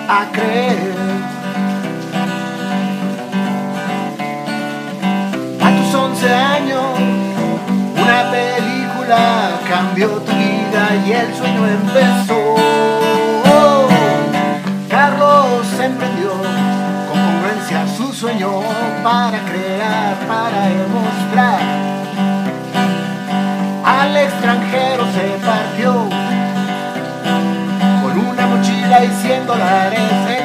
a 0.09 0.29
creer. 0.33 1.32
15 6.23 6.35
años, 6.37 6.85
una 8.01 8.31
película 8.31 9.59
cambió 9.69 10.09
tu 10.09 10.31
vida 10.31 10.89
y 11.05 11.11
el 11.11 11.35
sueño 11.35 11.67
empezó. 11.67 12.55
Carlos 14.89 15.67
emprendió 15.81 16.31
con 16.31 17.21
congruencia 17.21 17.89
su 17.97 18.13
sueño 18.13 18.61
para 19.03 19.37
crear, 19.51 20.15
para 20.29 20.69
demostrar. 20.69 21.61
Al 23.85 24.17
extranjero 24.17 25.05
se 25.13 25.45
partió 25.45 25.93
con 28.01 28.19
una 28.29 28.47
mochila 28.47 29.05
y 29.05 29.09
100 29.09 29.47
dólares. 29.49 30.42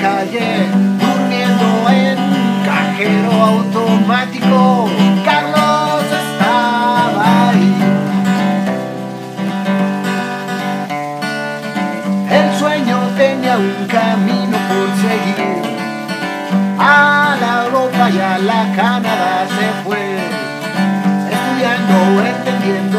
Calle, 0.00 0.66
durmiendo 0.98 1.88
en 1.90 2.16
cajero 2.64 3.32
automático. 3.32 4.88
Carlos 5.24 6.04
estaba 6.24 7.50
ahí. 7.50 7.74
El 12.30 12.58
sueño 12.58 12.98
tenía 13.16 13.58
un 13.58 13.86
camino 13.86 14.56
por 14.68 14.88
seguir. 15.04 15.60
A 16.78 17.36
la 17.40 17.64
Europa 17.66 18.10
y 18.10 18.18
a 18.18 18.38
la 18.38 18.72
Canadá 18.74 19.46
se 19.56 19.68
fue. 19.84 20.18
Estudiando, 21.30 21.96
entendiendo, 22.26 22.98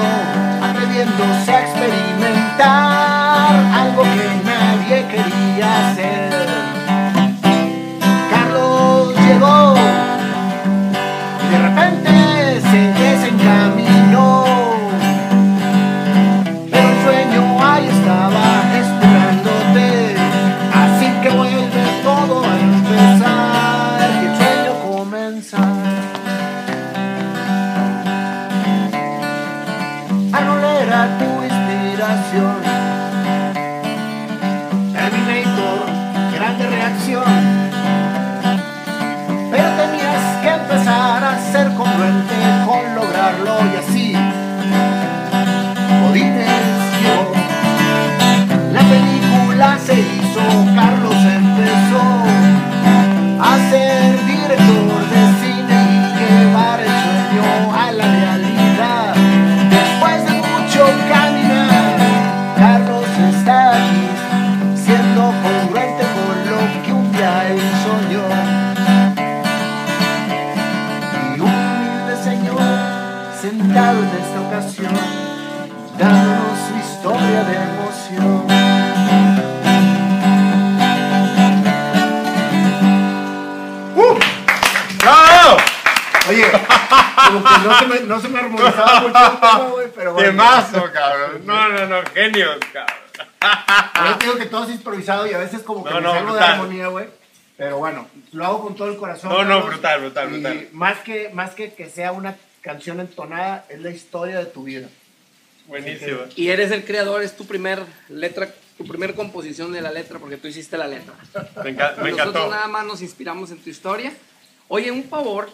brutal, 100.01 100.27
brutal, 100.29 100.53
y 100.53 100.57
brutal. 100.57 100.73
Más 100.73 100.99
que, 100.99 101.29
más 101.29 101.51
que 101.51 101.73
que 101.73 101.89
sea 101.89 102.11
una 102.11 102.35
canción 102.61 102.99
entonada, 102.99 103.65
es 103.69 103.79
la 103.81 103.89
historia 103.91 104.39
de 104.39 104.45
tu 104.45 104.63
vida. 104.63 104.87
Buenísimo. 105.67 106.19
Y 106.35 106.49
eres 106.49 106.71
el 106.71 106.83
creador, 106.83 107.23
es 107.23 107.35
tu 107.37 107.45
primer 107.45 107.81
letra, 108.09 108.53
tu 108.77 108.85
primer 108.85 109.13
composición 109.15 109.71
de 109.71 109.81
la 109.81 109.91
letra, 109.91 110.19
porque 110.19 110.37
tú 110.37 110.47
hiciste 110.47 110.77
la 110.77 110.87
letra. 110.87 111.13
Me, 111.63 111.75
enca- 111.75 111.95
me 111.97 112.11
Nosotros 112.11 112.35
encantó. 112.35 112.49
nada 112.49 112.67
más 112.67 112.85
nos 112.85 113.01
inspiramos 113.01 113.51
en 113.51 113.59
tu 113.59 113.69
historia. 113.69 114.11
Oye, 114.67 114.91
un 114.91 115.03
favor, 115.03 115.49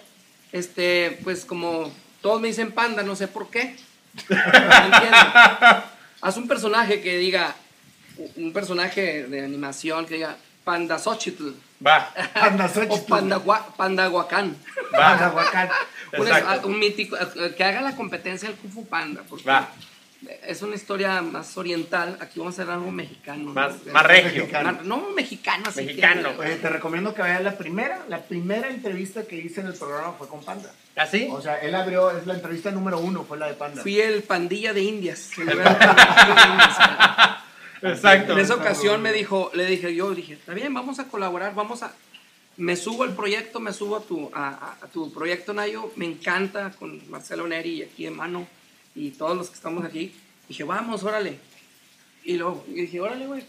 este, 0.52 1.20
pues 1.24 1.45
como 1.45 1.91
todos 2.22 2.41
me 2.41 2.48
dicen 2.48 2.72
panda, 2.72 3.04
no 3.04 3.16
sé 3.16 3.28
por 3.28 3.50
qué. 3.50 3.76
No 4.30 4.36
entiendo. 4.95 5.18
Haz 6.22 6.38
un 6.38 6.48
personaje 6.48 7.02
que 7.02 7.18
diga, 7.18 7.56
un 8.38 8.52
personaje 8.54 9.28
de 9.28 9.43
animación 9.45 10.06
que 10.08 10.16
diga 10.16 10.36
Panda 10.64 10.98
Xochitl 10.98 11.50
Va, 11.86 12.12
Panda 12.34 12.66
o 12.66 12.70
Xochitl. 12.70 13.08
Panda, 13.10 13.38
Gua- 13.38 13.76
Panda 13.76 14.10
Huacán. 14.10 14.56
Panda 14.92 15.32
Huacán. 15.32 15.70
Un, 16.64 16.80
mítico, 16.80 17.16
eh, 17.18 17.54
que 17.56 17.64
haga 17.64 17.82
la 17.82 17.96
competencia 17.96 18.50
del 18.50 18.58
Kung 18.58 18.72
Fu 18.72 18.88
Panda. 18.88 19.22
Porque 19.30 19.46
va. 19.46 19.70
Es 20.48 20.64
una 20.64 20.74
historia 20.74 21.22
más 21.22 21.56
oriental. 21.58 22.18
Aquí 22.20 22.40
vamos 22.40 22.58
a 22.58 22.64
hacer 22.64 22.74
algo 22.74 22.90
mexicano. 22.92 23.54
Más, 23.54 23.86
¿no? 23.86 23.94
más 23.94 24.04
regio. 24.04 24.42
Mexicano. 24.42 24.80
No, 24.84 25.10
mexicano, 25.16 25.66
así 25.68 25.82
que- 25.82 25.86
Mexicano. 25.88 26.30
Oye, 26.40 26.56
te 26.56 26.70
recomiendo 26.70 27.14
que 27.14 27.22
veas 27.22 27.44
la 27.44 27.56
primera, 27.56 28.00
la 28.10 28.24
primera 28.24 28.68
entrevista 28.70 29.24
que 29.28 29.36
hice 29.36 29.62
en 29.62 29.68
el 29.68 29.74
programa 29.74 30.14
fue 30.18 30.28
con 30.28 30.44
Panda. 30.44 30.72
¿Así? 30.96 31.30
O 31.32 31.40
sea, 31.40 31.58
él 31.58 31.76
abrió, 31.76 32.10
es 32.10 32.26
la 32.26 32.34
entrevista 32.34 32.72
número 32.72 32.98
uno, 32.98 33.24
fue 33.26 33.38
la 33.38 33.46
de 33.46 33.54
Panda. 33.54 33.84
Fui 33.84 34.00
el 34.02 34.24
pandilla 34.24 34.74
de 34.74 34.82
indias. 34.82 35.30
el 35.38 35.46
pandilla 35.56 36.36
de 36.36 36.50
indias. 36.52 36.78
Exacto. 37.82 38.34
En 38.34 38.40
esa 38.40 38.56
ocasión 38.56 39.02
me 39.02 39.12
dijo, 39.14 39.52
le 39.54 39.66
dije, 39.66 39.94
yo 39.96 40.12
dije, 40.14 40.34
está 40.34 40.54
bien, 40.54 40.74
vamos 40.74 41.00
a 41.00 41.08
colaborar, 41.08 41.54
vamos 41.56 41.84
a... 41.84 41.94
Me 42.58 42.76
subo 42.76 43.04
al 43.04 43.16
proyecto, 43.16 43.60
me 43.60 43.72
subo 43.72 43.98
a 43.98 44.02
tu, 44.02 44.32
a, 44.34 44.76
tu 44.92 45.14
proyecto, 45.14 45.54
Nayo, 45.54 45.92
me 45.96 46.06
encanta 46.06 46.72
con 46.72 47.08
Marcelo 47.10 47.48
Neri 47.48 47.70
y 47.76 47.84
aquí 47.84 48.08
en 48.08 48.16
mano 48.16 48.48
y 48.96 49.12
todos 49.12 49.38
los 49.38 49.50
que 49.50 49.56
estamos 49.56 49.86
aquí. 49.86 50.12
Dije, 50.50 50.64
vamos, 50.64 51.04
órale. 51.04 51.38
Y 52.24 52.34
luego 52.38 52.66
y 52.68 52.82
dije, 52.82 53.00
órale, 53.00 53.28
güey. 53.28 53.44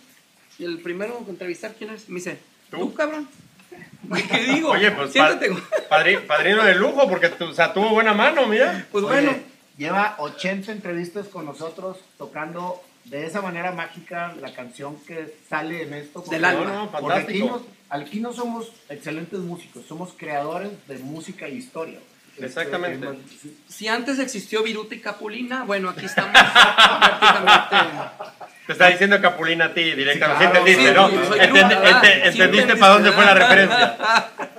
Y 0.59 0.65
el 0.65 0.79
primero 0.81 1.25
que 1.25 1.31
entrevistar, 1.31 1.75
¿quién 1.79 1.91
es? 1.91 2.09
Me 2.11 2.17
dice, 2.17 2.39
¿Tú? 2.71 2.77
¿tú, 2.79 2.95
cabrón? 2.95 3.27
¿Qué 4.31 4.43
digo? 4.53 4.71
Oye, 4.73 4.91
pues 4.91 5.13
Siéntate. 5.13 5.51
pa- 5.53 5.89
padri- 6.05 6.27
padrino 6.27 6.63
de 6.65 6.75
lujo, 6.75 7.09
porque 7.09 7.31
tu- 7.31 7.47
o 7.47 7.55
sea, 7.55 7.73
tuvo 7.73 7.89
buena 7.91 8.13
mano, 8.13 8.47
mira. 8.47 8.87
Pues 8.93 9.05
Oye, 9.05 9.23
bueno, 9.23 9.39
Lleva 9.79 10.17
80 10.19 10.73
entrevistas 10.73 11.29
con 11.29 11.45
nosotros 11.47 11.97
tocando 12.19 12.83
de 13.11 13.27
esa 13.27 13.41
manera 13.43 13.73
mágica 13.73 14.35
la 14.41 14.53
canción 14.53 14.97
que 15.07 15.35
sale 15.49 15.83
en 15.83 15.95
esto. 15.95 16.23
Del 16.31 16.45
alma. 16.45 16.89
No, 16.93 17.01
no, 17.01 17.11
aquí, 17.13 17.41
nos- 17.43 17.63
aquí 17.91 18.21
no 18.21 18.33
somos 18.33 18.71
excelentes 18.89 19.39
músicos, 19.41 19.85
somos 19.87 20.15
creadores 20.17 20.71
de 20.87 20.99
música 20.99 21.47
e 21.47 21.55
historia. 21.55 21.99
Exactamente. 22.41 23.05
Este, 23.35 23.49
si 23.69 23.89
antes 23.89 24.19
existió 24.21 24.63
Viruta 24.63 24.95
y 24.95 25.01
Capulina, 25.01 25.65
bueno, 25.65 25.89
aquí 25.91 26.07
estamos 26.07 26.33
prácticamente... 26.33 28.09
Te 28.67 28.73
está 28.73 28.89
diciendo 28.89 29.21
Capulina 29.21 29.65
a 29.67 29.75
ti 29.75 29.83
directamente. 29.95 30.75
Sí, 30.75 30.77
claro. 30.77 31.09
Sí, 31.09 31.15
entendiste, 31.41 31.49
Sí, 31.49 32.39
¿no? 32.39 32.45
entendiste 32.45 32.77
para 32.77 32.93
dónde 32.95 33.13
fue 33.13 33.25
la 33.25 33.35
referencia. 33.35 33.97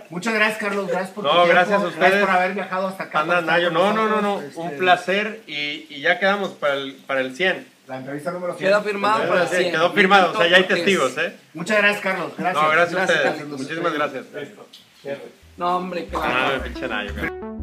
Muchas 0.09 0.33
gracias, 0.33 0.57
Carlos. 0.57 0.87
Gracias 0.87 1.11
por 1.11 1.23
No, 1.23 1.29
tu 1.29 1.35
tiempo. 1.35 1.53
gracias 1.53 1.81
a 1.83 1.87
ustedes. 1.87 2.19
por 2.25 2.29
haber 2.31 2.53
viajado 2.55 2.87
hasta 2.87 3.03
acá. 3.03 3.19
Anda, 3.19 3.41
No, 3.69 3.93
no, 3.93 4.07
no, 4.09 4.19
no. 4.21 4.35
Un 4.37 4.43
Este, 4.65 4.77
placer 4.79 5.43
y, 5.45 5.85
y 5.89 6.01
ya 6.01 6.17
quedamos 6.19 6.49
para 6.53 6.73
el, 6.73 6.93
para 7.05 7.21
el 7.21 7.35
100. 7.35 7.67
La 7.89 7.97
entrevista 7.97 8.31
número 8.31 8.53
100. 8.55 8.67
Queda 8.69 8.81
firmado 8.83 9.27
para 9.27 9.47
Sí, 9.47 9.55
100. 9.55 9.71
quedó 9.71 9.91
firmado, 9.93 10.31
o 10.31 10.37
sea, 10.37 10.47
ya 10.47 10.57
hay 10.57 10.63
testigos, 10.65 11.17
¿eh? 11.17 11.35
Muchas 11.55 11.77
gracias, 11.79 12.01
Carlos. 12.03 12.31
Gracias. 12.37 12.63
No, 12.63 12.69
gracias 12.69 12.93
a 12.93 12.97
Gracias, 12.97 13.17
ustedes. 13.17 13.39
Carlos. 13.41 13.59
Muchísimas 13.59 13.93
gracias. 13.93 14.25
No, 15.57 15.77
hombre, 15.77 16.05
claro. 16.05 16.27
Ah, 16.31 16.63
pinche 16.63 16.87
Nayo. 16.87 17.58